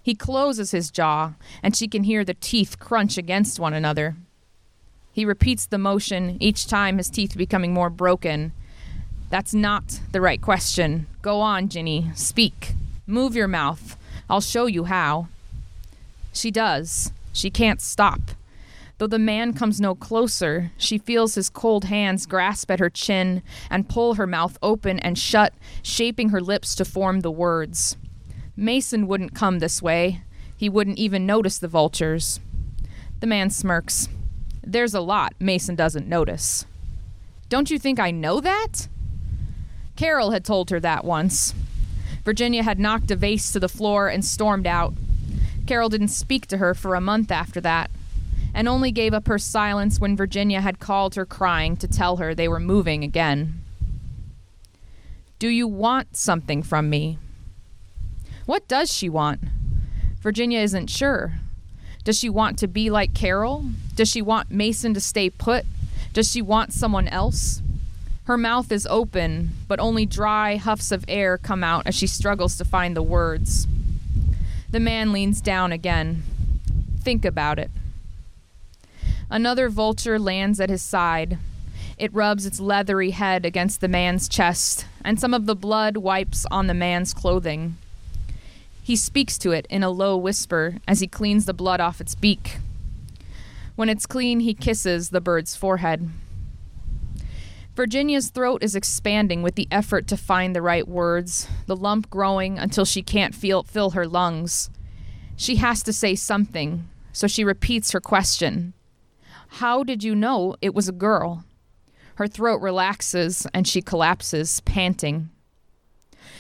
He 0.02 0.16
closes 0.16 0.72
his 0.72 0.92
jaw, 0.92 1.34
and 1.62 1.76
she 1.76 1.88
can 1.88 2.04
hear 2.04 2.24
the 2.24 2.34
teeth 2.34 2.80
crunch 2.80 3.18
against 3.18 3.60
one 3.60 3.74
another. 3.74 4.16
He 5.12 5.26
repeats 5.26 5.66
the 5.66 5.78
motion, 5.78 6.38
each 6.40 6.68
time 6.68 6.98
his 6.98 7.10
teeth 7.10 7.38
becoming 7.38 7.74
more 7.74 7.90
broken. 7.90 8.54
That's 9.30 9.54
not 9.54 10.00
the 10.12 10.22
right 10.22 10.42
question. 10.42 11.08
Go 11.22 11.42
on, 11.42 11.70
Ginny. 11.70 12.12
Speak. 12.16 12.74
Move 13.06 13.36
your 13.36 13.48
mouth. 13.48 13.98
I'll 14.30 14.42
show 14.42 14.66
you 14.66 14.86
how. 14.86 15.28
She 16.32 16.52
does. 16.52 17.12
She 17.34 17.50
can't 17.50 17.82
stop. 17.82 18.22
Though 18.98 19.08
the 19.08 19.20
man 19.20 19.54
comes 19.54 19.80
no 19.80 19.94
closer, 19.94 20.72
she 20.78 20.98
feels 20.98 21.36
his 21.36 21.50
cold 21.50 21.86
hands 21.86 22.26
grasp 22.26 22.72
at 22.72 22.80
her 22.80 22.90
chin 22.90 23.44
and 23.70 23.90
pull 23.90 24.16
her 24.16 24.26
mouth 24.26 24.58
open 24.64 25.00
and 25.00 25.20
shut, 25.20 25.54
shaping 25.84 26.30
her 26.30 26.42
lips 26.42 26.74
to 26.76 26.86
form 26.86 27.20
the 27.20 27.32
words. 27.32 27.96
Mason 28.56 29.08
wouldn't 29.08 29.36
come 29.36 29.60
this 29.60 29.82
way. 29.82 30.22
He 30.56 30.68
wouldn't 30.68 30.98
even 30.98 31.28
notice 31.28 31.60
the 31.60 31.68
vultures. 31.68 32.40
The 33.20 33.28
man 33.28 33.52
smirks. 33.52 34.10
There's 34.64 34.96
a 34.96 35.02
lot 35.02 35.34
Mason 35.40 35.76
doesn't 35.76 36.08
notice. 36.08 36.66
Don't 37.50 37.70
you 37.70 37.78
think 37.78 38.00
I 38.00 38.10
know 38.10 38.42
that? 38.42 38.88
Carol 39.98 40.32
had 40.32 40.46
told 40.46 40.70
her 40.70 40.80
that 40.80 41.04
once. 41.04 41.54
Virginia 42.24 42.62
had 42.62 42.80
knocked 42.80 43.10
a 43.10 43.16
vase 43.16 43.52
to 43.52 43.60
the 43.60 43.68
floor 43.68 44.08
and 44.08 44.24
stormed 44.24 44.68
out. 44.68 44.94
Carol 45.66 45.90
didn't 45.90 46.10
speak 46.10 46.46
to 46.48 46.58
her 46.58 46.74
for 46.74 46.94
a 46.94 47.02
month 47.02 47.32
after 47.32 47.60
that, 47.62 47.90
and 48.54 48.68
only 48.68 48.92
gave 48.92 49.14
up 49.14 49.28
her 49.28 49.40
silence 49.40 50.00
when 50.00 50.16
Virginia 50.16 50.62
had 50.62 50.80
called 50.80 51.16
her 51.16 51.26
crying 51.26 51.76
to 51.78 51.88
tell 51.88 52.18
her 52.18 52.34
they 52.34 52.48
were 52.48 52.60
moving 52.60 53.04
again. 53.04 53.60
Do 55.40 55.50
you 55.50 55.68
want 55.68 56.16
something 56.16 56.64
from 56.64 56.90
me? 56.90 57.18
What 58.46 58.68
does 58.68 58.94
she 58.94 59.10
want? 59.10 59.42
Virginia 60.22 60.60
isn't 60.60 60.90
sure. 60.90 61.34
Does 62.04 62.18
she 62.18 62.30
want 62.30 62.58
to 62.60 62.68
be 62.68 62.90
like 62.90 63.14
Carol? 63.14 63.66
Does 63.96 64.10
she 64.10 64.22
want 64.22 64.52
Mason 64.52 64.94
to 64.94 65.02
stay 65.02 65.30
put? 65.30 65.66
Does 66.14 66.32
she 66.32 66.42
want 66.42 66.72
someone 66.72 67.08
else? 67.08 67.62
Her 68.28 68.38
mouth 68.38 68.74
is 68.74 68.86
open, 68.90 69.52
but 69.70 69.80
only 69.80 70.06
dry 70.06 70.58
huffs 70.58 70.92
of 70.92 71.06
air 71.08 71.38
come 71.38 71.64
out 71.64 71.88
as 71.88 71.96
she 71.96 72.08
struggles 72.08 72.58
to 72.58 72.66
find 72.66 72.94
the 72.94 73.02
words. 73.02 73.68
The 74.70 74.82
man 74.82 75.14
leans 75.14 75.40
down 75.40 75.72
again. 75.72 76.24
Think 77.00 77.24
about 77.24 77.58
it. 77.58 77.72
Another 79.30 79.70
vulture 79.70 80.20
lands 80.20 80.60
at 80.60 80.70
his 80.70 80.82
side. 80.82 81.38
It 81.98 82.14
rubs 82.14 82.46
its 82.46 82.60
leathery 82.60 83.12
head 83.12 83.46
against 83.46 83.80
the 83.80 83.88
man's 83.88 84.28
chest, 84.28 84.86
and 85.06 85.18
some 85.18 85.34
of 85.34 85.46
the 85.46 85.56
blood 85.56 85.96
wipes 85.96 86.46
on 86.52 86.68
the 86.68 86.74
man's 86.74 87.14
clothing. 87.14 87.78
He 88.84 88.98
speaks 88.98 89.38
to 89.38 89.54
it 89.54 89.66
in 89.70 89.84
a 89.84 89.90
low 89.90 90.18
whisper 90.18 90.80
as 90.86 91.00
he 91.00 91.08
cleans 91.08 91.46
the 91.46 91.54
blood 91.54 91.80
off 91.80 92.02
its 92.02 92.14
beak. 92.14 92.58
When 93.78 93.88
it's 93.88 94.06
clean, 94.06 94.42
he 94.42 94.54
kisses 94.54 95.12
the 95.12 95.22
bird's 95.22 95.56
forehead. 95.56 96.10
Virginia's 97.78 98.32
throat 98.32 98.64
is 98.64 98.76
expanding 98.76 99.44
with 99.44 99.54
the 99.54 99.68
effort 99.70 100.08
to 100.08 100.18
find 100.18 100.56
the 100.56 100.64
right 100.64 100.88
words, 100.88 101.48
the 101.68 101.76
lump 101.76 102.10
growing 102.10 102.58
until 102.58 102.86
she 102.86 103.04
can't 103.04 103.36
feel 103.36 103.62
fill 103.62 103.92
her 103.92 104.08
lungs. 104.08 104.72
She 105.36 105.58
has 105.58 105.84
to 105.84 105.94
say 105.94 106.16
something, 106.16 106.90
so 107.12 107.28
she 107.28 107.44
repeats 107.44 107.92
her 107.92 108.02
question. 108.02 108.74
How 109.48 109.84
did 109.84 110.04
you 110.04 110.16
know 110.16 110.56
it 110.60 110.74
was 110.74 110.90
a 110.90 110.92
girl? 110.92 111.46
Her 112.16 112.28
throat 112.28 112.64
relaxes 112.64 113.46
and 113.54 113.68
she 113.68 113.84
collapses, 113.84 114.60
panting. 114.62 115.30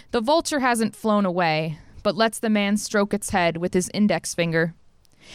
The 0.09 0.21
vulture 0.21 0.61
hasn't 0.61 0.95
flown 0.95 1.23
away, 1.23 1.77
but 2.01 2.15
lets 2.15 2.39
the 2.39 2.49
man 2.49 2.77
stroke 2.77 3.13
its 3.13 3.29
head 3.29 3.57
with 3.57 3.75
his 3.75 3.91
index 3.93 4.33
finger. 4.33 4.73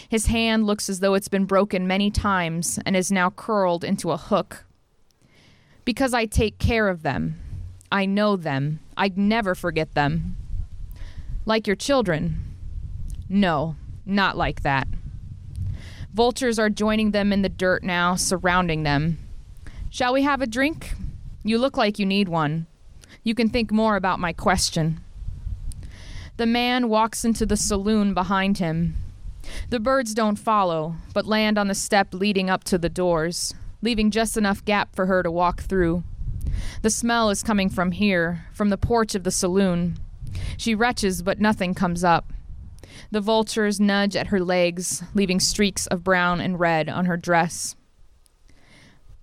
His 0.09 0.27
hand 0.27 0.67
looks 0.67 0.88
as 0.88 0.99
though 0.99 1.15
it's 1.15 1.29
been 1.29 1.45
broken 1.45 1.87
many 1.87 2.11
times 2.11 2.81
and 2.85 2.97
is 2.97 3.12
now 3.12 3.31
curled 3.31 3.85
into 3.85 4.11
a 4.11 4.17
hook. 4.17 4.65
Because 5.85 6.14
I 6.14 6.27
take 6.27 6.59
care 6.59 6.88
of 6.88 7.03
them. 7.03 7.40
I 7.90 8.07
know 8.07 8.37
them. 8.37 8.81
I'd 8.97 9.18
never 9.18 9.55
forget 9.55 9.95
them. 9.95 10.37
Like 11.45 11.66
your 11.66 11.77
children. 11.77 12.57
No, 13.29 13.77
not 14.07 14.37
like 14.37 14.62
that. 14.62 14.87
Vultures 16.14 16.59
are 16.59 16.71
joining 16.71 17.11
them 17.11 17.33
in 17.33 17.42
the 17.42 17.49
dirt 17.49 17.83
now, 17.83 18.14
surrounding 18.14 18.83
them. 18.83 19.18
Shall 19.90 20.12
we 20.12 20.23
have 20.23 20.40
a 20.40 20.47
drink? 20.47 20.95
You 21.42 21.59
look 21.59 21.77
like 21.77 21.99
you 21.99 22.07
need 22.07 22.29
one. 22.29 22.66
You 23.25 23.35
can 23.35 23.49
think 23.49 23.73
more 23.73 23.97
about 23.97 24.21
my 24.21 24.33
question. 24.33 25.01
The 26.37 26.47
man 26.47 26.88
walks 26.88 27.25
into 27.25 27.45
the 27.45 27.57
saloon 27.57 28.14
behind 28.14 28.59
him. 28.59 28.95
The 29.71 29.81
birds 29.81 30.14
don't 30.14 30.38
follow, 30.38 30.97
but 31.12 31.27
land 31.27 31.59
on 31.59 31.68
the 31.68 31.75
step 31.75 32.14
leading 32.14 32.49
up 32.49 32.64
to 32.64 32.79
the 32.79 32.88
doors 32.88 33.55
leaving 33.83 34.11
just 34.11 34.37
enough 34.37 34.64
gap 34.64 34.97
for 34.97 35.07
her 35.07 35.23
to 35.23 35.31
walk 35.31 35.61
through. 35.61 36.05
The 36.81 36.90
smell 36.90 37.29
is 37.31 37.42
coming 37.42 37.68
from 37.68 37.92
here, 37.92 38.47
from 38.53 38.71
the 38.71 38.79
porch 38.79 39.14
of 39.14 39.25
the 39.25 39.31
saloon. 39.31 39.99
She 40.57 40.75
retches, 40.75 41.23
but 41.23 41.40
nothing 41.40 41.75
comes 41.75 42.03
up. 42.03 42.33
The 43.11 43.21
vultures 43.21 43.81
nudge 43.81 44.16
at 44.16 44.29
her 44.29 44.40
legs, 44.40 45.03
leaving 45.14 45.40
streaks 45.40 45.87
of 45.88 46.05
brown 46.05 46.40
and 46.40 46.59
red 46.59 46.88
on 46.88 47.07
her 47.07 47.16
dress. 47.16 47.77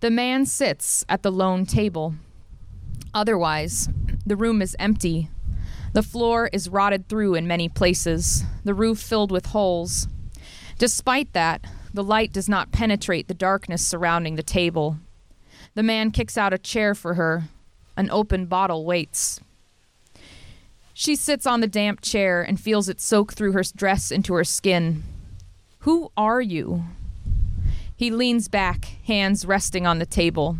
The 0.01 0.11
man 0.11 0.45
sits 0.45 1.03
at 1.09 1.23
the 1.23 1.31
lone 1.31 1.65
table. 1.65 2.15
Otherwise, 3.13 3.89
the 4.25 4.35
room 4.35 4.61
is 4.61 4.75
empty. 4.79 5.29
The 5.93 6.03
floor 6.03 6.49
is 6.53 6.69
rotted 6.69 7.09
through 7.09 7.35
in 7.35 7.47
many 7.47 7.67
places, 7.67 8.43
the 8.63 8.75
roof 8.75 8.99
filled 8.99 9.31
with 9.31 9.47
holes. 9.47 10.07
Despite 10.77 11.33
that, 11.33 11.65
the 11.99 12.03
light 12.03 12.31
does 12.31 12.47
not 12.47 12.71
penetrate 12.71 13.27
the 13.27 13.33
darkness 13.33 13.85
surrounding 13.85 14.37
the 14.37 14.41
table. 14.41 14.95
The 15.75 15.83
man 15.83 16.11
kicks 16.11 16.37
out 16.37 16.53
a 16.53 16.57
chair 16.57 16.95
for 16.95 17.15
her. 17.15 17.49
An 17.97 18.09
open 18.09 18.45
bottle 18.45 18.85
waits. 18.85 19.41
She 20.93 21.17
sits 21.17 21.45
on 21.45 21.59
the 21.59 21.67
damp 21.67 21.99
chair 21.99 22.41
and 22.41 22.57
feels 22.57 22.87
it 22.87 23.01
soak 23.01 23.33
through 23.33 23.51
her 23.51 23.63
dress 23.75 24.11
into 24.11 24.33
her 24.35 24.45
skin. 24.45 25.03
Who 25.79 26.09
are 26.15 26.39
you? 26.39 26.85
He 27.97 28.11
leans 28.11 28.47
back, 28.47 28.85
hands 29.05 29.45
resting 29.45 29.85
on 29.85 29.99
the 29.99 30.05
table. 30.05 30.57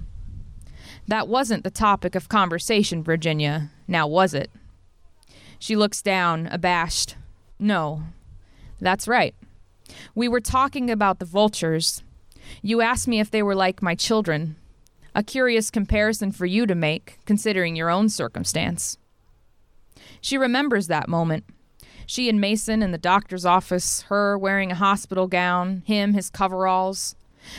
That 1.08 1.30
wasn't 1.30 1.63
the 1.63 1.71
topic 1.71 2.15
of 2.15 2.28
conversation, 2.28 3.02
Virginia. 3.02 3.69
Now 3.88 4.08
was 4.08 4.34
it? 4.34 4.52
She 5.58 5.78
looks 5.78 6.02
down, 6.02 6.47
abashed. 6.47 7.15
No. 7.58 8.04
That's 8.82 9.08
right. 9.08 9.36
We 10.15 10.28
were 10.28 10.41
talking 10.41 10.89
about 10.89 11.19
the 11.19 11.25
vultures. 11.25 12.04
You 12.62 12.82
asked 12.82 13.08
me 13.08 13.19
if 13.19 13.32
they 13.32 13.43
were 13.43 13.56
like 13.56 13.82
my 13.82 13.95
children. 13.95 14.56
A 15.15 15.23
curious 15.23 15.71
comparison 15.71 16.32
for 16.32 16.45
you 16.45 16.65
to 16.65 16.75
make, 16.75 17.19
considering 17.25 17.75
your 17.75 17.89
own 17.89 18.10
circumstance. 18.10 18.97
She 20.21 20.38
remembers 20.38 20.88
that 20.88 21.10
moment. 21.10 21.45
She 22.06 22.30
and 22.30 22.41
Mason 22.41 22.82
in 22.82 22.91
the 22.91 22.97
doctor's 22.97 23.45
office, 23.45 24.02
her 24.04 24.38
wearing 24.38 24.71
a 24.71 24.75
hospital 24.75 25.28
gown, 25.28 25.84
him 25.86 26.13
his 26.13 26.30
coveralls. 26.30 27.15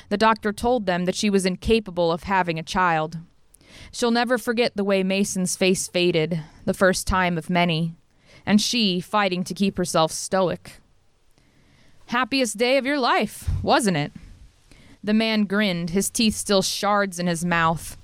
The 0.08 0.16
doctor 0.16 0.52
told 0.52 0.86
them 0.86 1.04
that 1.04 1.14
she 1.14 1.30
was 1.30 1.46
incapable 1.46 2.10
of 2.12 2.24
having 2.24 2.58
a 2.58 2.64
child. 2.64 3.18
She'll 3.92 4.10
never 4.10 4.38
forget 4.38 4.76
the 4.76 4.84
way 4.84 5.02
Mason's 5.02 5.56
face 5.56 5.88
faded, 5.88 6.42
the 6.64 6.74
first 6.74 7.06
time 7.06 7.38
of 7.38 7.48
many, 7.48 7.94
and 8.44 8.60
she 8.60 9.00
fighting 9.00 9.44
to 9.44 9.54
keep 9.54 9.76
herself 9.76 10.12
stoic. 10.12 10.79
Happiest 12.10 12.56
day 12.56 12.76
of 12.76 12.84
your 12.84 12.98
life, 12.98 13.48
wasn't 13.62 13.96
it? 13.96 14.10
The 15.00 15.14
man 15.14 15.44
grinned, 15.44 15.90
his 15.90 16.10
teeth 16.10 16.34
still 16.34 16.60
shards 16.60 17.20
in 17.20 17.28
his 17.28 17.44
mouth. 17.44 17.96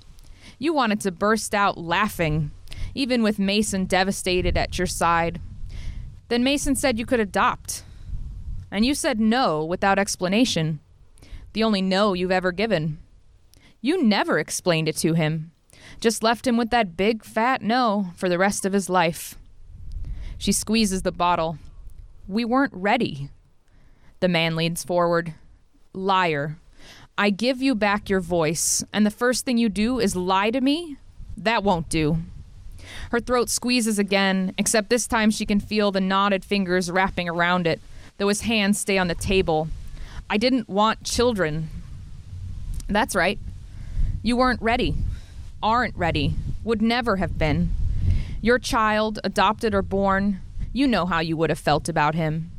You 0.57 0.71
wanted 0.71 1.01
to 1.01 1.11
burst 1.11 1.53
out 1.53 1.77
laughing, 1.77 2.51
even 2.95 3.21
with 3.21 3.37
Mason 3.37 3.83
devastated 3.83 4.55
at 4.57 4.77
your 4.77 4.87
side. 4.87 5.41
Then 6.29 6.41
Mason 6.41 6.73
said 6.73 6.97
you 6.97 7.05
could 7.05 7.19
adopt. 7.19 7.83
And 8.71 8.85
you 8.85 8.93
said 8.93 9.19
no 9.19 9.65
without 9.65 9.99
explanation. 9.99 10.79
The 11.51 11.65
only 11.65 11.81
no 11.81 12.13
you've 12.13 12.31
ever 12.31 12.53
given. 12.53 12.99
You 13.81 14.01
never 14.01 14.39
explained 14.39 14.87
it 14.87 14.95
to 14.99 15.15
him. 15.15 15.51
Just 15.99 16.23
left 16.23 16.47
him 16.47 16.55
with 16.55 16.69
that 16.69 16.95
big 16.95 17.25
fat 17.25 17.61
no 17.61 18.11
for 18.15 18.29
the 18.29 18.37
rest 18.37 18.65
of 18.65 18.71
his 18.71 18.89
life. 18.89 19.35
She 20.37 20.53
squeezes 20.53 21.01
the 21.01 21.11
bottle. 21.11 21.57
We 22.25 22.45
weren't 22.45 22.73
ready. 22.73 23.31
The 24.19 24.27
man 24.27 24.55
leans 24.55 24.83
forward. 24.83 25.33
Liar. 25.93 26.57
I 27.17 27.29
give 27.29 27.61
you 27.61 27.75
back 27.75 28.09
your 28.09 28.19
voice, 28.19 28.83
and 28.93 29.05
the 29.05 29.11
first 29.11 29.45
thing 29.45 29.57
you 29.57 29.69
do 29.69 29.99
is 29.99 30.15
lie 30.15 30.51
to 30.51 30.61
me? 30.61 30.97
That 31.35 31.63
won't 31.63 31.89
do. 31.89 32.17
Her 33.11 33.19
throat 33.19 33.49
squeezes 33.49 33.99
again, 33.99 34.53
except 34.57 34.89
this 34.89 35.07
time 35.07 35.31
she 35.31 35.45
can 35.45 35.59
feel 35.59 35.91
the 35.91 36.01
knotted 36.01 36.45
fingers 36.45 36.91
wrapping 36.91 37.27
around 37.27 37.67
it, 37.67 37.79
though 38.17 38.27
his 38.27 38.41
hands 38.41 38.79
stay 38.79 38.97
on 38.97 39.07
the 39.07 39.15
table. 39.15 39.67
I 40.29 40.37
didn't 40.37 40.69
want 40.69 41.03
children. 41.03 41.69
That's 42.87 43.15
right. 43.15 43.39
You 44.21 44.37
weren't 44.37 44.61
ready. 44.61 44.95
Aren't 45.61 45.95
ready. 45.95 46.35
Would 46.63 46.81
never 46.81 47.17
have 47.17 47.37
been. 47.37 47.71
Your 48.41 48.59
child, 48.59 49.19
adopted 49.23 49.73
or 49.73 49.81
born, 49.81 50.39
you 50.73 50.85
know 50.85 51.05
how 51.05 51.19
you 51.19 51.35
would 51.37 51.49
have 51.49 51.59
felt 51.59 51.89
about 51.89 52.13
him. 52.13 52.51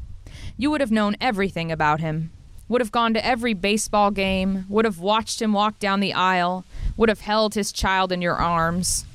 You 0.61 0.73
would 0.73 0.81
have 0.81 0.91
known 0.91 1.17
everything 1.21 1.71
about 1.71 2.01
him. 2.01 2.31
Would 2.69 2.81
have 2.81 2.93
gone 2.93 3.15
to 3.15 3.25
every 3.25 3.55
baseball 3.55 4.11
game, 4.11 4.67
would 4.69 4.85
have 4.85 4.99
watched 4.99 5.41
him 5.41 5.53
walk 5.53 5.79
down 5.79 6.01
the 6.01 6.13
aisle, 6.13 6.65
would 6.97 7.09
have 7.09 7.21
held 7.21 7.55
his 7.55 7.71
child 7.71 8.11
in 8.11 8.21
your 8.21 8.35
arms. 8.35 9.07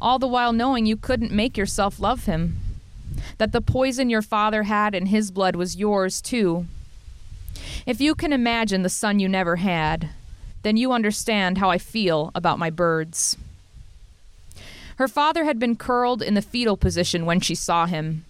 All 0.00 0.18
the 0.18 0.26
while 0.26 0.52
knowing 0.52 0.86
you 0.86 0.96
couldn't 0.96 1.32
make 1.32 1.56
yourself 1.56 2.00
love 2.00 2.24
him. 2.26 2.58
That 3.38 3.52
the 3.52 3.60
poison 3.60 4.10
your 4.10 4.20
father 4.20 4.64
had 4.64 4.94
in 4.94 5.06
his 5.06 5.30
blood 5.30 5.54
was 5.54 5.76
yours, 5.76 6.20
too. 6.20 6.66
If 7.86 8.00
you 8.00 8.14
can 8.14 8.32
imagine 8.32 8.82
the 8.82 8.88
son 8.88 9.20
you 9.20 9.28
never 9.28 9.56
had, 9.56 10.10
then 10.62 10.76
you 10.76 10.92
understand 10.92 11.58
how 11.58 11.70
I 11.70 11.78
feel 11.78 12.32
about 12.34 12.58
my 12.58 12.68
birds. 12.68 13.36
Her 14.96 15.08
father 15.08 15.44
had 15.44 15.58
been 15.58 15.76
curled 15.76 16.20
in 16.20 16.34
the 16.34 16.42
fetal 16.42 16.76
position 16.76 17.24
when 17.24 17.40
she 17.40 17.54
saw 17.54 17.86
him. 17.86 18.24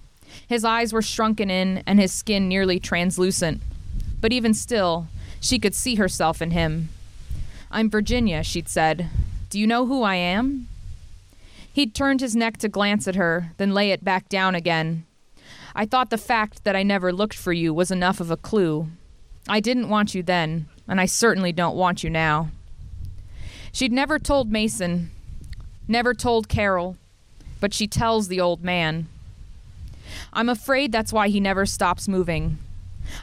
His 0.50 0.64
eyes 0.64 0.92
were 0.92 1.00
shrunken 1.00 1.48
in 1.48 1.84
and 1.86 2.00
his 2.00 2.10
skin 2.10 2.48
nearly 2.48 2.80
translucent. 2.80 3.62
But 4.20 4.32
even 4.32 4.52
still, 4.52 5.06
she 5.40 5.60
could 5.60 5.76
see 5.76 5.94
herself 5.94 6.42
in 6.42 6.50
him. 6.50 6.88
I'm 7.70 7.88
Virginia, 7.88 8.42
she'd 8.42 8.68
said. 8.68 9.08
Do 9.48 9.60
you 9.60 9.66
know 9.68 9.86
who 9.86 10.02
I 10.02 10.16
am? 10.16 10.66
He'd 11.72 11.94
turned 11.94 12.20
his 12.20 12.34
neck 12.34 12.56
to 12.58 12.68
glance 12.68 13.06
at 13.06 13.14
her, 13.14 13.52
then 13.58 13.74
lay 13.74 13.92
it 13.92 14.02
back 14.02 14.28
down 14.28 14.56
again. 14.56 15.04
I 15.76 15.86
thought 15.86 16.10
the 16.10 16.18
fact 16.18 16.64
that 16.64 16.74
I 16.74 16.82
never 16.82 17.12
looked 17.12 17.36
for 17.36 17.52
you 17.52 17.72
was 17.72 17.92
enough 17.92 18.18
of 18.18 18.32
a 18.32 18.36
clue. 18.36 18.88
I 19.48 19.60
didn't 19.60 19.88
want 19.88 20.16
you 20.16 20.22
then, 20.24 20.66
and 20.88 21.00
I 21.00 21.06
certainly 21.06 21.52
don't 21.52 21.76
want 21.76 22.02
you 22.02 22.10
now. 22.10 22.50
She'd 23.70 23.92
never 23.92 24.18
told 24.18 24.50
Mason, 24.50 25.12
never 25.86 26.12
told 26.12 26.48
Carol, 26.48 26.96
but 27.60 27.72
she 27.72 27.86
tells 27.86 28.26
the 28.26 28.40
old 28.40 28.64
man. 28.64 29.06
I'm 30.32 30.48
afraid 30.48 30.92
that's 30.92 31.12
why 31.12 31.28
he 31.28 31.40
never 31.40 31.66
stops 31.66 32.08
moving. 32.08 32.58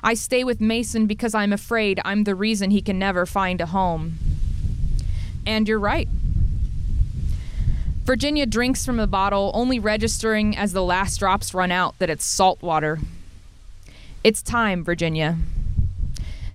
I 0.04 0.14
stay 0.14 0.44
with 0.44 0.60
Mason 0.60 1.06
because 1.06 1.34
I'm 1.34 1.54
afraid 1.54 2.00
I'm 2.04 2.24
the 2.24 2.36
reason 2.36 2.72
he 2.72 2.82
can 2.82 3.00
never 3.00 3.26
find 3.26 3.62
a 3.62 3.68
home. 3.68 4.18
And 5.46 5.68
you're 5.68 5.80
right. 5.80 6.10
Virginia 8.04 8.46
drinks 8.46 8.86
from 8.86 8.98
the 8.98 9.08
bottle, 9.08 9.52
only 9.54 9.80
registering 9.80 10.56
as 10.56 10.72
the 10.72 10.84
last 10.84 11.18
drops 11.18 11.54
run 11.54 11.72
out 11.72 11.98
that 12.00 12.10
it's 12.10 12.26
salt 12.26 12.62
water. 12.62 13.00
It's 14.24 14.42
time, 14.42 14.84
Virginia. 14.84 15.38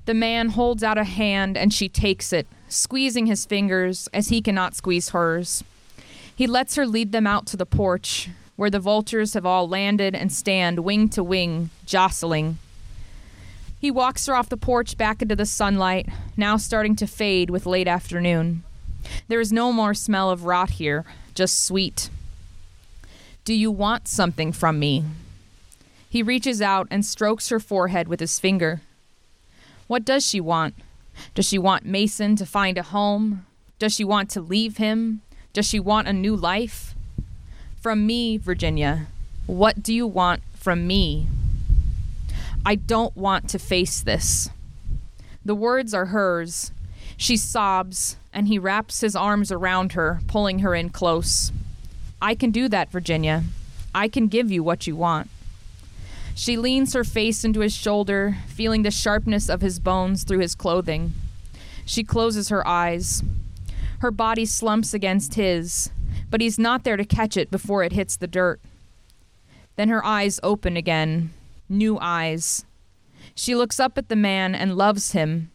The 0.05 0.15
man 0.15 0.51
holds 0.51 0.83
out 0.83 0.99
a 0.99 1.05
hand 1.05 1.57
and 1.57 1.73
she 1.73 1.89
takes 1.89 2.33
it, 2.33 2.47
squeezing 2.69 3.27
his 3.27 3.45
fingers 3.45 4.09
as 4.13 4.29
he 4.29 4.41
cannot 4.41 4.75
squeeze 4.75 5.11
hers. 5.11 5.63
He 6.35 6.47
lets 6.47 6.75
her 6.77 6.87
lead 6.87 7.13
them 7.13 7.27
out 7.27 7.47
to 7.49 7.57
the 7.57 7.67
porch, 7.67 8.31
where 8.57 8.71
the 8.71 8.79
vultures 8.79 9.35
have 9.35 9.47
all 9.47 9.69
landed 9.69 10.15
and 10.15 10.33
stand 10.33 10.81
wing 10.81 11.09
to 11.11 11.23
wing, 11.23 11.71
jostling. 11.87 12.59
He 13.79 13.91
walks 13.91 14.27
her 14.27 14.35
off 14.35 14.49
the 14.49 14.57
porch 14.57 14.97
back 14.97 15.23
into 15.23 15.35
the 15.35 15.47
sunlight, 15.47 16.09
now 16.37 16.57
starting 16.57 16.95
to 16.97 17.07
fade 17.07 17.51
with 17.51 17.67
late 17.67 17.89
afternoon. 17.89 18.63
There 19.29 19.41
is 19.41 19.53
no 19.53 19.73
more 19.73 19.95
smell 19.95 20.31
of 20.31 20.45
rot 20.45 20.71
here, 20.71 21.05
just 21.35 21.65
sweet. 21.65 22.09
Do 23.45 23.55
you 23.55 23.71
want 23.73 24.07
something 24.07 24.53
from 24.53 24.79
me? 24.79 25.05
He 26.09 26.23
reaches 26.23 26.63
out 26.63 26.87
and 26.91 27.05
strokes 27.05 27.49
her 27.49 27.59
forehead 27.59 28.07
with 28.07 28.21
his 28.21 28.39
finger. 28.39 28.83
What 29.89 30.05
does 30.05 30.25
she 30.25 30.41
want? 30.41 30.75
Does 31.35 31.49
she 31.49 31.59
want 31.59 31.85
Mason 31.85 32.37
to 32.37 32.47
find 32.47 32.79
a 32.79 32.83
home? 32.83 33.47
Does 33.79 33.95
she 33.95 34.05
want 34.05 34.31
to 34.31 34.41
leave 34.41 34.77
him? 34.77 35.23
Does 35.53 35.67
she 35.67 35.81
want 35.81 36.07
a 36.07 36.13
new 36.13 36.37
life? 36.37 36.92
From 37.83 38.07
me, 38.07 38.37
Virginia, 38.37 39.09
what 39.47 39.83
do 39.83 39.93
you 39.93 40.07
want 40.07 40.45
from 40.55 40.87
me? 40.87 41.27
I 42.65 42.77
don't 42.77 43.17
want 43.17 43.49
to 43.49 43.59
face 43.59 44.01
this. 44.01 44.51
The 45.45 45.57
words 45.57 45.93
are 45.93 46.07
hers. 46.07 46.71
She 47.17 47.37
sobs, 47.37 48.19
and 48.33 48.47
he 48.47 48.57
wraps 48.57 49.01
his 49.01 49.17
arms 49.17 49.51
around 49.51 49.95
her, 49.95 50.21
pulling 50.29 50.61
her 50.61 50.77
in 50.77 50.91
close. 50.91 51.51
I 52.21 52.37
can 52.37 52.53
do 52.53 52.69
that, 52.69 52.93
Virginia. 52.93 53.43
I 53.93 54.07
can 54.07 54.29
give 54.29 54.53
you 54.53 54.63
what 54.63 54.87
you 54.87 54.95
want. 54.95 55.29
She 56.37 56.57
leans 56.57 56.93
her 56.93 57.03
face 57.03 57.43
into 57.43 57.59
his 57.59 57.75
shoulder, 57.75 58.37
feeling 58.47 58.83
the 58.83 58.93
sharpness 58.93 59.49
of 59.49 59.61
his 59.61 59.81
bones 59.81 60.23
through 60.23 60.39
his 60.39 60.55
clothing. 60.55 61.15
She 61.85 62.05
closes 62.05 62.49
her 62.49 62.65
eyes. 62.65 63.25
Her 63.99 64.13
body 64.13 64.47
slumps 64.47 64.95
against 64.95 65.35
his, 65.35 65.91
but 66.33 66.41
he's 66.41 66.59
not 66.59 66.83
there 66.83 66.97
to 66.97 67.05
catch 67.05 67.37
it 67.37 67.51
before 67.51 67.85
it 67.85 67.93
hits 67.93 68.17
the 68.17 68.27
dirt. 68.27 68.59
Then 69.77 69.91
her 69.91 70.03
eyes 70.03 70.41
open 70.43 70.79
again, 70.79 71.31
new 71.69 71.99
eyes. 72.01 72.65
She 73.35 73.55
looks 73.55 73.79
up 73.79 73.99
at 73.99 74.09
the 74.09 74.17
man 74.17 74.55
and 74.55 74.75
loves 74.75 75.13
him, 75.13 75.51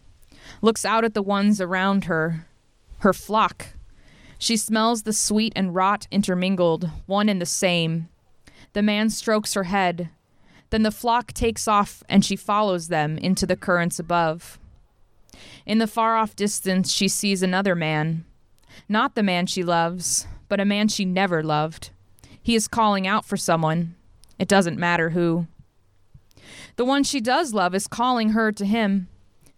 looks 0.61 0.85
out 0.85 1.03
at 1.03 1.15
the 1.15 1.23
ones 1.23 1.59
around 1.59 2.05
her, 2.05 2.45
her 2.99 3.11
flock. 3.11 3.69
She 4.37 4.55
smells 4.55 5.01
the 5.01 5.13
sweet 5.13 5.51
and 5.55 5.73
rot 5.73 6.05
intermingled, 6.11 6.91
one 7.07 7.27
and 7.27 7.41
the 7.41 7.47
same. 7.47 8.07
The 8.73 8.83
man 8.83 9.09
strokes 9.09 9.55
her 9.55 9.63
head. 9.63 10.09
Then 10.69 10.83
the 10.83 10.91
flock 10.91 11.33
takes 11.33 11.67
off 11.67 12.03
and 12.07 12.23
she 12.23 12.35
follows 12.35 12.89
them 12.89 13.17
into 13.17 13.47
the 13.47 13.55
currents 13.55 13.97
above. 13.97 14.59
In 15.65 15.79
the 15.79 15.87
far 15.87 16.15
off 16.15 16.35
distance, 16.35 16.93
she 16.93 17.07
sees 17.07 17.41
another 17.41 17.73
man. 17.73 18.25
Not 18.87 19.15
the 19.15 19.23
man 19.23 19.47
she 19.47 19.63
loves, 19.63 20.27
but 20.47 20.59
a 20.59 20.65
man 20.65 20.87
she 20.87 21.05
never 21.05 21.43
loved. 21.43 21.89
He 22.41 22.55
is 22.55 22.67
calling 22.67 23.05
out 23.05 23.25
for 23.25 23.37
someone. 23.37 23.95
It 24.39 24.47
doesn't 24.47 24.79
matter 24.79 25.11
who. 25.11 25.47
The 26.77 26.85
one 26.85 27.03
she 27.03 27.19
does 27.19 27.53
love 27.53 27.75
is 27.75 27.87
calling 27.87 28.29
her 28.29 28.51
to 28.51 28.65
him. 28.65 29.07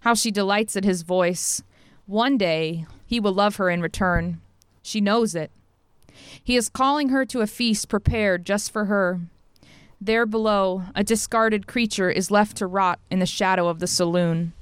How 0.02 0.14
she 0.14 0.32
delights 0.32 0.76
at 0.76 0.86
his 0.86 1.04
voice. 1.04 1.62
One 2.06 2.38
day, 2.38 2.86
he 3.06 3.20
will 3.20 3.34
love 3.34 3.58
her 3.58 3.70
in 3.70 3.82
return. 3.82 4.42
She 4.82 5.02
knows 5.02 5.36
it. 5.36 5.52
He 6.44 6.56
is 6.56 6.70
calling 6.70 7.10
her 7.10 7.26
to 7.26 7.42
a 7.42 7.48
feast 7.48 7.90
prepared 7.90 8.46
just 8.46 8.72
for 8.72 8.86
her. 8.86 9.20
There 10.02 10.26
below, 10.26 10.84
a 10.96 11.04
discarded 11.04 11.68
creature 11.68 12.10
is 12.10 12.32
left 12.32 12.58
to 12.58 12.68
rot 12.68 13.00
in 13.12 13.20
the 13.20 13.26
shadow 13.26 13.68
of 13.68 13.80
the 13.80 13.88
saloon. 13.88 14.54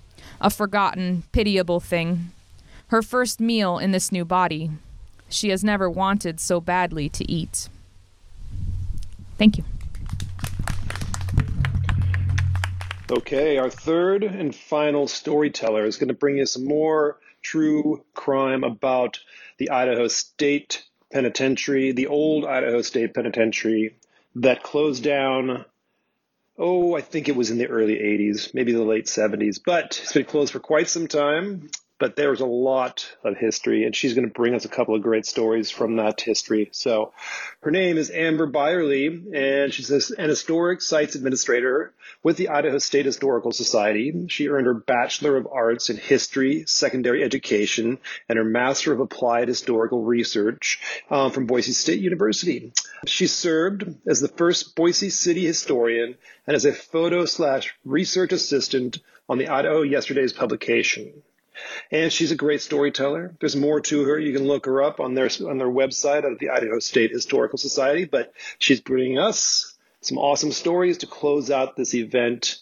A 0.41 0.49
forgotten, 0.49 1.23
pitiable 1.31 1.79
thing. 1.79 2.31
Her 2.87 3.01
first 3.01 3.39
meal 3.39 3.77
in 3.77 3.91
this 3.91 4.11
new 4.11 4.25
body. 4.25 4.71
She 5.29 5.49
has 5.49 5.63
never 5.63 5.89
wanted 5.89 6.39
so 6.39 6.59
badly 6.61 7.09
to 7.09 7.29
eat. 7.29 7.69
Thank 9.37 9.57
you. 9.57 9.63
Okay, 13.09 13.57
our 13.57 13.69
third 13.69 14.23
and 14.23 14.53
final 14.53 15.07
storyteller 15.07 15.85
is 15.85 15.97
going 15.97 16.09
to 16.09 16.13
bring 16.13 16.37
you 16.37 16.45
some 16.45 16.65
more 16.65 17.17
true 17.41 18.03
crime 18.13 18.63
about 18.63 19.19
the 19.57 19.69
Idaho 19.69 20.07
State 20.07 20.83
Penitentiary, 21.11 21.93
the 21.93 22.07
old 22.07 22.43
Idaho 22.43 22.81
State 22.81 23.13
Penitentiary 23.13 23.95
that 24.35 24.63
closed 24.63 25.03
down. 25.03 25.63
Oh, 26.57 26.95
I 26.95 27.01
think 27.01 27.29
it 27.29 27.35
was 27.35 27.49
in 27.49 27.57
the 27.57 27.67
early 27.67 27.95
80s, 27.95 28.53
maybe 28.53 28.73
the 28.73 28.83
late 28.83 29.05
70s, 29.05 29.59
but 29.63 29.99
it's 30.01 30.13
been 30.13 30.25
closed 30.25 30.51
for 30.51 30.59
quite 30.59 30.89
some 30.89 31.07
time 31.07 31.69
but 31.99 32.15
there's 32.15 32.41
a 32.41 32.45
lot 32.45 33.07
of 33.23 33.37
history, 33.37 33.85
and 33.85 33.95
she's 33.95 34.13
going 34.13 34.27
to 34.27 34.33
bring 34.33 34.53
us 34.53 34.65
a 34.65 34.69
couple 34.69 34.95
of 34.95 35.01
great 35.01 35.25
stories 35.25 35.71
from 35.71 35.95
that 35.95 36.21
history. 36.21 36.69
So, 36.71 37.13
her 37.61 37.71
name 37.71 37.97
is 37.97 38.11
Amber 38.11 38.47
Beierle, 38.47 39.33
and 39.33 39.73
she's 39.73 39.89
an 39.89 40.29
historic 40.29 40.81
sites 40.81 41.15
administrator 41.15 41.93
with 42.21 42.37
the 42.37 42.49
Idaho 42.49 42.77
State 42.77 43.05
Historical 43.05 43.51
Society. 43.51 44.27
She 44.29 44.49
earned 44.49 44.67
her 44.67 44.73
Bachelor 44.73 45.37
of 45.37 45.47
Arts 45.51 45.89
in 45.89 45.97
History, 45.97 46.65
Secondary 46.67 47.23
Education, 47.23 47.97
and 48.29 48.37
her 48.37 48.45
Master 48.45 48.93
of 48.93 48.99
Applied 48.99 49.47
Historical 49.47 50.03
Research 50.03 50.79
um, 51.09 51.31
from 51.31 51.47
Boise 51.47 51.73
State 51.73 51.99
University. 51.99 52.73
She 53.05 53.27
served 53.27 53.85
as 54.07 54.19
the 54.19 54.27
first 54.27 54.75
Boise 54.75 55.09
City 55.09 55.45
historian 55.45 56.15
and 56.45 56.55
as 56.55 56.65
a 56.65 56.73
photo 56.73 57.25
slash 57.25 57.75
research 57.85 58.31
assistant 58.31 58.99
on 59.29 59.37
the 59.37 59.47
Idaho 59.47 59.81
Yesterday's 59.81 60.33
publication. 60.33 61.23
And 61.91 62.11
she's 62.11 62.31
a 62.31 62.35
great 62.35 62.61
storyteller. 62.61 63.35
There's 63.39 63.55
more 63.55 63.81
to 63.81 64.03
her. 64.03 64.19
You 64.19 64.33
can 64.33 64.47
look 64.47 64.65
her 64.65 64.81
up 64.81 64.99
on 64.99 65.13
their 65.13 65.29
on 65.45 65.57
their 65.57 65.67
website 65.67 66.29
at 66.29 66.39
the 66.39 66.49
Idaho 66.49 66.79
State 66.79 67.11
Historical 67.11 67.57
Society. 67.57 68.05
But 68.05 68.33
she's 68.59 68.81
bringing 68.81 69.19
us 69.19 69.75
some 70.01 70.17
awesome 70.17 70.51
stories 70.51 70.99
to 70.99 71.07
close 71.07 71.51
out 71.51 71.75
this 71.75 71.93
event. 71.93 72.59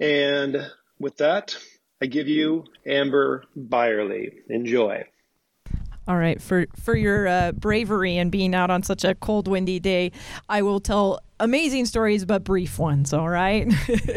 And 0.00 0.70
with 0.98 1.18
that, 1.18 1.56
I 2.00 2.06
give 2.06 2.28
you 2.28 2.64
Amber 2.86 3.44
Beierle. 3.56 4.32
Enjoy. 4.48 5.04
All 6.08 6.16
right, 6.16 6.42
for 6.42 6.66
for 6.76 6.96
your 6.96 7.28
uh, 7.28 7.52
bravery 7.52 8.18
and 8.18 8.32
being 8.32 8.56
out 8.56 8.70
on 8.70 8.82
such 8.82 9.04
a 9.04 9.14
cold, 9.14 9.46
windy 9.46 9.78
day, 9.78 10.10
I 10.48 10.62
will 10.62 10.80
tell 10.80 11.20
amazing 11.42 11.84
stories, 11.86 12.24
but 12.24 12.44
brief 12.44 12.78
ones, 12.78 13.12
all 13.12 13.28
right? 13.28 13.66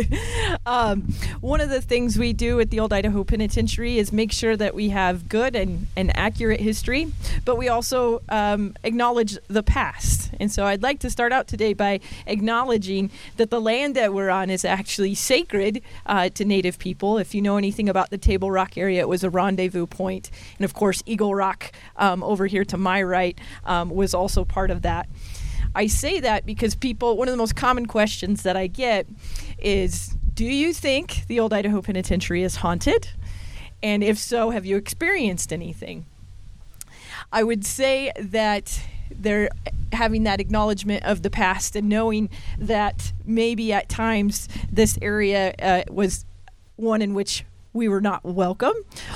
um, 0.67 1.01
one 1.41 1.59
of 1.59 1.69
the 1.69 1.81
things 1.81 2.19
we 2.19 2.33
do 2.33 2.59
at 2.59 2.69
the 2.69 2.79
Old 2.79 2.93
Idaho 2.93 3.23
Penitentiary 3.23 3.97
is 3.97 4.13
make 4.13 4.31
sure 4.31 4.55
that 4.55 4.75
we 4.75 4.89
have 4.89 5.27
good 5.27 5.55
and, 5.55 5.87
and 5.97 6.15
accurate 6.15 6.61
history, 6.61 7.11
but 7.43 7.57
we 7.57 7.67
also 7.67 8.21
um, 8.29 8.75
acknowledge 8.83 9.39
the 9.47 9.63
past. 9.63 10.31
And 10.39 10.51
so 10.51 10.65
I'd 10.65 10.83
like 10.83 10.99
to 10.99 11.09
start 11.09 11.31
out 11.31 11.47
today 11.47 11.73
by 11.73 11.99
acknowledging 12.27 13.09
that 13.37 13.49
the 13.49 13.59
land 13.59 13.95
that 13.95 14.13
we're 14.13 14.29
on 14.29 14.51
is 14.51 14.63
actually 14.63 15.15
sacred 15.15 15.81
uh, 16.05 16.29
to 16.29 16.45
Native 16.45 16.77
people. 16.77 17.17
If 17.17 17.33
you 17.33 17.41
know 17.41 17.57
anything 17.57 17.89
about 17.89 18.11
the 18.11 18.19
Table 18.19 18.51
Rock 18.51 18.77
area, 18.77 19.01
it 19.01 19.09
was 19.09 19.23
a 19.23 19.31
rendezvous 19.31 19.87
point. 19.87 20.29
And 20.59 20.65
of 20.65 20.75
course, 20.75 21.01
Eagle 21.07 21.33
Rock 21.33 21.71
um, 21.97 22.23
over 22.23 22.45
here 22.45 22.65
to 22.65 22.77
my 22.77 23.01
right 23.01 23.37
um, 23.65 23.89
was 23.89 24.13
also 24.13 24.45
part 24.45 24.69
of 24.69 24.83
that. 24.83 25.09
I 25.75 25.87
say 25.87 26.21
that 26.21 26.45
because 26.45 26.73
people, 26.73 27.17
one 27.17 27.27
of 27.27 27.33
the 27.33 27.37
most 27.37 27.55
common 27.55 27.85
questions 27.85 28.43
that 28.43 28.55
I 28.55 28.67
get 28.67 29.05
is 29.59 30.15
Do 30.33 30.45
you 30.45 30.73
think 30.73 31.27
the 31.27 31.39
old 31.39 31.53
Idaho 31.53 31.81
Penitentiary 31.81 32.43
is 32.43 32.57
haunted? 32.57 33.09
And 33.83 34.03
if 34.03 34.17
so, 34.17 34.49
have 34.49 34.65
you 34.65 34.77
experienced 34.77 35.53
anything? 35.53 36.05
I 37.31 37.43
would 37.43 37.65
say 37.65 38.11
that 38.17 38.79
they're 39.11 39.49
having 39.91 40.23
that 40.23 40.39
acknowledgement 40.39 41.03
of 41.03 41.21
the 41.21 41.29
past 41.29 41.75
and 41.75 41.89
knowing 41.89 42.29
that 42.57 43.11
maybe 43.25 43.71
at 43.73 43.89
times 43.89 44.47
this 44.71 44.97
area 45.01 45.53
uh, 45.61 45.83
was 45.89 46.25
one 46.77 47.01
in 47.01 47.13
which 47.13 47.43
we 47.75 47.89
were 47.89 48.01
not 48.01 48.23
welcome. 48.23 48.73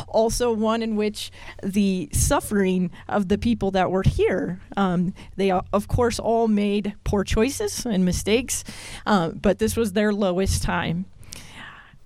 Also, 0.08 0.52
one 0.52 0.84
in 0.84 0.96
which 0.96 1.32
the 1.64 2.10
suffering 2.12 2.92
of 3.08 3.30
the 3.30 3.38
people 3.38 3.72
that 3.72 3.90
were 3.90 4.04
here, 4.04 4.60
um, 4.78 5.14
they 5.38 5.50
uh, 5.50 5.62
of 5.74 5.88
course 5.88 6.20
all 6.20 6.48
made 6.48 6.94
poor 7.04 7.24
choices 7.24 7.86
and 7.86 8.06
mistakes, 8.06 8.64
uh, 9.06 9.30
but 9.30 9.60
this 9.60 9.76
was 9.76 9.94
their 9.94 10.14
lowest 10.14 10.62
time. 10.62 11.06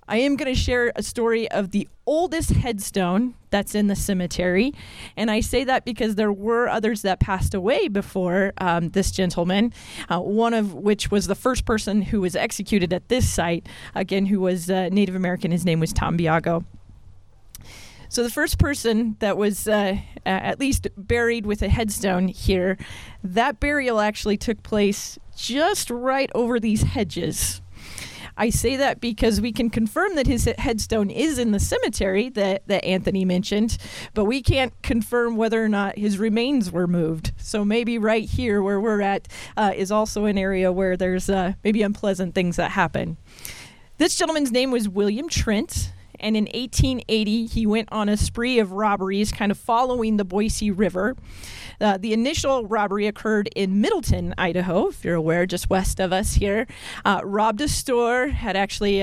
I 0.06 0.18
am 0.18 0.36
going 0.36 0.54
to 0.54 0.60
share 0.60 0.92
a 0.94 1.02
story 1.02 1.50
of 1.50 1.70
the 1.70 1.88
oldest 2.06 2.50
headstone 2.50 3.34
that's 3.54 3.76
in 3.76 3.86
the 3.86 3.94
cemetery. 3.94 4.72
And 5.16 5.30
I 5.30 5.38
say 5.38 5.62
that 5.62 5.84
because 5.84 6.16
there 6.16 6.32
were 6.32 6.68
others 6.68 7.02
that 7.02 7.20
passed 7.20 7.54
away 7.54 7.86
before 7.86 8.52
um, 8.58 8.88
this 8.88 9.12
gentleman, 9.12 9.72
uh, 10.08 10.18
one 10.18 10.54
of 10.54 10.74
which 10.74 11.12
was 11.12 11.28
the 11.28 11.36
first 11.36 11.64
person 11.64 12.02
who 12.02 12.20
was 12.20 12.34
executed 12.34 12.92
at 12.92 13.08
this 13.08 13.30
site, 13.30 13.68
again, 13.94 14.26
who 14.26 14.40
was 14.40 14.68
uh, 14.68 14.88
Native 14.90 15.14
American. 15.14 15.52
His 15.52 15.64
name 15.64 15.78
was 15.78 15.92
Tom 15.92 16.18
Biago. 16.18 16.64
So 18.08 18.24
the 18.24 18.30
first 18.30 18.58
person 18.58 19.16
that 19.20 19.36
was 19.36 19.68
uh, 19.68 19.98
at 20.26 20.58
least 20.58 20.88
buried 20.96 21.46
with 21.46 21.62
a 21.62 21.68
headstone 21.68 22.26
here, 22.26 22.76
that 23.22 23.60
burial 23.60 24.00
actually 24.00 24.36
took 24.36 24.64
place 24.64 25.16
just 25.36 25.90
right 25.90 26.30
over 26.34 26.58
these 26.58 26.82
hedges. 26.82 27.62
I 28.36 28.50
say 28.50 28.76
that 28.76 29.00
because 29.00 29.40
we 29.40 29.52
can 29.52 29.70
confirm 29.70 30.16
that 30.16 30.26
his 30.26 30.44
headstone 30.58 31.10
is 31.10 31.38
in 31.38 31.52
the 31.52 31.60
cemetery 31.60 32.28
that, 32.30 32.66
that 32.66 32.84
Anthony 32.84 33.24
mentioned, 33.24 33.78
but 34.12 34.24
we 34.24 34.42
can't 34.42 34.72
confirm 34.82 35.36
whether 35.36 35.62
or 35.62 35.68
not 35.68 35.98
his 35.98 36.18
remains 36.18 36.70
were 36.70 36.86
moved. 36.86 37.32
So 37.36 37.64
maybe 37.64 37.98
right 37.98 38.28
here 38.28 38.62
where 38.62 38.80
we're 38.80 39.02
at 39.02 39.28
uh, 39.56 39.72
is 39.74 39.92
also 39.92 40.24
an 40.24 40.36
area 40.36 40.72
where 40.72 40.96
there's 40.96 41.30
uh, 41.30 41.54
maybe 41.62 41.82
unpleasant 41.82 42.34
things 42.34 42.56
that 42.56 42.72
happen. 42.72 43.16
This 43.98 44.16
gentleman's 44.16 44.50
name 44.50 44.72
was 44.72 44.88
William 44.88 45.28
Trent 45.28 45.92
and 46.24 46.36
in 46.36 46.44
1880 46.44 47.46
he 47.46 47.66
went 47.66 47.88
on 47.92 48.08
a 48.08 48.16
spree 48.16 48.58
of 48.58 48.72
robberies 48.72 49.30
kind 49.30 49.52
of 49.52 49.58
following 49.58 50.16
the 50.16 50.24
Boise 50.24 50.70
River. 50.70 51.14
Uh, 51.80 51.98
the 51.98 52.12
initial 52.12 52.66
robbery 52.66 53.06
occurred 53.06 53.48
in 53.54 53.80
Middleton, 53.80 54.34
Idaho, 54.38 54.88
if 54.88 55.04
you're 55.04 55.14
aware, 55.14 55.44
just 55.44 55.68
west 55.68 56.00
of 56.00 56.12
us 56.12 56.34
here. 56.34 56.66
Uh, 57.04 57.20
robbed 57.22 57.60
a 57.60 57.68
store, 57.68 58.28
had 58.28 58.56
actually. 58.56 59.02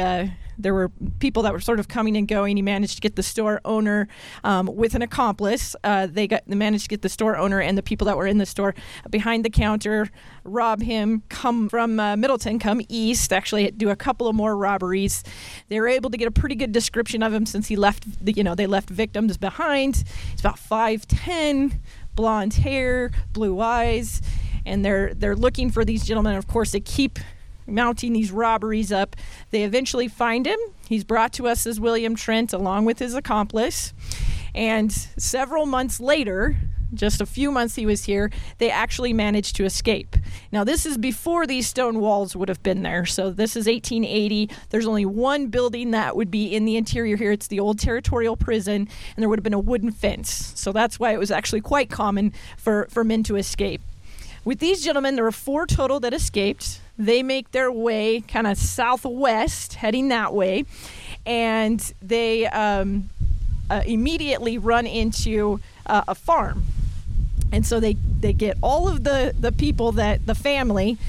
There 0.57 0.73
were 0.73 0.91
people 1.19 1.43
that 1.43 1.53
were 1.53 1.59
sort 1.59 1.79
of 1.79 1.87
coming 1.87 2.15
and 2.17 2.27
going. 2.27 2.57
He 2.57 2.61
managed 2.61 2.95
to 2.95 3.01
get 3.01 3.15
the 3.15 3.23
store 3.23 3.61
owner 3.65 4.07
um, 4.43 4.67
with 4.67 4.95
an 4.95 5.01
accomplice. 5.01 5.75
Uh, 5.83 6.07
they 6.07 6.27
got 6.27 6.43
they 6.47 6.55
managed 6.55 6.83
to 6.85 6.89
get 6.89 7.01
the 7.01 7.09
store 7.09 7.37
owner 7.37 7.59
and 7.59 7.77
the 7.77 7.83
people 7.83 8.05
that 8.05 8.17
were 8.17 8.27
in 8.27 8.37
the 8.37 8.45
store 8.45 8.75
behind 9.09 9.45
the 9.45 9.49
counter, 9.49 10.09
rob 10.43 10.81
him, 10.81 11.23
come 11.29 11.69
from 11.69 11.99
uh, 11.99 12.15
Middleton, 12.15 12.59
come 12.59 12.81
east, 12.89 13.33
actually 13.33 13.71
do 13.71 13.89
a 13.89 13.95
couple 13.95 14.27
of 14.27 14.35
more 14.35 14.55
robberies. 14.55 15.23
They 15.69 15.79
were 15.79 15.87
able 15.87 16.09
to 16.09 16.17
get 16.17 16.27
a 16.27 16.31
pretty 16.31 16.55
good 16.55 16.71
description 16.71 17.23
of 17.23 17.33
him 17.33 17.45
since 17.45 17.67
he 17.67 17.75
left. 17.75 18.23
The, 18.23 18.33
you 18.33 18.43
know, 18.43 18.55
they 18.55 18.67
left 18.67 18.89
victims 18.89 19.37
behind. 19.37 20.03
He's 20.31 20.39
about 20.39 20.59
five 20.59 21.07
ten 21.07 21.81
blonde 22.15 22.53
hair, 22.55 23.11
blue 23.33 23.59
eyes, 23.59 24.21
and 24.65 24.85
they're 24.85 25.13
they're 25.13 25.35
looking 25.35 25.71
for 25.71 25.85
these 25.85 26.05
gentlemen. 26.05 26.35
Of 26.35 26.47
course, 26.47 26.71
they 26.71 26.79
keep 26.79 27.19
mounting 27.67 28.13
these 28.13 28.31
robberies 28.31 28.91
up. 28.91 29.15
They 29.51 29.63
eventually 29.63 30.07
find 30.07 30.45
him. 30.45 30.59
He's 30.87 31.03
brought 31.03 31.33
to 31.33 31.47
us 31.47 31.65
as 31.65 31.79
William 31.79 32.15
Trent 32.15 32.53
along 32.53 32.85
with 32.85 32.99
his 32.99 33.15
accomplice. 33.15 33.93
And 34.53 34.91
several 34.91 35.65
months 35.65 35.99
later, 35.99 36.57
just 36.93 37.21
a 37.21 37.25
few 37.25 37.51
months 37.51 37.75
he 37.75 37.85
was 37.85 38.05
here, 38.05 38.29
they 38.57 38.69
actually 38.69 39.13
managed 39.13 39.55
to 39.55 39.65
escape. 39.65 40.15
Now, 40.51 40.63
this 40.63 40.85
is 40.85 40.97
before 40.97 41.47
these 41.47 41.67
stone 41.67 41.99
walls 41.99 42.35
would 42.35 42.49
have 42.49 42.61
been 42.63 42.83
there. 42.83 43.05
So, 43.05 43.31
this 43.31 43.55
is 43.55 43.65
1880. 43.65 44.49
There's 44.69 44.87
only 44.87 45.05
one 45.05 45.47
building 45.47 45.91
that 45.91 46.15
would 46.15 46.29
be 46.29 46.53
in 46.53 46.65
the 46.65 46.75
interior 46.75 47.15
here. 47.15 47.31
It's 47.31 47.47
the 47.47 47.59
old 47.59 47.79
territorial 47.79 48.35
prison, 48.35 48.75
and 49.15 49.23
there 49.23 49.29
would 49.29 49.39
have 49.39 49.43
been 49.43 49.53
a 49.53 49.59
wooden 49.59 49.91
fence. 49.91 50.51
So, 50.55 50.71
that's 50.71 50.99
why 50.99 51.13
it 51.13 51.19
was 51.19 51.31
actually 51.31 51.61
quite 51.61 51.89
common 51.89 52.33
for, 52.57 52.87
for 52.89 53.03
men 53.03 53.23
to 53.23 53.37
escape. 53.37 53.81
With 54.43 54.59
these 54.59 54.83
gentlemen, 54.83 55.15
there 55.15 55.23
were 55.23 55.31
four 55.31 55.67
total 55.67 55.99
that 55.99 56.13
escaped. 56.13 56.81
They 57.01 57.23
make 57.23 57.49
their 57.49 57.71
way 57.71 58.21
kind 58.21 58.45
of 58.45 58.59
southwest, 58.59 59.73
heading 59.73 60.09
that 60.09 60.35
way, 60.35 60.65
and 61.25 61.79
they 61.99 62.45
um, 62.45 63.09
uh, 63.71 63.81
immediately 63.87 64.59
run 64.59 64.85
into 64.85 65.59
uh, 65.87 66.03
a 66.07 66.13
farm. 66.13 66.63
And 67.51 67.65
so 67.65 67.79
they 67.79 67.93
they 67.93 68.33
get 68.33 68.55
all 68.61 68.87
of 68.87 69.03
the 69.03 69.33
the 69.37 69.51
people 69.51 69.93
that 69.93 70.27
the 70.27 70.35
family 70.35 70.99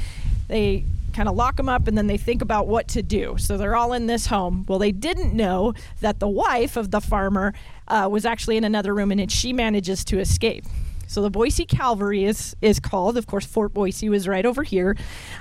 they 0.48 0.84
kind 1.12 1.28
of 1.28 1.36
lock 1.36 1.56
them 1.56 1.68
up 1.68 1.86
and 1.86 1.98
then 1.98 2.06
they 2.06 2.16
think 2.16 2.40
about 2.40 2.66
what 2.66 2.88
to 2.88 3.02
do. 3.02 3.36
So 3.36 3.58
they're 3.58 3.76
all 3.76 3.92
in 3.92 4.06
this 4.06 4.26
home. 4.28 4.64
Well 4.66 4.78
they 4.78 4.92
didn't 4.92 5.34
know 5.34 5.74
that 6.00 6.20
the 6.20 6.28
wife 6.28 6.78
of 6.78 6.90
the 6.90 7.02
farmer 7.02 7.52
uh, 7.86 8.08
was 8.10 8.24
actually 8.24 8.56
in 8.56 8.64
another 8.64 8.94
room 8.94 9.12
and 9.12 9.30
she 9.30 9.52
manages 9.52 10.06
to 10.06 10.18
escape 10.18 10.64
so 11.12 11.20
the 11.20 11.30
Boise 11.30 11.66
Cavalry 11.66 12.24
is 12.24 12.56
is 12.62 12.80
called. 12.80 13.16
Of 13.16 13.26
course, 13.26 13.44
Fort 13.44 13.74
Boise 13.74 14.08
was 14.08 14.26
right 14.26 14.46
over 14.46 14.62
here. 14.62 14.96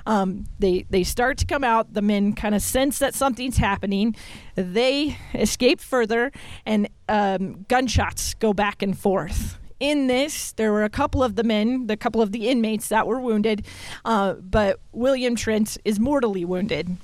Um, 0.05 0.45
they 0.59 0.86
they 0.89 1.03
start 1.03 1.38
to 1.39 1.45
come 1.45 1.63
out. 1.63 1.93
The 1.93 2.01
men 2.01 2.34
kind 2.34 2.53
of 2.53 2.61
sense 2.61 2.99
that 2.99 3.15
something's 3.15 3.57
happening. 3.57 4.15
They 4.55 5.17
escape 5.34 5.80
further, 5.80 6.32
and 6.65 6.89
um, 7.07 7.65
gunshots 7.69 8.34
go 8.34 8.53
back 8.53 8.82
and 8.82 8.97
forth 8.97 9.57
in 9.82 10.05
this, 10.05 10.51
there 10.51 10.72
were 10.72 10.84
a 10.84 10.89
couple 10.89 11.24
of 11.24 11.36
the 11.36 11.43
men, 11.43 11.88
the 11.88 11.97
couple 11.97 12.22
of 12.22 12.32
the 12.32 12.47
inmates 12.47 12.89
that 12.89 13.07
were 13.07 13.19
wounded, 13.19 13.65
uh, 14.05 14.34
but 14.34 14.80
William 14.91 15.36
Trent 15.36 15.76
is 15.84 15.99
mortally 15.99 16.45
wounded. 16.45 16.97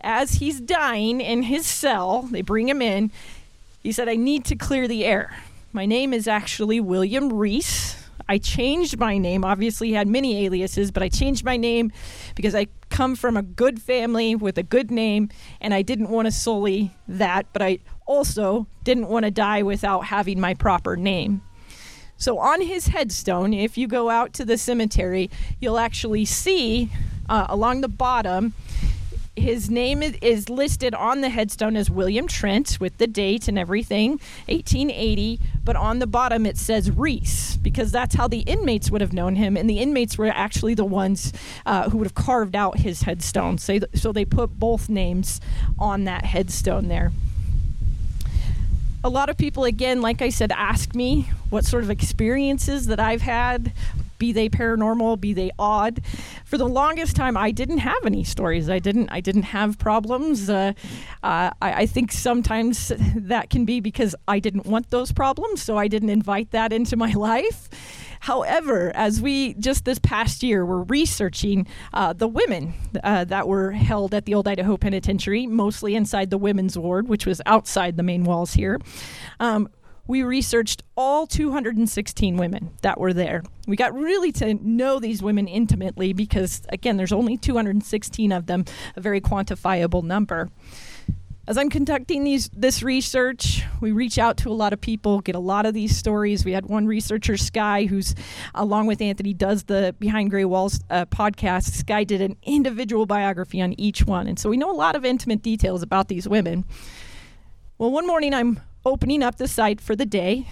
As 0.00 0.34
he's 0.34 0.60
dying 0.60 1.20
in 1.20 1.44
his 1.44 1.66
cell, 1.66 2.22
they 2.22 2.42
bring 2.42 2.68
him 2.68 2.82
in. 2.82 3.12
He 3.80 3.92
said, 3.92 4.08
I 4.08 4.16
need 4.16 4.44
to 4.46 4.56
clear 4.56 4.88
the 4.88 5.04
air. 5.04 5.36
My 5.72 5.86
name 5.86 6.12
is 6.12 6.26
actually 6.26 6.80
William 6.80 7.32
Reese. 7.32 8.05
I 8.28 8.38
changed 8.38 8.98
my 8.98 9.18
name. 9.18 9.44
Obviously, 9.44 9.92
had 9.92 10.08
many 10.08 10.44
aliases, 10.44 10.90
but 10.90 11.02
I 11.02 11.08
changed 11.08 11.44
my 11.44 11.56
name 11.56 11.92
because 12.34 12.54
I 12.54 12.66
come 12.90 13.16
from 13.16 13.36
a 13.36 13.42
good 13.42 13.80
family 13.80 14.34
with 14.34 14.58
a 14.58 14.62
good 14.62 14.90
name, 14.90 15.28
and 15.60 15.72
I 15.72 15.82
didn't 15.82 16.10
want 16.10 16.26
to 16.26 16.32
sully 16.32 16.92
that, 17.08 17.46
but 17.52 17.62
I 17.62 17.78
also 18.06 18.66
didn't 18.84 19.08
want 19.08 19.24
to 19.24 19.30
die 19.30 19.62
without 19.62 20.06
having 20.06 20.40
my 20.40 20.54
proper 20.54 20.96
name. 20.96 21.42
So 22.16 22.38
on 22.38 22.62
his 22.62 22.88
headstone, 22.88 23.52
if 23.52 23.76
you 23.76 23.86
go 23.86 24.08
out 24.08 24.32
to 24.34 24.44
the 24.44 24.56
cemetery, 24.56 25.30
you'll 25.60 25.78
actually 25.78 26.24
see 26.24 26.90
uh, 27.28 27.46
along 27.48 27.82
the 27.82 27.88
bottom. 27.88 28.54
His 29.46 29.70
name 29.70 30.02
is 30.02 30.48
listed 30.48 30.92
on 30.92 31.20
the 31.20 31.28
headstone 31.28 31.76
as 31.76 31.88
William 31.88 32.26
Trent 32.26 32.78
with 32.80 32.98
the 32.98 33.06
date 33.06 33.46
and 33.46 33.56
everything, 33.56 34.18
1880. 34.48 35.38
But 35.64 35.76
on 35.76 36.00
the 36.00 36.06
bottom 36.08 36.44
it 36.46 36.58
says 36.58 36.90
Reese 36.90 37.54
because 37.54 37.92
that's 37.92 38.16
how 38.16 38.26
the 38.26 38.40
inmates 38.40 38.90
would 38.90 39.00
have 39.00 39.12
known 39.12 39.36
him, 39.36 39.56
and 39.56 39.70
the 39.70 39.78
inmates 39.78 40.18
were 40.18 40.26
actually 40.26 40.74
the 40.74 40.84
ones 40.84 41.32
uh, 41.64 41.90
who 41.90 41.98
would 41.98 42.08
have 42.08 42.16
carved 42.16 42.56
out 42.56 42.78
his 42.78 43.02
headstone. 43.02 43.56
So, 43.58 43.78
so 43.94 44.10
they 44.10 44.24
put 44.24 44.58
both 44.58 44.88
names 44.88 45.40
on 45.78 46.02
that 46.06 46.24
headstone 46.24 46.88
there 46.88 47.12
a 49.04 49.08
lot 49.08 49.28
of 49.28 49.36
people, 49.36 49.62
again, 49.62 50.00
like 50.02 50.20
I 50.20 50.30
said, 50.30 50.50
ask 50.50 50.92
me 50.92 51.30
what 51.48 51.64
sort 51.64 51.84
of 51.84 51.90
experiences 51.90 52.86
that 52.88 52.98
I've 52.98 53.22
had, 53.22 53.72
be 54.18 54.32
they 54.32 54.48
paranormal, 54.48 55.20
be 55.20 55.32
they 55.32 55.50
odd. 55.58 56.00
For 56.44 56.58
the 56.58 56.68
longest 56.68 57.16
time, 57.16 57.36
I 57.36 57.50
didn't 57.50 57.78
have 57.78 58.04
any 58.04 58.24
stories. 58.24 58.68
I 58.68 58.78
didn't. 58.78 59.10
I 59.10 59.20
didn't 59.20 59.44
have 59.44 59.78
problems. 59.78 60.48
Uh, 60.48 60.72
uh, 61.22 61.50
I, 61.60 61.72
I, 61.72 61.86
think 61.86 62.12
sometimes 62.12 62.92
that 63.16 63.50
can 63.50 63.64
be 63.64 63.80
because 63.80 64.14
I 64.28 64.38
didn't 64.38 64.66
want 64.66 64.90
those 64.90 65.12
problems, 65.12 65.62
so 65.62 65.76
I 65.76 65.88
didn't 65.88 66.10
invite 66.10 66.50
that 66.52 66.72
into 66.72 66.96
my 66.96 67.12
life. 67.16 67.68
However, 68.20 68.90
as 68.94 69.20
we 69.20 69.54
just 69.54 69.84
this 69.84 69.98
past 69.98 70.42
year 70.42 70.64
were 70.64 70.82
researching 70.82 71.66
uh, 71.92 72.12
the 72.12 72.28
women 72.28 72.74
uh, 73.04 73.24
that 73.24 73.46
were 73.46 73.72
held 73.72 74.14
at 74.14 74.24
the 74.24 74.34
Old 74.34 74.48
Idaho 74.48 74.76
Penitentiary, 74.76 75.46
mostly 75.46 75.94
inside 75.94 76.30
the 76.30 76.38
women's 76.38 76.78
ward, 76.78 77.08
which 77.08 77.26
was 77.26 77.40
outside 77.46 77.96
the 77.96 78.02
main 78.02 78.24
walls 78.24 78.54
here. 78.54 78.80
Um, 79.40 79.68
we 80.06 80.22
researched 80.22 80.82
all 80.96 81.26
216 81.26 82.36
women 82.36 82.70
that 82.82 82.98
were 82.98 83.12
there. 83.12 83.42
We 83.66 83.76
got 83.76 83.94
really 83.94 84.32
to 84.32 84.54
know 84.54 84.98
these 84.98 85.22
women 85.22 85.48
intimately 85.48 86.12
because, 86.12 86.62
again, 86.68 86.96
there's 86.96 87.12
only 87.12 87.36
216 87.36 88.32
of 88.32 88.46
them, 88.46 88.64
a 88.94 89.00
very 89.00 89.20
quantifiable 89.20 90.02
number. 90.02 90.48
As 91.48 91.56
I'm 91.56 91.70
conducting 91.70 92.24
these 92.24 92.48
this 92.48 92.82
research, 92.82 93.62
we 93.80 93.92
reach 93.92 94.18
out 94.18 94.36
to 94.38 94.50
a 94.50 94.52
lot 94.52 94.72
of 94.72 94.80
people, 94.80 95.20
get 95.20 95.36
a 95.36 95.40
lot 95.40 95.64
of 95.64 95.74
these 95.74 95.96
stories. 95.96 96.44
We 96.44 96.50
had 96.50 96.66
one 96.66 96.88
researcher, 96.88 97.36
Sky, 97.36 97.84
who's 97.84 98.16
along 98.52 98.88
with 98.88 99.00
Anthony 99.00 99.32
does 99.32 99.62
the 99.62 99.94
Behind 100.00 100.28
Gray 100.28 100.44
Walls 100.44 100.80
uh, 100.90 101.06
podcast. 101.06 101.70
Sky 101.70 102.02
did 102.02 102.20
an 102.20 102.36
individual 102.42 103.06
biography 103.06 103.62
on 103.62 103.78
each 103.78 104.04
one, 104.04 104.26
and 104.26 104.36
so 104.40 104.50
we 104.50 104.56
know 104.56 104.72
a 104.72 104.74
lot 104.74 104.96
of 104.96 105.04
intimate 105.04 105.40
details 105.40 105.82
about 105.82 106.08
these 106.08 106.28
women. 106.28 106.64
Well, 107.78 107.92
one 107.92 108.08
morning 108.08 108.34
I'm 108.34 108.60
opening 108.86 109.22
up 109.22 109.36
the 109.36 109.48
site 109.48 109.80
for 109.80 109.96
the 109.96 110.06
day, 110.06 110.46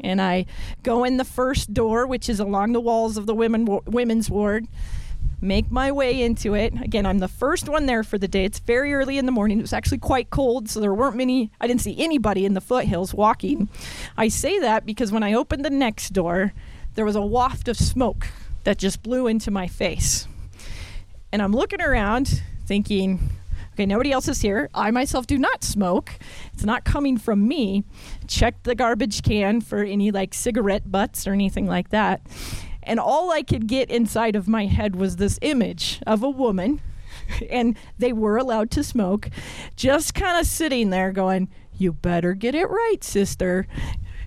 And 0.00 0.22
I 0.22 0.46
go 0.82 1.04
in 1.04 1.16
the 1.16 1.24
first 1.24 1.74
door, 1.74 2.06
which 2.06 2.28
is 2.28 2.38
along 2.38 2.72
the 2.72 2.80
walls 2.80 3.16
of 3.16 3.26
the 3.26 3.34
women 3.34 3.80
women's 3.84 4.30
ward. 4.30 4.66
Make 5.40 5.70
my 5.70 5.92
way 5.92 6.20
into 6.20 6.54
it. 6.54 6.72
Again, 6.80 7.06
I'm 7.06 7.18
the 7.18 7.28
first 7.28 7.68
one 7.68 7.86
there 7.86 8.02
for 8.02 8.18
the 8.18 8.26
day. 8.26 8.44
It's 8.44 8.58
very 8.58 8.92
early 8.92 9.18
in 9.18 9.26
the 9.26 9.32
morning. 9.32 9.58
It 9.58 9.62
was 9.62 9.72
actually 9.72 9.98
quite 9.98 10.30
cold, 10.30 10.68
so 10.68 10.80
there 10.80 10.94
weren't 10.94 11.16
many. 11.16 11.52
I 11.60 11.68
didn't 11.68 11.80
see 11.80 11.96
anybody 11.98 12.44
in 12.44 12.54
the 12.54 12.60
foothills 12.60 13.14
walking. 13.14 13.68
I 14.16 14.28
say 14.28 14.58
that 14.58 14.84
because 14.84 15.12
when 15.12 15.22
I 15.22 15.34
opened 15.34 15.64
the 15.64 15.70
next 15.70 16.12
door, 16.12 16.52
there 16.94 17.04
was 17.04 17.14
a 17.14 17.22
waft 17.22 17.68
of 17.68 17.76
smoke 17.76 18.26
that 18.64 18.78
just 18.78 19.02
blew 19.04 19.28
into 19.28 19.52
my 19.52 19.68
face. 19.68 20.26
And 21.30 21.40
I'm 21.40 21.52
looking 21.52 21.82
around 21.82 22.42
thinking, 22.66 23.30
okay, 23.78 23.86
nobody 23.86 24.10
else 24.10 24.26
is 24.26 24.40
here. 24.40 24.68
I 24.74 24.90
myself 24.90 25.28
do 25.28 25.38
not 25.38 25.62
smoke. 25.62 26.10
It's 26.52 26.64
not 26.64 26.84
coming 26.84 27.16
from 27.16 27.46
me. 27.46 27.84
Check 28.26 28.64
the 28.64 28.74
garbage 28.74 29.22
can 29.22 29.60
for 29.60 29.84
any 29.84 30.10
like 30.10 30.34
cigarette 30.34 30.90
butts 30.90 31.28
or 31.28 31.32
anything 31.32 31.68
like 31.68 31.90
that. 31.90 32.20
And 32.82 32.98
all 32.98 33.30
I 33.30 33.42
could 33.44 33.68
get 33.68 33.88
inside 33.88 34.34
of 34.34 34.48
my 34.48 34.66
head 34.66 34.96
was 34.96 35.14
this 35.14 35.38
image 35.42 36.00
of 36.08 36.24
a 36.24 36.28
woman, 36.28 36.80
and 37.50 37.76
they 37.98 38.12
were 38.12 38.36
allowed 38.36 38.72
to 38.72 38.82
smoke, 38.82 39.30
just 39.76 40.12
kind 40.12 40.40
of 40.40 40.46
sitting 40.46 40.90
there 40.90 41.12
going, 41.12 41.48
You 41.76 41.92
better 41.92 42.34
get 42.34 42.56
it 42.56 42.66
right, 42.66 43.04
sister. 43.04 43.68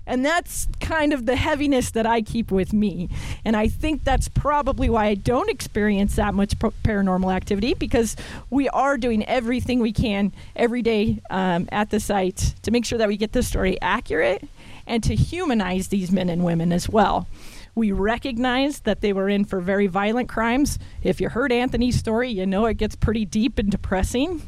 And 0.06 0.24
that's 0.24 0.66
kind 0.80 1.12
of 1.12 1.26
the 1.26 1.36
heaviness 1.36 1.90
that 1.92 2.06
I 2.06 2.22
keep 2.22 2.50
with 2.50 2.72
me. 2.72 3.08
And 3.44 3.56
I 3.56 3.68
think 3.68 4.04
that's 4.04 4.28
probably 4.28 4.90
why 4.90 5.06
I 5.06 5.14
don't 5.14 5.48
experience 5.48 6.16
that 6.16 6.34
much 6.34 6.58
paranormal 6.58 7.32
activity 7.34 7.74
because 7.74 8.16
we 8.50 8.68
are 8.70 8.98
doing 8.98 9.24
everything 9.26 9.78
we 9.78 9.92
can 9.92 10.32
every 10.56 10.82
day 10.82 11.20
um, 11.30 11.68
at 11.70 11.90
the 11.90 12.00
site 12.00 12.54
to 12.62 12.70
make 12.70 12.84
sure 12.84 12.98
that 12.98 13.08
we 13.08 13.16
get 13.16 13.32
the 13.32 13.42
story 13.42 13.80
accurate 13.80 14.48
and 14.86 15.02
to 15.04 15.14
humanize 15.14 15.88
these 15.88 16.10
men 16.10 16.28
and 16.28 16.44
women 16.44 16.72
as 16.72 16.88
well. 16.88 17.28
We 17.74 17.92
recognize 17.92 18.80
that 18.80 19.00
they 19.00 19.12
were 19.12 19.28
in 19.28 19.44
for 19.44 19.60
very 19.60 19.86
violent 19.86 20.28
crimes. 20.28 20.78
If 21.02 21.20
you 21.20 21.30
heard 21.30 21.52
Anthony's 21.52 21.98
story, 21.98 22.28
you 22.28 22.44
know 22.44 22.66
it 22.66 22.76
gets 22.76 22.96
pretty 22.96 23.24
deep 23.24 23.58
and 23.58 23.70
depressing. 23.70 24.42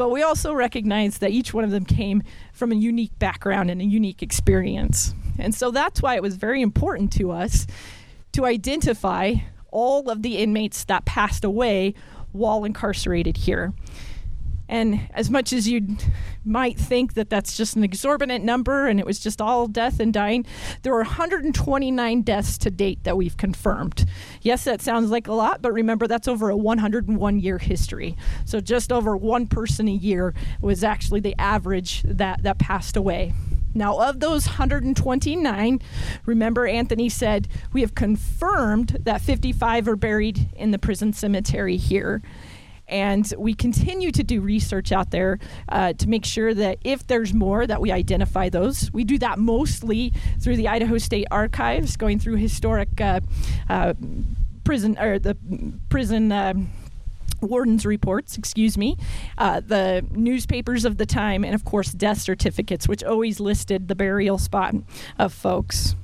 But 0.00 0.10
we 0.10 0.22
also 0.22 0.54
recognize 0.54 1.18
that 1.18 1.30
each 1.30 1.52
one 1.52 1.62
of 1.62 1.70
them 1.70 1.84
came 1.84 2.22
from 2.54 2.72
a 2.72 2.74
unique 2.74 3.18
background 3.18 3.70
and 3.70 3.82
a 3.82 3.84
unique 3.84 4.22
experience. 4.22 5.14
And 5.38 5.54
so 5.54 5.70
that's 5.70 6.00
why 6.00 6.14
it 6.14 6.22
was 6.22 6.36
very 6.36 6.62
important 6.62 7.12
to 7.18 7.30
us 7.30 7.66
to 8.32 8.46
identify 8.46 9.34
all 9.70 10.08
of 10.08 10.22
the 10.22 10.38
inmates 10.38 10.84
that 10.84 11.04
passed 11.04 11.44
away 11.44 11.92
while 12.32 12.64
incarcerated 12.64 13.36
here. 13.36 13.74
And 14.70 15.00
as 15.12 15.28
much 15.28 15.52
as 15.52 15.68
you 15.68 15.96
might 16.44 16.78
think 16.78 17.14
that 17.14 17.28
that's 17.28 17.56
just 17.56 17.74
an 17.74 17.82
exorbitant 17.82 18.44
number 18.44 18.86
and 18.86 19.00
it 19.00 19.04
was 19.04 19.18
just 19.18 19.40
all 19.40 19.66
death 19.66 19.98
and 19.98 20.12
dying, 20.12 20.46
there 20.82 20.92
were 20.92 21.00
129 21.00 22.22
deaths 22.22 22.56
to 22.58 22.70
date 22.70 23.02
that 23.02 23.16
we've 23.16 23.36
confirmed. 23.36 24.06
Yes, 24.42 24.62
that 24.64 24.80
sounds 24.80 25.10
like 25.10 25.26
a 25.26 25.32
lot, 25.32 25.60
but 25.60 25.72
remember 25.72 26.06
that's 26.06 26.28
over 26.28 26.50
a 26.50 26.56
101 26.56 27.40
year 27.40 27.58
history. 27.58 28.16
So 28.44 28.60
just 28.60 28.92
over 28.92 29.16
one 29.16 29.48
person 29.48 29.88
a 29.88 29.92
year 29.92 30.34
was 30.60 30.84
actually 30.84 31.20
the 31.20 31.34
average 31.36 32.02
that, 32.04 32.44
that 32.44 32.60
passed 32.60 32.96
away. 32.96 33.34
Now, 33.74 33.98
of 33.98 34.20
those 34.20 34.46
129, 34.46 35.80
remember 36.26 36.66
Anthony 36.66 37.08
said 37.08 37.48
we 37.72 37.80
have 37.80 37.96
confirmed 37.96 38.98
that 39.02 39.20
55 39.20 39.88
are 39.88 39.96
buried 39.96 40.48
in 40.54 40.70
the 40.70 40.78
prison 40.78 41.12
cemetery 41.12 41.76
here. 41.76 42.22
And 42.90 43.32
we 43.38 43.54
continue 43.54 44.10
to 44.10 44.22
do 44.24 44.40
research 44.40 44.92
out 44.92 45.10
there 45.10 45.38
uh, 45.68 45.92
to 45.94 46.08
make 46.08 46.24
sure 46.24 46.52
that 46.52 46.78
if 46.84 47.06
there's 47.06 47.32
more, 47.32 47.66
that 47.66 47.80
we 47.80 47.92
identify 47.92 48.48
those. 48.48 48.92
We 48.92 49.04
do 49.04 49.16
that 49.18 49.38
mostly 49.38 50.12
through 50.40 50.56
the 50.56 50.68
Idaho 50.68 50.98
State 50.98 51.28
Archives, 51.30 51.96
going 51.96 52.18
through 52.18 52.36
historic 52.36 53.00
uh, 53.00 53.20
uh, 53.68 53.94
prison 54.64 54.98
or 54.98 55.18
the 55.18 55.36
prison. 55.88 56.32
Uh, 56.32 56.54
warden's 57.42 57.86
reports, 57.86 58.36
excuse 58.36 58.76
me, 58.76 58.98
uh, 59.38 59.60
the 59.60 60.04
newspapers 60.10 60.84
of 60.84 60.98
the 60.98 61.06
time, 61.06 61.42
and 61.42 61.54
of 61.54 61.64
course, 61.64 61.90
death 61.92 62.20
certificates, 62.20 62.86
which 62.86 63.02
always 63.02 63.40
listed 63.40 63.88
the 63.88 63.94
burial 63.94 64.36
spot 64.36 64.74
of 65.18 65.32
folks. 65.32 65.96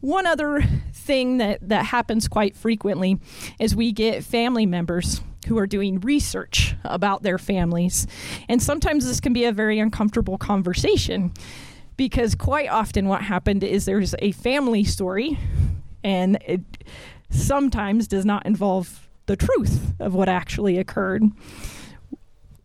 One 0.00 0.26
other 0.26 0.64
thing 0.92 1.38
that, 1.38 1.68
that 1.68 1.86
happens 1.86 2.26
quite 2.26 2.56
frequently 2.56 3.20
is 3.60 3.76
we 3.76 3.92
get 3.92 4.24
family 4.24 4.66
members 4.66 5.20
who 5.44 5.58
are 5.58 5.66
doing 5.66 6.00
research 6.00 6.74
about 6.84 7.22
their 7.22 7.38
families. 7.38 8.06
And 8.48 8.62
sometimes 8.62 9.06
this 9.06 9.20
can 9.20 9.32
be 9.32 9.44
a 9.44 9.52
very 9.52 9.78
uncomfortable 9.78 10.38
conversation 10.38 11.32
because 11.96 12.34
quite 12.34 12.68
often 12.68 13.08
what 13.08 13.22
happened 13.22 13.62
is 13.62 13.84
there's 13.84 14.14
a 14.18 14.32
family 14.32 14.84
story 14.84 15.38
and 16.02 16.38
it 16.46 16.60
sometimes 17.30 18.08
does 18.08 18.24
not 18.24 18.44
involve 18.46 19.08
the 19.26 19.36
truth 19.36 19.94
of 19.98 20.14
what 20.14 20.28
actually 20.28 20.78
occurred. 20.78 21.24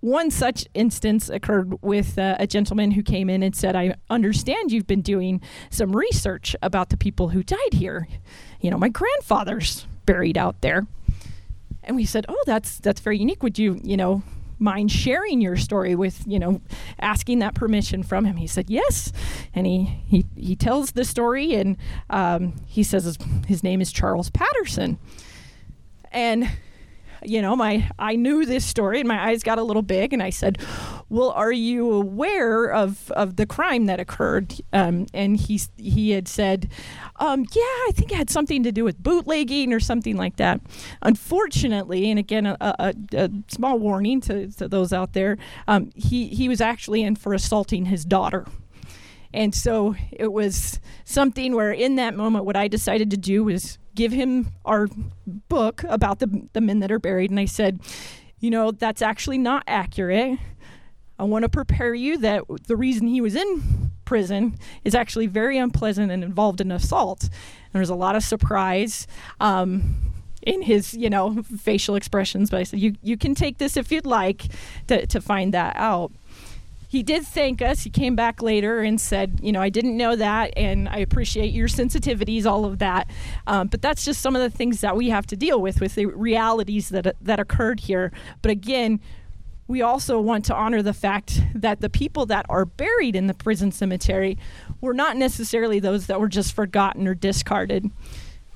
One 0.02 0.32
such 0.32 0.66
instance 0.74 1.30
occurred 1.30 1.82
with 1.82 2.18
uh, 2.18 2.38
a 2.40 2.48
gentleman 2.48 2.92
who 2.92 3.04
came 3.04 3.30
in 3.30 3.44
and 3.44 3.54
said, 3.56 3.76
I 3.76 3.96
understand 4.10 4.72
you've 4.72 4.88
been 4.88 5.02
doing 5.02 5.42
some 5.70 5.96
research 5.96 6.56
about 6.62 6.90
the 6.90 6.98
people 6.98 7.30
who 7.30 7.44
died 7.44 7.74
here. 7.74 8.08
You 8.62 8.72
know, 8.72 8.78
my 8.78 8.90
grandfather's 8.90 9.86
buried 10.06 10.38
out 10.38 10.62
there. 10.62 10.88
And 11.84 11.96
we 11.96 12.06
said, 12.06 12.26
"Oh, 12.30 12.42
that's 12.46 12.80
that's 12.80 13.02
very 13.02 13.18
unique. 13.18 13.44
Would 13.44 13.58
you, 13.58 13.80
you 13.84 13.98
know, 13.98 14.24
mind 14.58 14.92
sharing 14.92 15.42
your 15.42 15.56
story 15.56 15.96
with, 15.96 16.24
you 16.28 16.38
know, 16.38 16.62
asking 17.00 17.40
that 17.40 17.56
permission 17.56 18.04
from 18.04 18.26
him?" 18.26 18.38
He 18.38 18.48
said, 18.48 18.70
"Yes." 18.70 19.12
And 19.54 19.66
he 19.66 20.02
he 20.08 20.26
he 20.36 20.56
tells 20.56 20.92
the 20.92 21.06
story, 21.06 21.56
and 21.56 21.78
um, 22.10 22.54
he 22.68 22.84
says 22.84 23.06
his, 23.06 23.18
his 23.48 23.64
name 23.64 23.82
is 23.82 23.92
Charles 23.92 24.30
Patterson. 24.30 25.00
And 26.12 26.50
you 27.24 27.42
know, 27.42 27.56
my 27.56 27.90
I 27.98 28.16
knew 28.16 28.46
this 28.46 28.66
story 28.66 29.00
and 29.00 29.08
my 29.08 29.30
eyes 29.30 29.44
got 29.44 29.58
a 29.58 29.64
little 29.64 29.82
big 29.82 30.14
and 30.14 30.24
I 30.24 30.30
said, 30.30 30.58
"Well, 31.10 31.32
are 31.32 31.52
you 31.52 31.92
aware 31.92 32.72
of 32.72 33.12
of 33.12 33.36
the 33.36 33.46
crime 33.46 33.86
that 33.88 34.00
occurred?" 34.00 34.56
Um, 34.74 35.08
and 35.14 35.38
he 35.38 35.60
he 35.78 36.12
had 36.12 36.28
said, 36.28 36.70
um, 37.20 37.46
"Yeah, 37.54 37.62
I 37.62 37.92
think 37.94 38.12
it 38.12 38.16
had 38.16 38.30
something 38.30 38.64
to 38.64 38.72
do 38.72 38.84
with 38.84 39.02
bootlegging 39.02 39.74
or 39.74 39.80
something 39.80 40.18
like 40.18 40.38
that." 40.38 40.62
Unfortunately, 41.02 42.10
and 42.10 42.20
again, 42.20 42.46
a, 42.46 42.58
a, 42.62 42.94
a 43.14 43.30
small 43.48 43.78
warning 43.80 44.22
to, 44.22 44.48
to 44.54 44.68
those 44.68 44.92
out 44.92 45.14
there, 45.14 45.38
um, 45.68 45.92
he 45.96 46.28
he 46.28 46.50
was 46.50 46.62
actually 46.62 47.04
in 47.04 47.16
for 47.16 47.34
assaulting 47.34 47.86
his 47.86 48.06
daughter. 48.06 48.46
And 49.34 49.54
so 49.54 49.96
it 50.12 50.32
was 50.34 50.80
something 51.04 51.54
where, 51.54 51.72
in 51.72 51.96
that 51.98 52.16
moment, 52.16 52.46
what 52.46 52.56
I 52.56 52.68
decided 52.68 53.12
to 53.12 53.18
do 53.18 53.44
was 53.44 53.78
give 53.94 54.12
him 54.12 54.48
our 54.66 54.88
book 55.28 55.84
about 55.88 56.20
the, 56.20 56.48
the 56.54 56.62
men 56.62 56.80
that 56.80 56.92
are 56.92 57.00
buried. 57.00 57.30
And 57.30 57.40
I 57.40 57.46
said, 57.46 57.80
you 58.40 58.50
know, 58.50 58.72
that's 58.72 59.02
actually 59.02 59.38
not 59.38 59.64
accurate. 59.68 60.40
I 61.20 61.24
want 61.26 61.44
to 61.44 61.50
prepare 61.50 61.94
you 61.94 62.18
that 62.20 62.44
the 62.66 62.78
reason 62.78 63.08
he 63.08 63.22
was 63.22 63.36
in 63.36 63.92
prison 64.10 64.58
is 64.84 64.96
actually 64.96 65.28
very 65.28 65.60
unpleasant 65.60 66.12
and 66.12 66.24
involved 66.24 66.60
in 66.60 66.72
assault. 66.72 67.22
And 67.22 67.74
there's 67.74 67.92
a 67.92 67.96
lot 67.96 68.16
of 68.16 68.24
surprise. 68.24 69.06
Um, 69.40 70.14
in 70.42 70.64
his, 70.64 70.96
you 70.96 71.10
know, 71.10 71.44
facial 71.44 71.96
expressions, 71.96 72.50
but 72.50 72.62
I 72.62 72.64
said, 72.64 72.80
you, 72.80 72.96
you 73.04 73.18
can 73.18 73.36
take 73.36 73.58
this 73.58 73.76
if 73.78 73.92
you'd 73.92 74.06
like 74.06 74.46
to, 74.88 75.06
to 75.06 75.20
find 75.22 75.54
that 75.54 75.76
out 75.76 76.12
he 76.90 77.04
did 77.04 77.24
thank 77.24 77.62
us. 77.62 77.84
He 77.84 77.92
came 77.92 78.16
back 78.16 78.42
later 78.42 78.80
and 78.80 79.00
said, 79.00 79.40
you 79.44 79.52
know, 79.52 79.62
I 79.62 79.70
didn't 79.70 79.96
know 79.96 80.16
that, 80.16 80.52
and 80.58 80.90
I 80.90 80.98
appreciate 80.98 81.54
your 81.54 81.68
sensitivities, 81.68 82.48
all 82.48 82.66
of 82.66 82.80
that. 82.80 83.08
Um, 83.46 83.68
but 83.68 83.84
that's 83.84 84.04
just 84.04 84.22
some 84.22 84.36
of 84.36 84.42
the 84.42 84.50
things 84.50 84.82
that 84.82 84.98
we 84.98 85.10
have 85.10 85.28
to 85.28 85.38
deal 85.38 85.62
with, 85.62 85.82
with 85.82 85.94
the 85.94 86.08
realities 86.08 86.90
that 86.90 87.16
that 87.22 87.40
occurred 87.40 87.82
here. 87.82 88.12
But 88.42 88.50
again, 88.50 89.02
we 89.70 89.84
also 89.84 90.20
want 90.20 90.46
to 90.46 90.56
honor 90.56 90.82
the 90.82 90.96
fact 90.96 91.44
that 91.54 91.80
the 91.80 91.92
people 91.92 92.26
that 92.26 92.44
are 92.50 92.66
buried 92.66 93.16
in 93.16 93.28
the 93.28 93.36
prison 93.36 93.72
cemetery 93.72 94.36
were 94.82 94.96
not 94.96 95.16
necessarily 95.16 95.80
those 95.80 96.08
that 96.08 96.20
were 96.20 96.28
just 96.28 96.54
forgotten 96.54 97.08
or 97.08 97.14
discarded. 97.14 97.90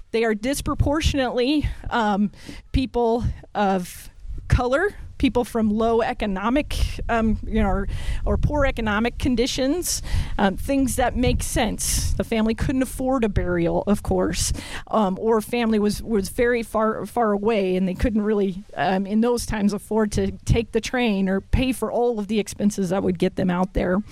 They 0.09 0.23
are 0.23 0.33
disproportionately 0.33 1.69
um, 1.91 2.31
people 2.71 3.25
of 3.53 4.09
color 4.47 4.95
people 5.23 5.45
from 5.45 5.69
low 5.69 6.01
economic, 6.01 6.75
um, 7.07 7.39
you 7.47 7.63
know, 7.63 7.69
or, 7.69 7.87
or, 8.25 8.35
poor 8.35 8.65
economic 8.65 9.17
conditions, 9.17 10.01
um, 10.37 10.57
things 10.57 10.97
that 10.97 11.15
make 11.15 11.41
sense. 11.41 12.11
The 12.11 12.25
family 12.25 12.53
couldn't 12.53 12.81
afford 12.81 13.23
a 13.23 13.29
burial, 13.29 13.85
of 13.87 14.03
course, 14.03 14.51
um, 14.91 15.17
or 15.21 15.39
family 15.39 15.79
was 15.79 16.03
was 16.03 16.27
very 16.27 16.61
far 16.61 17.05
far 17.05 17.31
away, 17.31 17.77
and 17.77 17.87
they 17.87 17.93
couldn't 17.93 18.23
really, 18.23 18.65
um, 18.75 19.05
in 19.05 19.21
those 19.21 19.45
times, 19.45 19.71
afford 19.71 20.11
to 20.11 20.31
take 20.43 20.73
the 20.73 20.81
train 20.81 21.29
or 21.29 21.39
pay 21.39 21.71
for 21.71 21.89
all 21.89 22.19
of 22.19 22.27
the 22.27 22.37
expenses 22.37 22.89
that 22.89 23.01
would 23.01 23.17
get 23.17 23.37
them 23.37 23.49
out 23.49 23.73
there. 23.73 24.03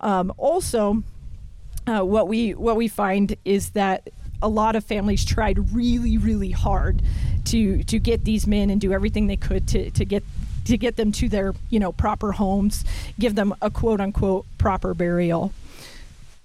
Um, 0.00 0.34
also, 0.36 1.02
uh, 1.86 2.02
what 2.02 2.28
we 2.28 2.52
what 2.52 2.76
we 2.76 2.88
find 2.88 3.36
is 3.46 3.70
that 3.70 4.10
a 4.42 4.48
lot 4.48 4.76
of 4.76 4.84
families 4.84 5.24
tried 5.24 5.74
really, 5.74 6.18
really 6.18 6.50
hard 6.50 7.02
to 7.46 7.82
to 7.84 7.98
get 7.98 8.24
these 8.24 8.46
men 8.46 8.70
and 8.70 8.80
do 8.80 8.92
everything 8.92 9.26
they 9.26 9.36
could 9.36 9.66
to, 9.68 9.90
to 9.90 10.04
get 10.04 10.22
to 10.64 10.76
get 10.76 10.96
them 10.96 11.12
to 11.12 11.28
their 11.28 11.54
you 11.70 11.78
know 11.78 11.92
proper 11.92 12.32
homes, 12.32 12.84
give 13.18 13.34
them 13.34 13.54
a 13.62 13.70
quote 13.70 14.00
unquote 14.00 14.46
proper 14.58 14.94
burial. 14.94 15.52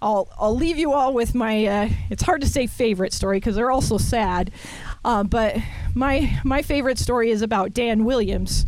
I'll 0.02 0.28
I'll 0.40 0.56
leave 0.56 0.78
you 0.78 0.94
all 0.94 1.14
with 1.14 1.36
my. 1.36 1.66
Uh, 1.66 1.90
it's 2.10 2.24
hard 2.24 2.42
to 2.42 2.48
say 2.48 2.68
favorite 2.68 3.14
story 3.14 3.38
because 3.38 3.56
they're 3.56 3.72
all 3.72 3.82
so 3.82 3.98
sad, 3.98 4.52
uh, 5.04 5.24
but 5.24 5.58
my 5.96 6.40
my 6.44 6.62
favorite 6.62 7.00
story 7.00 7.32
is 7.32 7.42
about 7.42 7.74
Dan 7.74 8.06
Williams, 8.06 8.66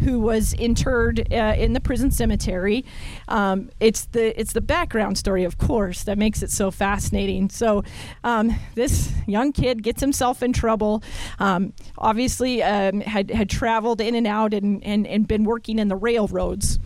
who 0.00 0.20
was 0.20 0.52
interred 0.54 1.32
uh, 1.32 1.54
in 1.56 1.72
the 1.72 1.80
prison 1.80 2.10
cemetery. 2.10 2.84
Um, 3.28 3.70
it's 3.78 4.06
the 4.06 4.38
it's 4.38 4.52
the 4.52 4.60
background 4.60 5.16
story, 5.16 5.44
of 5.44 5.58
course, 5.58 6.04
that 6.04 6.18
makes 6.18 6.42
it 6.42 6.50
so 6.50 6.70
fascinating. 6.70 7.50
So 7.50 7.84
um, 8.24 8.56
this 8.74 9.12
young 9.26 9.52
kid 9.52 9.82
gets 9.82 10.00
himself 10.00 10.42
in 10.42 10.52
trouble. 10.52 11.02
Um, 11.38 11.72
obviously, 11.98 12.62
um, 12.62 13.00
had 13.00 13.30
had 13.30 13.48
traveled 13.48 14.00
in 14.00 14.14
and 14.14 14.26
out 14.26 14.54
and, 14.54 14.82
and 14.84 15.06
and 15.06 15.28
been 15.28 15.44
working 15.44 15.78
in 15.78 15.88
the 15.88 15.96
railroads, 15.96 16.80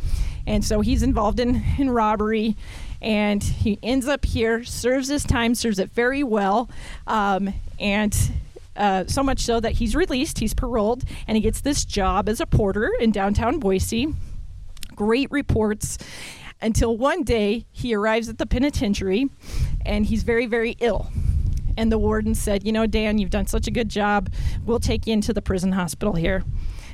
and 0.46 0.64
so 0.64 0.82
he's 0.82 1.02
involved 1.02 1.40
in 1.40 1.62
in 1.78 1.90
robbery 1.90 2.56
and 3.02 3.42
he 3.42 3.78
ends 3.82 4.06
up 4.06 4.26
here, 4.26 4.62
serves 4.62 5.08
his 5.08 5.24
time, 5.24 5.54
serves 5.54 5.78
it 5.78 5.90
very 5.90 6.22
well, 6.22 6.68
um, 7.06 7.54
and 7.78 8.14
uh, 8.80 9.04
so 9.06 9.22
much 9.22 9.40
so 9.40 9.60
that 9.60 9.72
he's 9.72 9.94
released, 9.94 10.38
he's 10.38 10.54
paroled, 10.54 11.04
and 11.26 11.36
he 11.36 11.42
gets 11.42 11.60
this 11.60 11.84
job 11.84 12.28
as 12.28 12.40
a 12.40 12.46
porter 12.46 12.90
in 12.98 13.12
downtown 13.12 13.58
Boise. 13.58 14.14
Great 14.96 15.30
reports. 15.30 15.98
Until 16.62 16.96
one 16.96 17.22
day 17.22 17.66
he 17.72 17.94
arrives 17.94 18.28
at 18.28 18.38
the 18.38 18.46
penitentiary 18.46 19.28
and 19.84 20.06
he's 20.06 20.22
very, 20.22 20.46
very 20.46 20.76
ill. 20.80 21.10
And 21.76 21.90
the 21.92 21.98
warden 21.98 22.34
said, 22.34 22.66
You 22.66 22.72
know, 22.72 22.86
Dan, 22.86 23.18
you've 23.18 23.30
done 23.30 23.46
such 23.46 23.66
a 23.66 23.70
good 23.70 23.88
job. 23.88 24.30
We'll 24.64 24.80
take 24.80 25.06
you 25.06 25.12
into 25.12 25.32
the 25.32 25.40
prison 25.40 25.72
hospital 25.72 26.14
here. 26.14 26.44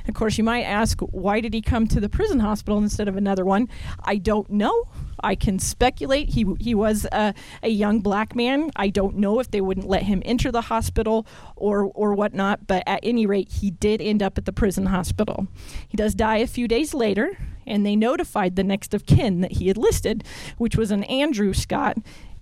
Of 0.07 0.13
course, 0.13 0.37
you 0.37 0.43
might 0.43 0.63
ask, 0.63 0.99
why 1.01 1.41
did 1.41 1.53
he 1.53 1.61
come 1.61 1.87
to 1.87 1.99
the 1.99 2.09
prison 2.09 2.39
hospital 2.39 2.77
instead 2.77 3.07
of 3.07 3.17
another 3.17 3.43
one? 3.43 3.67
I 4.03 4.17
don't 4.17 4.49
know. 4.49 4.87
I 5.21 5.35
can 5.35 5.59
speculate. 5.59 6.29
He 6.29 6.45
he 6.59 6.75
was 6.75 7.05
a, 7.11 7.33
a 7.63 7.69
young 7.69 8.01
black 8.01 8.35
man. 8.35 8.69
I 8.75 8.89
don't 8.89 9.17
know 9.17 9.39
if 9.39 9.49
they 9.49 9.61
wouldn't 9.61 9.87
let 9.87 10.03
him 10.03 10.21
enter 10.25 10.51
the 10.51 10.61
hospital 10.61 11.25
or 11.55 11.91
or 11.93 12.13
whatnot. 12.13 12.67
But 12.67 12.83
at 12.85 12.99
any 13.03 13.25
rate, 13.25 13.49
he 13.49 13.71
did 13.71 14.01
end 14.01 14.21
up 14.21 14.37
at 14.37 14.45
the 14.45 14.53
prison 14.53 14.87
hospital. 14.87 15.47
He 15.87 15.97
does 15.97 16.13
die 16.13 16.37
a 16.37 16.47
few 16.47 16.67
days 16.67 16.93
later, 16.93 17.37
and 17.65 17.85
they 17.85 17.95
notified 17.95 18.55
the 18.55 18.63
next 18.63 18.93
of 18.93 19.05
kin 19.05 19.41
that 19.41 19.53
he 19.53 19.67
had 19.67 19.77
listed, 19.77 20.23
which 20.57 20.77
was 20.77 20.91
an 20.91 21.03
Andrew 21.05 21.53
Scott 21.53 21.97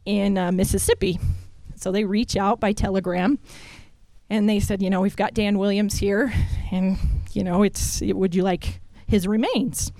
in 0.05 0.37
uh, 0.37 0.51
Mississippi. 0.51 1.19
So 1.77 1.91
they 1.91 2.05
reach 2.05 2.35
out 2.37 2.59
by 2.59 2.73
telegram 2.73 3.39
and 4.29 4.49
they 4.49 4.59
said, 4.59 4.81
you 4.81 4.89
know, 4.89 5.01
we've 5.01 5.15
got 5.15 5.33
Dan 5.33 5.57
Williams 5.57 5.97
here, 5.97 6.33
and 6.71 6.97
you 7.31 7.43
know, 7.43 7.63
it's 7.63 8.01
would 8.01 8.35
you 8.35 8.43
like 8.43 8.79
his 9.07 9.27
remains? 9.27 9.91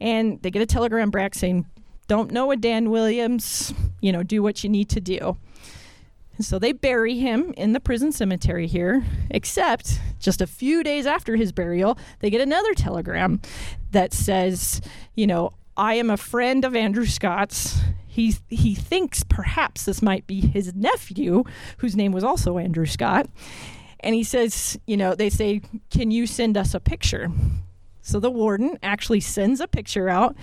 And 0.00 0.40
they 0.42 0.50
get 0.50 0.62
a 0.62 0.66
telegram 0.66 1.10
back 1.10 1.34
saying, 1.34 1.66
don't 2.06 2.30
know 2.30 2.50
a 2.50 2.56
Dan 2.56 2.90
Williams, 2.90 3.74
you 4.00 4.12
know, 4.12 4.22
do 4.22 4.42
what 4.42 4.62
you 4.64 4.70
need 4.70 4.88
to 4.90 5.00
do. 5.00 5.36
And 6.36 6.46
so 6.46 6.58
they 6.58 6.72
bury 6.72 7.18
him 7.18 7.52
in 7.56 7.72
the 7.72 7.80
prison 7.80 8.12
cemetery 8.12 8.68
here, 8.68 9.04
except 9.28 10.00
just 10.20 10.40
a 10.40 10.46
few 10.46 10.84
days 10.84 11.04
after 11.04 11.34
his 11.34 11.50
burial, 11.50 11.98
they 12.20 12.30
get 12.30 12.40
another 12.40 12.74
telegram 12.74 13.40
that 13.90 14.12
says, 14.12 14.80
you 15.16 15.26
know, 15.26 15.52
I 15.76 15.94
am 15.94 16.10
a 16.10 16.16
friend 16.16 16.64
of 16.64 16.76
Andrew 16.76 17.06
Scott's. 17.06 17.78
He, 18.18 18.34
he 18.48 18.74
thinks 18.74 19.22
perhaps 19.22 19.84
this 19.84 20.02
might 20.02 20.26
be 20.26 20.40
his 20.40 20.74
nephew, 20.74 21.44
whose 21.78 21.94
name 21.94 22.10
was 22.10 22.24
also 22.24 22.58
Andrew 22.58 22.84
Scott. 22.84 23.28
And 24.00 24.12
he 24.14 24.24
says, 24.24 24.76
you 24.86 24.96
know, 24.96 25.14
they 25.14 25.30
say, 25.30 25.60
Can 25.90 26.10
you 26.10 26.26
send 26.26 26.56
us 26.56 26.74
a 26.74 26.80
picture? 26.80 27.30
So 28.02 28.18
the 28.18 28.30
warden 28.30 28.76
actually 28.82 29.20
sends 29.20 29.60
a 29.60 29.68
picture 29.68 30.08
out 30.08 30.34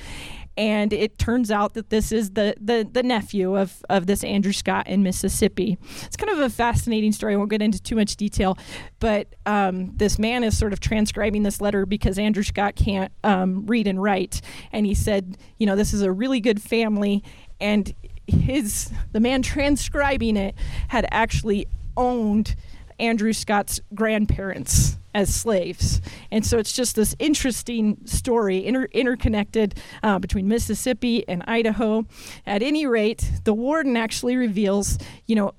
and 0.57 0.93
it 0.93 1.17
turns 1.17 1.51
out 1.51 1.73
that 1.73 1.89
this 1.89 2.11
is 2.11 2.31
the, 2.31 2.55
the, 2.59 2.87
the 2.89 3.03
nephew 3.03 3.57
of, 3.57 3.83
of 3.89 4.07
this 4.07 4.23
Andrew 4.23 4.53
Scott 4.53 4.87
in 4.87 5.03
Mississippi. 5.03 5.77
It's 6.03 6.15
kind 6.15 6.31
of 6.31 6.39
a 6.39 6.49
fascinating 6.49 7.11
story. 7.11 7.33
I 7.33 7.37
won't 7.37 7.49
get 7.49 7.61
into 7.61 7.81
too 7.81 7.95
much 7.95 8.15
detail, 8.15 8.57
but 8.99 9.35
um, 9.45 9.95
this 9.97 10.17
man 10.17 10.43
is 10.43 10.57
sort 10.57 10.71
of 10.71 10.79
transcribing 10.79 11.43
this 11.43 11.59
letter 11.59 11.85
because 11.85 12.17
Andrew 12.17 12.43
Scott 12.43 12.75
can't 12.75 13.11
um, 13.23 13.65
read 13.65 13.87
and 13.87 14.01
write, 14.01 14.41
and 14.71 14.85
he 14.85 14.93
said, 14.93 15.37
you 15.57 15.65
know, 15.65 15.75
this 15.75 15.93
is 15.93 16.01
a 16.01 16.11
really 16.11 16.39
good 16.39 16.61
family, 16.61 17.23
and 17.65 17.95
his 18.27 18.91
the 19.11 19.19
man 19.19 19.41
transcribing 19.41 20.37
it 20.37 20.53
had 20.89 21.07
actually 21.09 21.67
owned 21.97 22.55
Andrew 22.99 23.33
Scott's 23.33 23.81
grandparents 23.93 24.97
as 25.15 25.33
slaves. 25.33 25.99
And 26.31 26.45
so 26.45 26.59
it's 26.59 26.73
just 26.73 26.95
this 26.95 27.15
interesting 27.17 27.97
story, 28.05 28.65
inter- 28.65 28.87
interconnected 28.91 29.75
uh, 30.03 30.19
between 30.19 30.47
Mississippi 30.47 31.27
and 31.27 31.43
Idaho. 31.47 32.05
At 32.45 32.61
any 32.61 32.85
rate, 32.85 33.31
the 33.45 33.53
warden 33.53 33.97
actually 33.97 34.35
reveals, 34.35 34.97
you 35.25 35.35
know, 35.35 35.53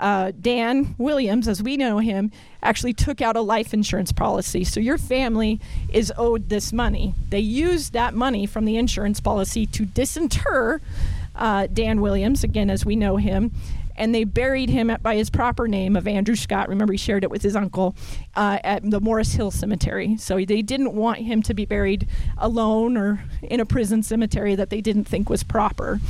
uh, 0.00 0.32
Dan 0.38 0.96
Williams, 0.98 1.46
as 1.46 1.62
we 1.62 1.76
know 1.76 1.98
him, 1.98 2.32
actually 2.62 2.92
took 2.92 3.20
out 3.20 3.36
a 3.36 3.40
life 3.40 3.72
insurance 3.72 4.10
policy. 4.10 4.64
So 4.64 4.80
your 4.80 4.98
family 4.98 5.60
is 5.92 6.12
owed 6.16 6.48
this 6.48 6.72
money. 6.72 7.14
They 7.30 7.38
used 7.38 7.92
that 7.92 8.12
money 8.12 8.44
from 8.46 8.64
the 8.64 8.76
insurance 8.76 9.20
policy 9.20 9.64
to 9.66 9.84
disinter 9.84 10.80
uh, 11.34 11.66
Dan 11.72 12.00
Williams, 12.00 12.44
again, 12.44 12.70
as 12.70 12.84
we 12.84 12.96
know 12.96 13.16
him, 13.16 13.52
and 13.96 14.14
they 14.14 14.24
buried 14.24 14.70
him 14.70 14.90
at, 14.90 15.02
by 15.02 15.16
his 15.16 15.30
proper 15.30 15.68
name 15.68 15.96
of 15.96 16.08
Andrew 16.08 16.34
Scott. 16.34 16.68
Remember, 16.68 16.92
he 16.92 16.98
shared 16.98 17.24
it 17.24 17.30
with 17.30 17.42
his 17.42 17.54
uncle 17.54 17.94
uh, 18.34 18.58
at 18.64 18.90
the 18.90 19.00
Morris 19.00 19.34
Hill 19.34 19.50
Cemetery. 19.50 20.16
So 20.16 20.36
they 20.36 20.62
didn't 20.62 20.94
want 20.94 21.18
him 21.18 21.42
to 21.42 21.54
be 21.54 21.66
buried 21.66 22.08
alone 22.38 22.96
or 22.96 23.22
in 23.42 23.60
a 23.60 23.66
prison 23.66 24.02
cemetery 24.02 24.54
that 24.54 24.70
they 24.70 24.80
didn't 24.80 25.04
think 25.04 25.28
was 25.28 25.42
proper. 25.42 26.00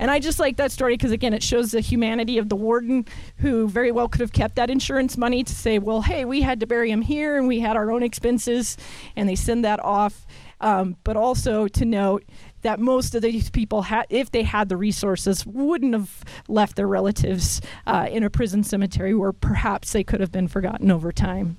And 0.00 0.10
I 0.10 0.18
just 0.18 0.40
like 0.40 0.56
that 0.56 0.72
story 0.72 0.94
because, 0.94 1.12
again, 1.12 1.32
it 1.32 1.42
shows 1.42 1.70
the 1.70 1.80
humanity 1.80 2.38
of 2.38 2.48
the 2.48 2.56
warden 2.56 3.06
who 3.38 3.68
very 3.68 3.92
well 3.92 4.08
could 4.08 4.20
have 4.20 4.32
kept 4.32 4.56
that 4.56 4.68
insurance 4.68 5.16
money 5.16 5.44
to 5.44 5.54
say, 5.54 5.78
well, 5.78 6.02
hey, 6.02 6.24
we 6.24 6.42
had 6.42 6.60
to 6.60 6.66
bury 6.66 6.90
him 6.90 7.02
here 7.02 7.36
and 7.36 7.46
we 7.46 7.60
had 7.60 7.76
our 7.76 7.90
own 7.92 8.02
expenses, 8.02 8.76
and 9.14 9.28
they 9.28 9.36
send 9.36 9.64
that 9.64 9.78
off. 9.84 10.26
Um, 10.60 10.96
but 11.04 11.16
also 11.16 11.68
to 11.68 11.84
note 11.84 12.24
that 12.68 12.78
most 12.78 13.14
of 13.14 13.22
these 13.22 13.48
people, 13.48 13.80
had, 13.80 14.04
if 14.10 14.30
they 14.30 14.42
had 14.42 14.68
the 14.68 14.76
resources, 14.76 15.46
wouldn't 15.46 15.94
have 15.94 16.22
left 16.48 16.76
their 16.76 16.86
relatives 16.86 17.62
uh, 17.86 18.06
in 18.10 18.22
a 18.22 18.28
prison 18.28 18.62
cemetery 18.62 19.14
where 19.14 19.32
perhaps 19.32 19.94
they 19.94 20.04
could 20.04 20.20
have 20.20 20.30
been 20.30 20.46
forgotten 20.46 20.90
over 20.90 21.10
time. 21.10 21.56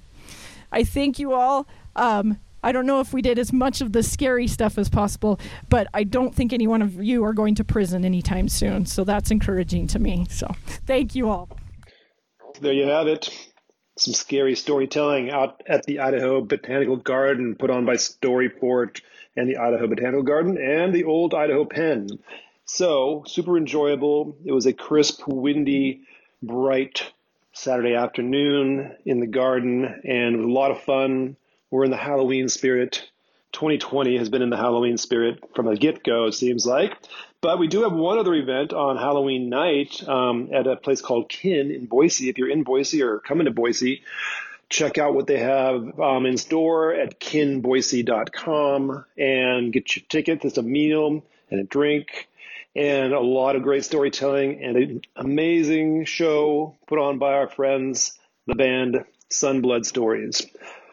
I 0.72 0.84
thank 0.84 1.18
you 1.18 1.34
all. 1.34 1.68
Um, 1.96 2.38
I 2.62 2.72
don't 2.72 2.86
know 2.86 3.00
if 3.00 3.12
we 3.12 3.24
did 3.24 3.40
as 3.40 3.52
much 3.52 3.82
of 3.82 3.92
the 3.92 4.04
scary 4.04 4.46
stuff 4.46 4.78
as 4.78 4.88
possible, 4.88 5.40
but 5.68 5.88
I 5.96 6.04
don't 6.04 6.36
think 6.36 6.54
any 6.54 6.68
one 6.68 6.84
of 6.84 7.02
you 7.02 7.24
are 7.24 7.34
going 7.34 7.56
to 7.56 7.64
prison 7.64 8.06
anytime 8.06 8.48
soon. 8.48 8.86
So 8.86 9.04
that's 9.04 9.32
encouraging 9.32 9.88
to 9.88 9.98
me. 9.98 10.28
So 10.30 10.46
thank 10.86 11.16
you 11.16 11.28
all. 11.32 11.50
There 12.62 12.74
you 12.74 12.86
have 12.86 13.08
it. 13.08 13.36
Some 13.98 14.14
scary 14.14 14.56
storytelling 14.56 15.32
out 15.32 15.64
at 15.68 15.88
the 15.88 16.02
Idaho 16.02 16.42
Botanical 16.42 16.98
Garden 16.98 17.56
put 17.56 17.72
on 17.72 17.84
by 17.84 17.96
Storyfort 17.96 19.02
and 19.36 19.50
the 19.50 19.58
Idaho 19.58 19.88
Botanical 19.88 20.24
Garden 20.24 20.58
and 20.58 20.94
the 20.94 21.06
Old 21.06 21.34
Idaho 21.34 21.66
Pen. 21.66 22.08
So, 22.66 23.24
super 23.26 23.58
enjoyable. 23.58 24.38
It 24.46 24.52
was 24.52 24.66
a 24.66 24.74
crisp, 24.74 25.22
windy, 25.28 26.02
bright 26.44 27.12
Saturday 27.54 27.96
afternoon 27.96 28.96
in 29.06 29.20
the 29.20 29.28
garden, 29.28 30.02
and 30.04 30.36
a 30.36 30.48
lot 30.48 30.72
of 30.72 30.82
fun. 30.82 31.36
We're 31.72 31.86
in 31.86 31.92
the 31.92 31.98
Halloween 31.98 32.48
spirit. 32.48 33.10
2020 33.52 34.18
has 34.18 34.30
been 34.30 34.42
in 34.42 34.50
the 34.50 34.58
Halloween 34.58 34.98
spirit 34.98 35.44
from 35.56 35.66
the 35.66 35.76
get 35.76 36.04
go, 36.04 36.26
it 36.26 36.34
seems 36.34 36.66
like. 36.66 36.96
But 37.42 37.58
we 37.58 37.68
do 37.68 37.84
have 37.84 37.94
one 37.94 38.20
other 38.20 38.34
event 38.34 38.74
on 38.74 38.98
Halloween 38.98 39.50
night 39.50 40.08
um, 40.08 40.50
at 40.54 40.68
a 40.68 40.76
place 40.76 41.02
called 41.02 41.30
Kin 41.30 41.72
in 41.72 41.86
Boise. 41.86 42.30
If 42.30 42.38
you're 42.38 42.50
in 42.50 42.64
Boise 42.64 43.02
or 43.02 43.20
coming 43.20 43.46
to 43.46 43.52
Boise, 43.52 44.04
check 44.70 44.98
out 44.98 45.16
what 45.16 45.28
they 45.28 45.40
have 45.40 46.00
um, 46.00 46.26
in 46.26 46.38
store 46.38 46.94
at 46.94 47.20
kinboise.com 47.20 49.06
and 49.18 49.74
get 49.74 49.96
your 49.96 50.06
tickets. 50.08 50.46
It's 50.46 50.58
a 50.58 50.64
meal 50.64 51.24
and 51.50 51.60
a 51.60 51.64
drink 51.64 52.28
and 52.76 53.14
a 53.14 53.20
lot 53.20 53.56
of 53.56 53.64
great 53.64 53.84
storytelling 53.84 54.64
and 54.64 54.78
an 54.78 55.02
amazing 55.16 56.06
show 56.06 56.78
put 56.88 57.00
on 57.00 57.18
by 57.18 57.34
our 57.34 57.50
friends, 57.50 58.18
the 58.46 58.56
band 58.56 59.04
Sunblood 59.32 59.86
Stories. 59.86 60.46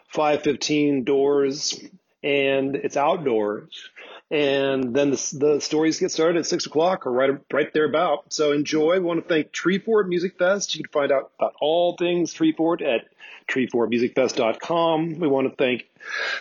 515 0.08 1.04
doors 1.04 1.78
and 2.22 2.74
it's 2.76 2.96
outdoors. 2.96 3.90
And 4.30 4.94
then 4.94 5.10
the, 5.10 5.36
the 5.38 5.60
stories 5.60 6.00
get 6.00 6.10
started 6.10 6.38
at 6.38 6.46
six 6.46 6.66
o'clock 6.66 7.06
or 7.06 7.12
right, 7.12 7.38
right 7.52 7.72
there 7.72 7.84
about. 7.84 8.32
So 8.32 8.52
enjoy. 8.52 8.94
We 8.94 9.00
want 9.00 9.22
to 9.22 9.28
thank 9.28 9.52
Treefort 9.52 10.08
Music 10.08 10.36
Fest. 10.36 10.74
You 10.74 10.82
can 10.82 10.90
find 10.90 11.12
out 11.12 11.30
about 11.38 11.54
all 11.60 11.96
things 11.96 12.34
Treefort 12.34 12.82
at 12.82 13.06
treefortmusicfest.com. 13.48 15.18
We 15.20 15.28
want 15.28 15.48
to 15.48 15.54
thank 15.54 15.86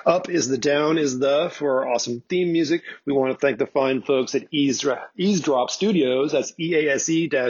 Up 0.06 0.30
is 0.30 0.48
the 0.48 0.58
Down 0.58 0.98
is 0.98 1.20
the 1.20 1.52
for 1.52 1.82
our 1.86 1.94
awesome 1.94 2.24
theme 2.28 2.52
music. 2.52 2.82
We 3.06 3.14
want 3.14 3.32
to 3.34 3.38
thank 3.38 3.60
the 3.60 3.68
fine 3.68 4.02
folks 4.02 4.34
at 4.36 4.48
Eavesdrop 4.52 5.70
Studios. 5.70 6.32
That's 6.32 6.54
ease-drop.com. 6.58 7.42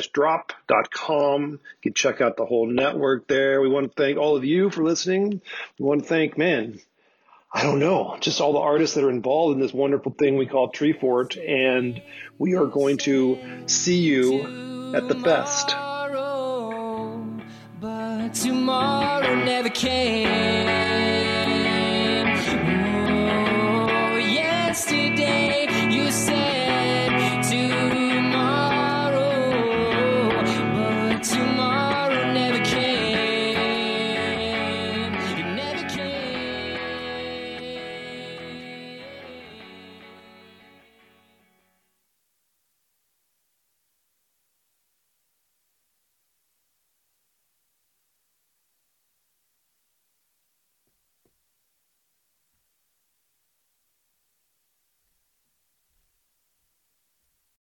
You 1.52 1.60
can 1.82 1.94
check 1.94 2.20
out 2.22 2.38
the 2.38 2.46
whole 2.46 2.68
network 2.68 3.28
there. 3.28 3.62
We 3.62 3.70
want 3.70 3.96
to 3.96 4.02
thank 4.02 4.18
all 4.18 4.36
of 4.36 4.44
you 4.44 4.70
for 4.70 4.84
listening. 4.84 5.42
We 5.80 5.86
want 5.86 6.04
to 6.04 6.08
thank, 6.08 6.38
man, 6.38 6.80
I 7.56 7.64
don't 7.64 7.80
know, 7.80 8.18
just 8.20 8.42
all 8.42 8.52
the 8.52 8.60
artists 8.60 8.96
that 8.96 9.06
are 9.06 9.10
involved 9.10 9.56
in 9.56 9.62
this 9.62 9.74
wonderful 9.74 10.12
thing 10.12 10.36
we 10.36 10.46
call 10.46 10.74
Treefort. 10.74 11.38
And 11.38 12.02
we 12.38 12.56
are 12.56 12.66
going 12.66 12.98
to 12.98 13.40
see 13.66 14.02
you 14.02 14.94
at 14.94 15.08
the 15.08 15.16
fest. 15.16 15.74
But 17.80 18.34
tomorrow 18.34 19.36
never 19.46 19.70
came. 19.70 20.85